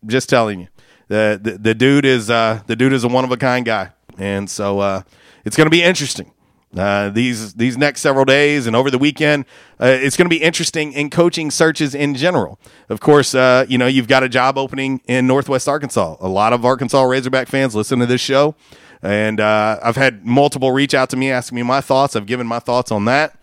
[0.07, 0.69] just telling you,
[1.09, 3.91] the the, the dude is uh, the dude is a one of a kind guy,
[4.19, 5.03] and so uh,
[5.45, 6.31] it's going to be interesting.
[6.77, 9.45] Uh, these these next several days and over the weekend,
[9.81, 12.59] uh, it's going to be interesting in coaching searches in general.
[12.89, 16.17] Of course, uh, you know you've got a job opening in Northwest Arkansas.
[16.21, 18.57] A lot of Arkansas Razorback fans listen to this show,
[19.03, 22.17] and uh, I've had multiple reach out to me asking me my thoughts.
[22.17, 23.39] I've given my thoughts on that.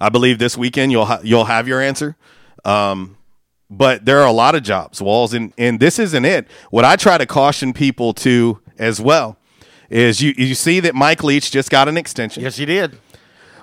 [0.00, 2.16] I believe this weekend you'll ha- you'll have your answer.
[2.64, 3.16] Um,
[3.68, 6.46] but there are a lot of jobs, walls, and and this isn't it.
[6.70, 9.36] What I try to caution people to as well
[9.90, 12.42] is you you see that Mike Leach just got an extension.
[12.42, 12.98] Yes, he did.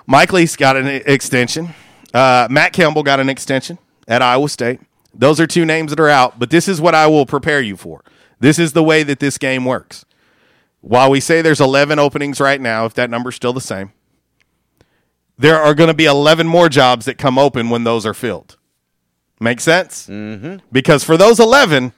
[0.06, 1.70] Mike Leach got an extension.
[2.14, 4.80] Uh, Matt Campbell got an extension at Iowa State.
[5.12, 7.76] Those are two names that are out, but this is what I will prepare you
[7.76, 8.02] for.
[8.40, 10.04] This is the way that this game works.
[10.80, 13.92] While we say there's 11 openings right now, if that number's still the same,
[15.36, 18.56] there are going to be 11 more jobs that come open when those are filled.
[19.40, 20.06] Make sense?
[20.06, 20.56] Mm-hmm.
[20.70, 21.92] Because for those 11,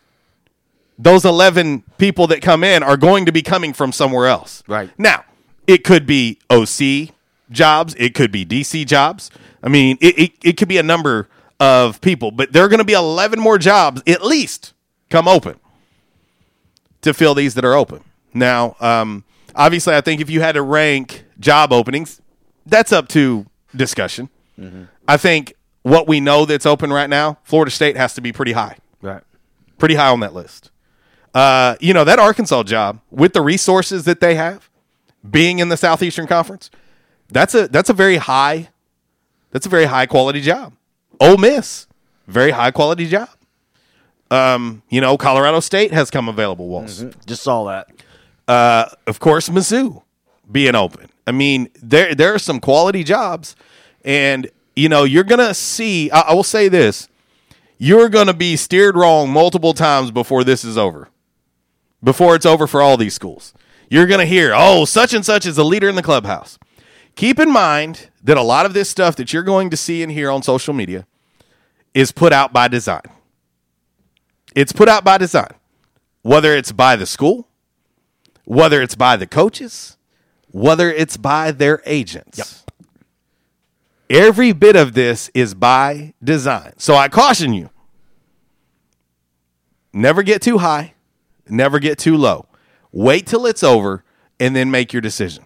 [1.02, 4.62] those 11 people that come in are going to be coming from somewhere else.
[4.66, 4.90] Right.
[4.98, 5.24] Now,
[5.66, 7.14] it could be OC
[7.51, 9.31] jobs, it could be DC jobs.
[9.62, 11.28] I mean, it, it, it could be a number
[11.59, 14.72] of people, but there are going to be 11 more jobs at least
[15.09, 15.59] come open
[17.02, 18.02] to fill these that are open.
[18.35, 19.24] Now, um,
[19.55, 22.20] obviously, I think if you had to rank job openings,
[22.66, 24.28] that's up to discussion.
[24.59, 24.85] Mm-hmm.
[25.09, 28.52] I think what we know that's open right now, Florida State has to be pretty
[28.52, 28.77] high.
[29.01, 29.22] Right.
[29.78, 30.70] Pretty high on that list.
[31.35, 34.69] Uh, you know, that Arkansas job with the resources that they have,
[35.28, 36.70] being in the Southeastern Conference,
[37.28, 38.69] that's a that's a very high
[39.52, 40.73] that's a very high quality job.
[41.20, 41.86] Ole Miss,
[42.27, 43.28] very high quality job.
[44.31, 46.69] Um, you know, Colorado State has come available.
[46.69, 47.15] Walls Mhm.
[47.27, 47.89] Just saw that.
[48.48, 50.02] Uh, of course, Mizzou,
[50.51, 51.09] being open.
[51.27, 53.55] I mean, there there are some quality jobs,
[54.05, 56.11] and you know you're gonna see.
[56.11, 57.09] I, I will say this:
[57.78, 61.09] you're gonna be steered wrong multiple times before this is over.
[62.02, 63.52] Before it's over for all these schools,
[63.89, 66.59] you're gonna hear, "Oh, such and such is a leader in the clubhouse."
[67.16, 70.12] Keep in mind that a lot of this stuff that you're going to see and
[70.12, 71.06] hear on social media
[71.93, 73.02] is put out by design.
[74.55, 75.52] It's put out by design,
[76.22, 77.48] whether it's by the school,
[78.44, 79.97] whether it's by the coaches,
[80.51, 82.64] whether it's by their agents.
[84.09, 86.72] Every bit of this is by design.
[86.78, 87.70] So I caution you
[89.93, 90.94] never get too high,
[91.51, 92.47] never get too low.
[92.93, 94.05] Wait till it's over
[94.39, 95.44] and then make your decision.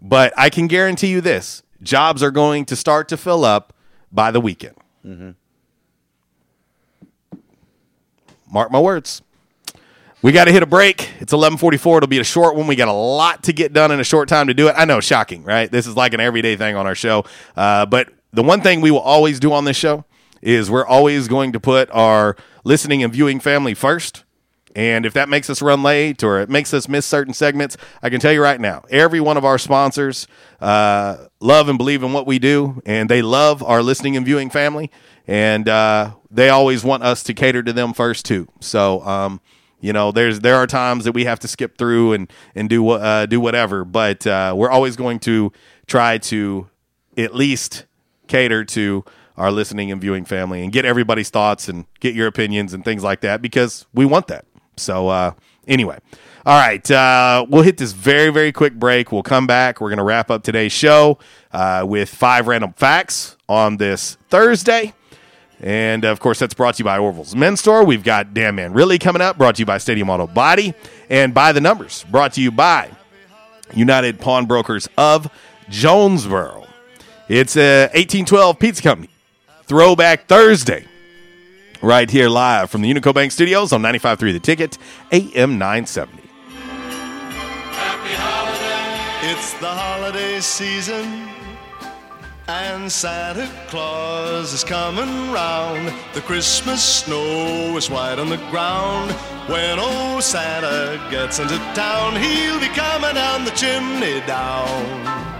[0.00, 3.72] But I can guarantee you this jobs are going to start to fill up
[4.12, 4.76] by the weekend.
[5.04, 5.30] Mm-hmm.
[8.50, 9.22] Mark my words.
[10.22, 11.10] We got to hit a break.
[11.20, 11.98] It's 11:44.
[11.98, 12.66] It'll be a short one.
[12.66, 14.74] We got a lot to get done in a short time to do it.
[14.76, 15.70] I know, shocking, right?
[15.70, 17.24] This is like an everyday thing on our show.
[17.56, 20.04] Uh, but the one thing we will always do on this show
[20.42, 24.24] is we're always going to put our listening and viewing family first.
[24.74, 28.10] And if that makes us run late or it makes us miss certain segments, I
[28.10, 30.28] can tell you right now, every one of our sponsors
[30.60, 34.48] uh, love and believe in what we do, and they love our listening and viewing
[34.50, 34.90] family,
[35.26, 38.48] and uh, they always want us to cater to them first too.
[38.60, 39.40] So, um,
[39.80, 42.88] you know, there's there are times that we have to skip through and and do
[42.90, 45.52] uh, do whatever, but uh, we're always going to
[45.86, 46.68] try to
[47.16, 47.86] at least
[48.28, 49.04] cater to
[49.36, 53.02] our listening and viewing family and get everybody's thoughts and get your opinions and things
[53.02, 54.44] like that because we want that.
[54.80, 55.32] So uh,
[55.68, 55.98] anyway,
[56.46, 59.12] all right, uh, we'll hit this very very quick break.
[59.12, 59.80] We'll come back.
[59.80, 61.18] We're going to wrap up today's show
[61.52, 64.94] uh, with five random facts on this Thursday.
[65.62, 67.84] And of course, that's brought to you by Orville's Men's Store.
[67.84, 70.74] We've got Damn Man Really coming up, brought to you by Stadium Auto Body.
[71.10, 72.90] And by the numbers, brought to you by
[73.74, 75.30] United Pawnbrokers of
[75.68, 76.66] Jonesboro.
[77.28, 79.10] It's a 1812 Pizza Company
[79.64, 80.86] Throwback Thursday.
[81.82, 84.76] Right here live from the Unico Bank Studios on 95.3 The Ticket,
[85.12, 86.22] AM 970.
[89.22, 91.30] It's the holiday season,
[92.48, 95.94] and Santa Claus is coming round.
[96.12, 99.12] The Christmas snow is white on the ground.
[99.48, 105.39] When old Santa gets into town, he'll be coming down the chimney down.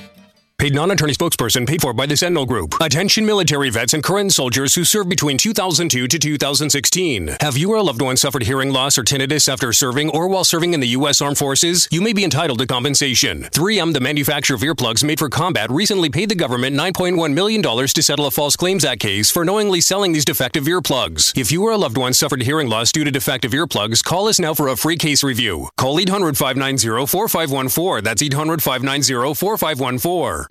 [0.61, 2.75] Paid non-attorney spokesperson paid for by the Sentinel Group.
[2.79, 7.37] Attention military vets and current soldiers who served between 2002 to 2016.
[7.39, 10.43] Have you or a loved one suffered hearing loss or tinnitus after serving or while
[10.43, 11.19] serving in the U.S.
[11.19, 11.87] Armed Forces?
[11.89, 13.45] You may be entitled to compensation.
[13.45, 18.03] 3M, the manufacturer of earplugs made for combat, recently paid the government $9.1 million to
[18.03, 21.35] settle a False Claims Act case for knowingly selling these defective earplugs.
[21.35, 24.39] If you or a loved one suffered hearing loss due to defective earplugs, call us
[24.39, 25.69] now for a free case review.
[25.75, 28.03] Call 800 590 4514.
[28.03, 30.50] That's 800 590 4514.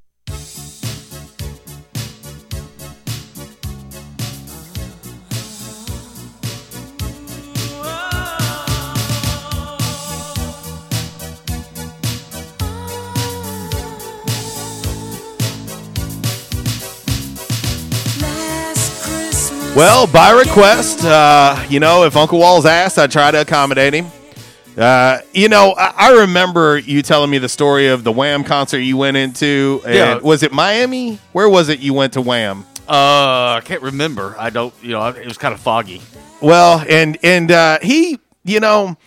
[19.73, 24.07] Well, by request, uh, you know, if Uncle Walls asked, I try to accommodate him.
[24.77, 28.79] Uh, you know, I, I remember you telling me the story of the Wham concert
[28.79, 29.81] you went into.
[29.85, 30.17] And Yeah.
[30.17, 31.19] Was it Miami?
[31.31, 32.65] Where was it you went to Wham?
[32.87, 34.35] Uh, I can't remember.
[34.37, 34.73] I don't.
[34.81, 36.01] You know, it was kind of foggy.
[36.41, 38.97] Well, and and uh, he, you know,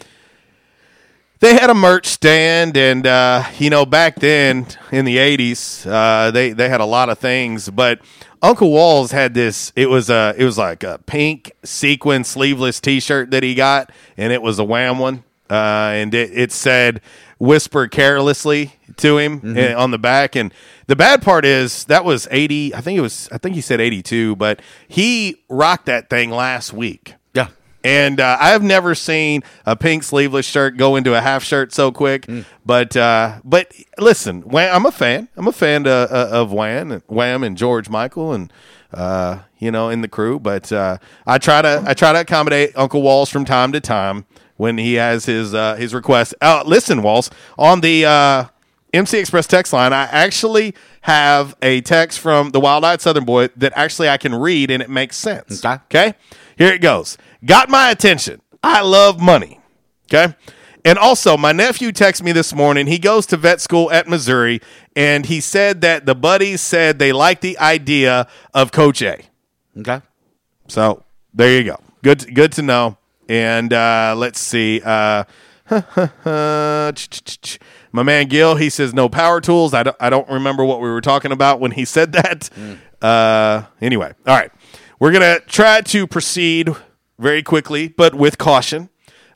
[1.41, 6.31] they had a merch stand, and uh, you know, back then in the '80s, uh,
[6.31, 8.01] they they had a lot of things, but
[8.45, 9.73] Uncle Walls had this.
[9.75, 14.35] It was a, it was like a pink sequin sleeveless T-shirt that he got, and
[14.35, 15.55] it was a Wham one, uh,
[15.95, 17.01] and it, it said
[17.39, 20.53] "Whisper carelessly" to him eh, on the back, and
[20.89, 23.81] the bad part is that was 80 i think it was i think he said
[23.81, 27.15] 82 but he rocked that thing last week.
[27.85, 31.93] And uh, I've never seen a pink sleeveless shirt go into a half shirt so
[31.93, 32.27] quick.
[32.65, 35.29] But uh, but listen, Wham, I'm a fan.
[35.37, 38.53] I'm a fan uh, uh, of Wham, Wham, and George Michael, and
[38.93, 40.41] uh, you know, in the crew.
[40.41, 40.97] But uh,
[41.27, 44.25] I try to I try to accommodate Uncle Walls from time to time
[44.57, 46.35] when he has his uh, his requests.
[46.41, 48.51] Uh, listen, Walls on the.
[48.95, 53.49] MC Express text line, I actually have a text from the Wild Eyed Southern Boy
[53.57, 55.65] that actually I can read and it makes sense.
[55.65, 56.15] Okay.
[56.57, 57.19] Here it goes.
[57.45, 58.41] Got my attention.
[58.63, 59.61] I love money.
[60.07, 60.35] Okay.
[60.85, 62.87] And also, my nephew texted me this morning.
[62.87, 64.61] He goes to vet school at Missouri,
[64.95, 69.23] and he said that the buddies said they like the idea of Coach A.
[69.79, 70.03] Okay.
[70.69, 71.03] So
[71.33, 71.81] there you go.
[72.03, 72.99] Good, good to know.
[73.31, 74.83] And uh, let's see.
[74.85, 75.25] Uh,
[77.95, 79.73] my man Gil, he says no power tools.
[79.73, 82.51] I don't, I don't remember what we were talking about when he said that.
[83.01, 84.51] Uh, anyway, all right.
[84.99, 86.71] We're going to try to proceed
[87.21, 88.89] very quickly, but with caution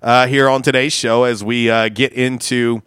[0.03, 2.83] uh, here on today's show as we uh, get into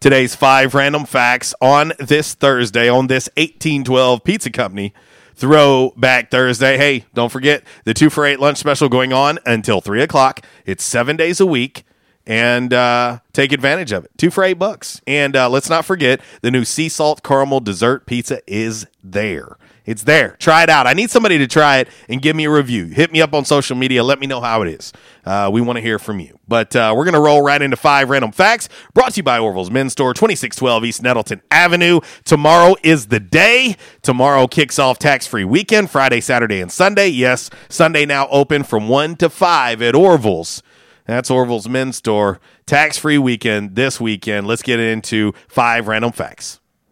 [0.00, 4.94] today's five random facts on this Thursday, on this 1812 Pizza Company
[5.34, 6.78] Throwback Thursday.
[6.78, 10.40] Hey, don't forget the two for eight lunch special going on until three o'clock.
[10.64, 11.84] It's seven days a week.
[12.26, 14.10] And uh, take advantage of it.
[14.16, 15.00] Two for eight bucks.
[15.06, 19.58] And uh, let's not forget the new sea salt caramel dessert pizza is there.
[19.84, 20.36] It's there.
[20.38, 20.86] Try it out.
[20.86, 22.86] I need somebody to try it and give me a review.
[22.86, 24.02] Hit me up on social media.
[24.02, 24.94] Let me know how it is.
[25.26, 26.38] Uh, we want to hear from you.
[26.48, 29.38] But uh, we're going to roll right into five random facts brought to you by
[29.38, 32.00] Orville's Men's Store, 2612 East Nettleton Avenue.
[32.24, 33.76] Tomorrow is the day.
[34.00, 37.08] Tomorrow kicks off tax free weekend, Friday, Saturday, and Sunday.
[37.08, 40.62] Yes, Sunday now open from 1 to 5 at Orville's.
[41.06, 42.40] That's Orville's Men's Store.
[42.66, 44.46] Tax free weekend this weekend.
[44.46, 46.60] Let's get into five random facts.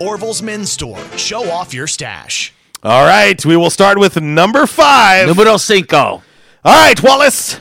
[0.00, 0.98] Orville's Men's Store.
[1.18, 2.52] Show off your stash.
[2.82, 5.26] All right, we will start with number five.
[5.28, 5.98] Numero cinco.
[5.98, 6.22] All
[6.64, 7.60] right, Wallace.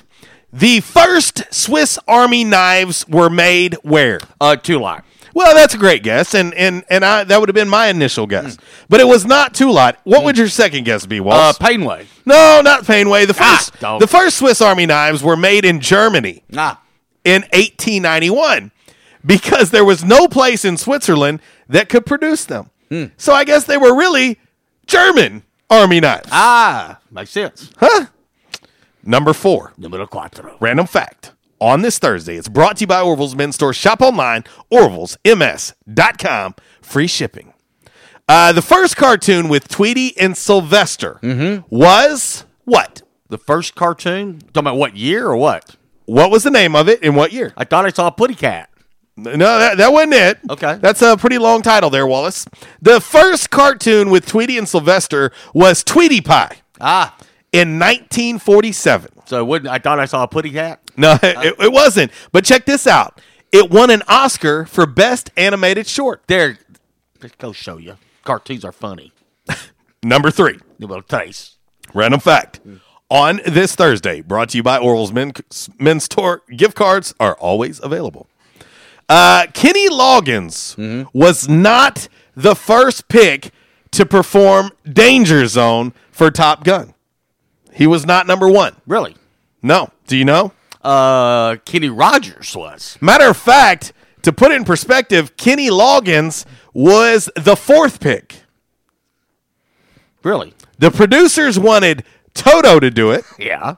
[0.53, 4.19] The first Swiss Army knives were made where?
[4.39, 5.03] Uh, Tulot.
[5.34, 8.26] Well, that's a great guess, and and and I that would have been my initial
[8.26, 8.57] guess,
[8.89, 9.95] but it was not Tulot.
[10.03, 11.57] What would your second guess be, Uh, Wallace?
[11.57, 12.07] Painway.
[12.26, 13.26] no, not Painway.
[13.26, 13.99] The first dog.
[14.01, 16.80] the first Swiss Army knives were made in Germany Ah.
[17.26, 18.72] in 1891
[19.26, 22.69] because there was no place in Switzerland that could produce them.
[23.18, 24.38] So I guess they were really
[24.85, 26.27] German Army knives.
[26.31, 27.72] Ah, makes sense.
[27.77, 28.07] Huh?
[29.03, 29.72] Number four.
[29.77, 30.56] Numero cuatro.
[30.60, 31.31] Random fact.
[31.61, 33.72] On this Thursday, it's brought to you by Orville's Men's Store.
[33.72, 36.56] Shop online, orvillesms.com.
[36.81, 37.53] Free shipping.
[38.27, 41.19] Uh, the first cartoon with Tweety and Sylvester
[41.69, 43.02] was what?
[43.30, 44.39] The first cartoon?
[44.39, 45.76] Talking about what year or what?
[46.06, 47.53] What was the name of it and what year?
[47.56, 48.69] I thought I saw a Putty Cat.
[49.23, 50.39] No, that, that wasn't it.
[50.49, 50.77] Okay.
[50.81, 52.45] That's a pretty long title there, Wallace.
[52.81, 57.15] The first cartoon with Tweety and Sylvester was Tweety Pie Ah.
[57.52, 59.10] in 1947.
[59.26, 60.80] So it wouldn't I thought I saw a Putty Cat?
[60.98, 62.11] No, it, it wasn't.
[62.31, 63.22] But check this out.
[63.52, 66.23] It won an Oscar for Best Animated Short.
[66.27, 66.57] There.
[67.22, 67.98] Let's go show you.
[68.23, 69.11] Cartoons are funny.
[70.03, 70.60] Number three.
[70.80, 71.57] Numero tres.
[71.93, 72.60] Random fact.
[73.10, 75.34] On this Thursday, brought to you by Orville's Men,
[75.77, 78.27] Men's Store, gift cards are always available.
[79.12, 83.52] Uh, Kenny Loggins was not the first pick
[83.92, 86.94] to perform Danger Zone for Top Gun.
[87.74, 88.76] He was not number one.
[88.88, 89.16] Really?
[89.62, 89.90] No.
[90.08, 90.54] Do you know?
[90.82, 92.98] Uh Kenny Rogers was.
[93.02, 98.38] Matter of fact, to put it in perspective, Kenny Loggins was the fourth pick.
[100.24, 100.54] Really?
[100.80, 103.26] The producers wanted Toto to do it.
[103.38, 103.76] Yeah.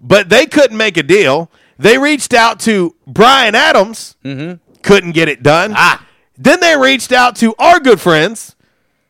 [0.00, 1.50] but they couldn't make a deal.
[1.78, 4.16] They reached out to Bryan Adams,
[4.82, 5.72] couldn't get it done.
[5.76, 6.04] Ah.
[6.36, 8.56] Then they reached out to our good friends,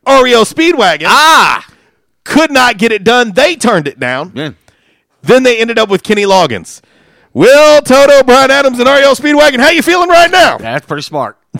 [0.06, 1.04] REO Speedwagon.
[1.06, 1.66] Ah.
[2.24, 3.32] Could not get it done.
[3.32, 4.32] They turned it down.
[4.34, 4.50] Yeah.
[5.22, 6.82] Then they ended up with Kenny Loggins.
[7.32, 10.58] Will Toto, Bryan Adams, and REO Speedwagon, how you feeling right now?
[10.58, 11.38] That's pretty smart.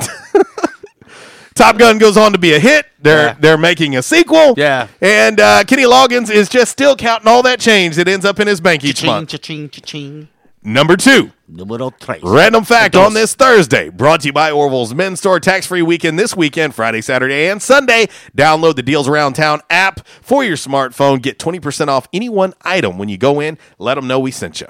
[1.54, 2.86] Top Gun goes on to be a hit.
[3.00, 3.36] They're Yeah.
[3.40, 4.54] they're making a sequel.
[4.56, 4.86] Yeah.
[5.00, 8.46] And uh, Kenny Loggins is just still counting all that change that ends up in
[8.46, 9.28] his bank each Cha-ching, month.
[9.30, 10.28] cha-ching, cha-ching.
[10.62, 11.30] Number two.
[11.46, 12.20] Numero tres.
[12.22, 15.40] Random fact on this Thursday, brought to you by Orville's Men's Store.
[15.40, 18.08] Tax free weekend this weekend, Friday, Saturday, and Sunday.
[18.36, 21.22] Download the Deals Around Town app for your smartphone.
[21.22, 23.56] Get 20% off any one item when you go in.
[23.78, 24.66] Let them know we sent you.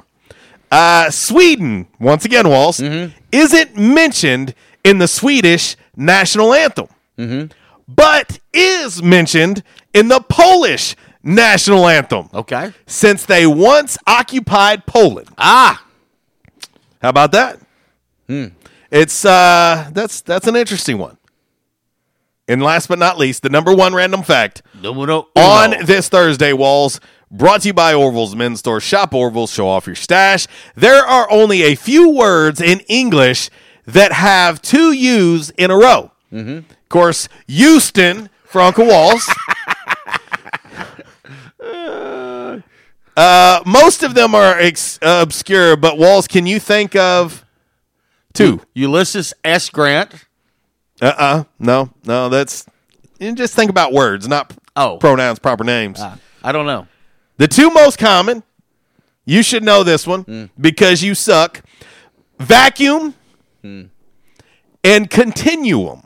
[0.70, 2.78] Uh, Sweden, once again, Walls,
[3.32, 4.54] isn't mentioned
[4.84, 6.88] in the Swedish national anthem,
[7.88, 9.62] but is mentioned
[9.94, 10.94] in the Polish
[11.28, 12.72] national anthem Okay.
[12.86, 15.28] since they once occupied Poland.
[15.38, 15.84] Ah.
[17.02, 17.60] How about that?
[18.26, 18.46] Hmm.
[18.90, 21.16] It's uh that's that's an interesting one.
[22.48, 25.84] And last but not least, the number one random fact Numero on uno.
[25.84, 26.98] this Thursday, Walls,
[27.30, 28.80] brought to you by Orville's Men's Store.
[28.80, 30.46] Shop Orville's, show off your stash.
[30.74, 33.50] There are only a few words in English
[33.84, 36.10] that have two U's in a row.
[36.32, 36.58] Mm-hmm.
[36.70, 39.28] Of course, Houston for Uncle Walls.
[43.18, 47.44] uh, most of them are ex- uh, obscure, but Walls, can you think of
[48.32, 48.60] two?
[48.74, 49.70] Ulysses S.
[49.70, 50.14] Grant.
[51.00, 52.66] Uh uh No, no, that's.
[53.18, 54.96] You just think about words, not Oh.
[54.98, 55.98] pronouns, proper names.
[56.00, 56.86] Ah, I don't know.
[57.36, 58.42] The two most common,
[59.24, 60.44] you should know this one Hmm.
[60.60, 61.62] because you suck
[62.38, 63.14] vacuum
[63.62, 63.82] Hmm.
[64.84, 66.02] and continuum.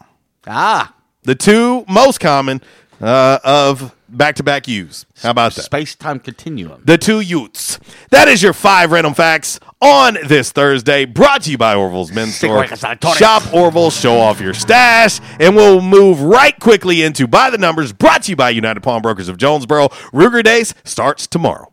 [0.47, 0.95] Ah.
[1.25, 2.61] The two most common
[3.01, 5.07] uh, of back to back use.
[5.23, 5.63] How about that?
[5.63, 6.83] Space time continuum.
[6.85, 7.79] The two Utes.
[8.11, 12.37] That is your five random facts on this Thursday, brought to you by Orville's Men's
[12.37, 12.57] Store.
[12.57, 13.19] like a Sartorius.
[13.19, 17.93] Shop Orville, show off your stash, and we'll move right quickly into By the Numbers,
[17.93, 19.89] brought to you by United Pawnbrokers of Jonesboro.
[20.13, 21.73] Ruger Days starts tomorrow.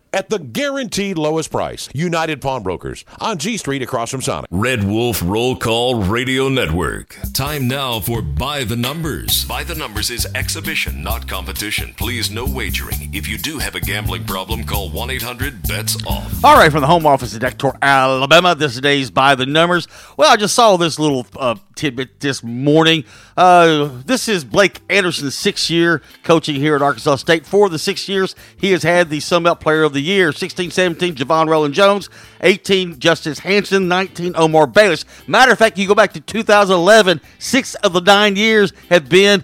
[0.13, 1.89] at the guaranteed lowest price.
[1.93, 4.47] United Pawnbrokers on G Street across from Sonic.
[4.51, 7.17] Red Wolf Roll Call Radio Network.
[7.33, 9.45] Time now for By the Numbers.
[9.45, 11.93] By the Numbers is exhibition, not competition.
[11.95, 13.13] Please, no wagering.
[13.13, 16.45] If you do have a gambling problem, call 1 800 BETS OFF.
[16.45, 19.87] All right, from the home office in Decatur, Alabama, this is Days by the Numbers.
[20.17, 23.03] Well, I just saw this little uh, tidbit this morning.
[23.37, 27.45] Uh, this is Blake Anderson's sixth year coaching here at Arkansas State.
[27.45, 31.15] For the six years, he has had the Sunbelt Player of the Year 16 17,
[31.15, 32.09] Ja'Von Rolland-Jones,
[32.41, 35.05] 18, Justice Hansen, 19, Omar Bayless.
[35.27, 39.43] Matter of fact, you go back to 2011, six of the nine years have been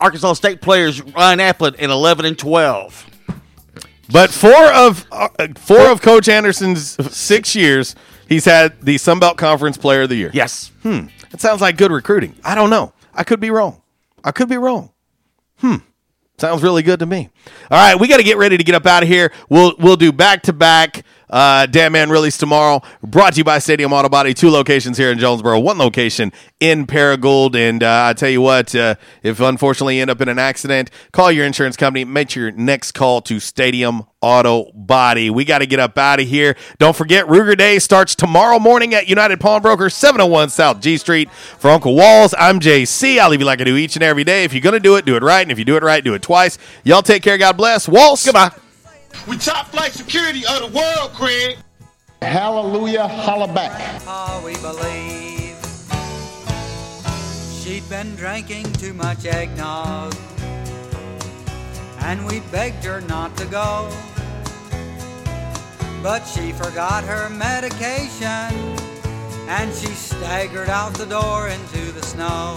[0.00, 3.06] Arkansas State players, Ryan Aplin, in 11 and 12.
[4.10, 7.96] But four of uh, four of Coach Anderson's six years,
[8.28, 10.30] he's had the Sun Belt Conference Player of the Year.
[10.32, 10.70] Yes.
[10.82, 11.06] Hmm.
[11.30, 12.34] That sounds like good recruiting.
[12.44, 12.92] I don't know.
[13.12, 13.82] I could be wrong.
[14.22, 14.90] I could be wrong.
[15.58, 15.76] Hmm.
[16.38, 17.30] Sounds really good to me.
[17.70, 19.32] All right, we got to get ready to get up out of here.
[19.48, 21.04] We'll we'll do back to back.
[21.28, 22.82] Uh, Damn Man release tomorrow.
[23.02, 24.34] Brought to you by Stadium Auto Body.
[24.34, 27.56] Two locations here in Jonesboro, one location in Paragould.
[27.56, 30.90] And uh, I tell you what, uh, if unfortunately you end up in an accident,
[31.12, 32.04] call your insurance company.
[32.04, 35.30] Make your next call to Stadium Auto Body.
[35.30, 36.56] We got to get up out of here.
[36.78, 41.30] Don't forget, Ruger Day starts tomorrow morning at United Pawnbroker, 701 South G Street.
[41.30, 43.18] For Uncle Walls, I'm JC.
[43.18, 44.44] I'll leave you like I do each and every day.
[44.44, 45.42] If you're going to do it, do it right.
[45.42, 46.58] And if you do it right, do it twice.
[46.84, 47.38] Y'all take care.
[47.38, 47.88] God bless.
[47.88, 48.50] Walls, goodbye.
[49.26, 51.58] We top flight security of the world, Craig.
[52.22, 54.02] Hallelujah, holla back.
[54.06, 55.56] Oh, we believe
[57.62, 60.14] she'd been drinking too much eggnog,
[62.00, 63.90] and we begged her not to go.
[66.02, 68.54] But she forgot her medication,
[69.48, 72.54] and she staggered out the door into the snow.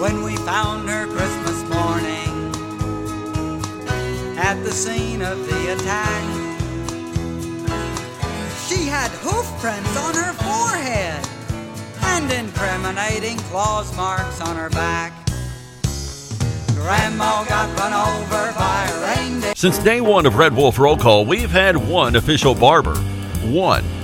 [0.00, 2.33] When we found her Christmas morning
[4.36, 6.24] at the scene of the attack.
[8.68, 11.26] She had hoof prints on her forehead
[12.02, 15.12] and incriminating claws marks on her back.
[16.74, 19.54] Grandma got run over by a reindeer.
[19.54, 22.96] Since day one of Red Wolf Roll Call, we've had one official barber.
[23.44, 24.03] One.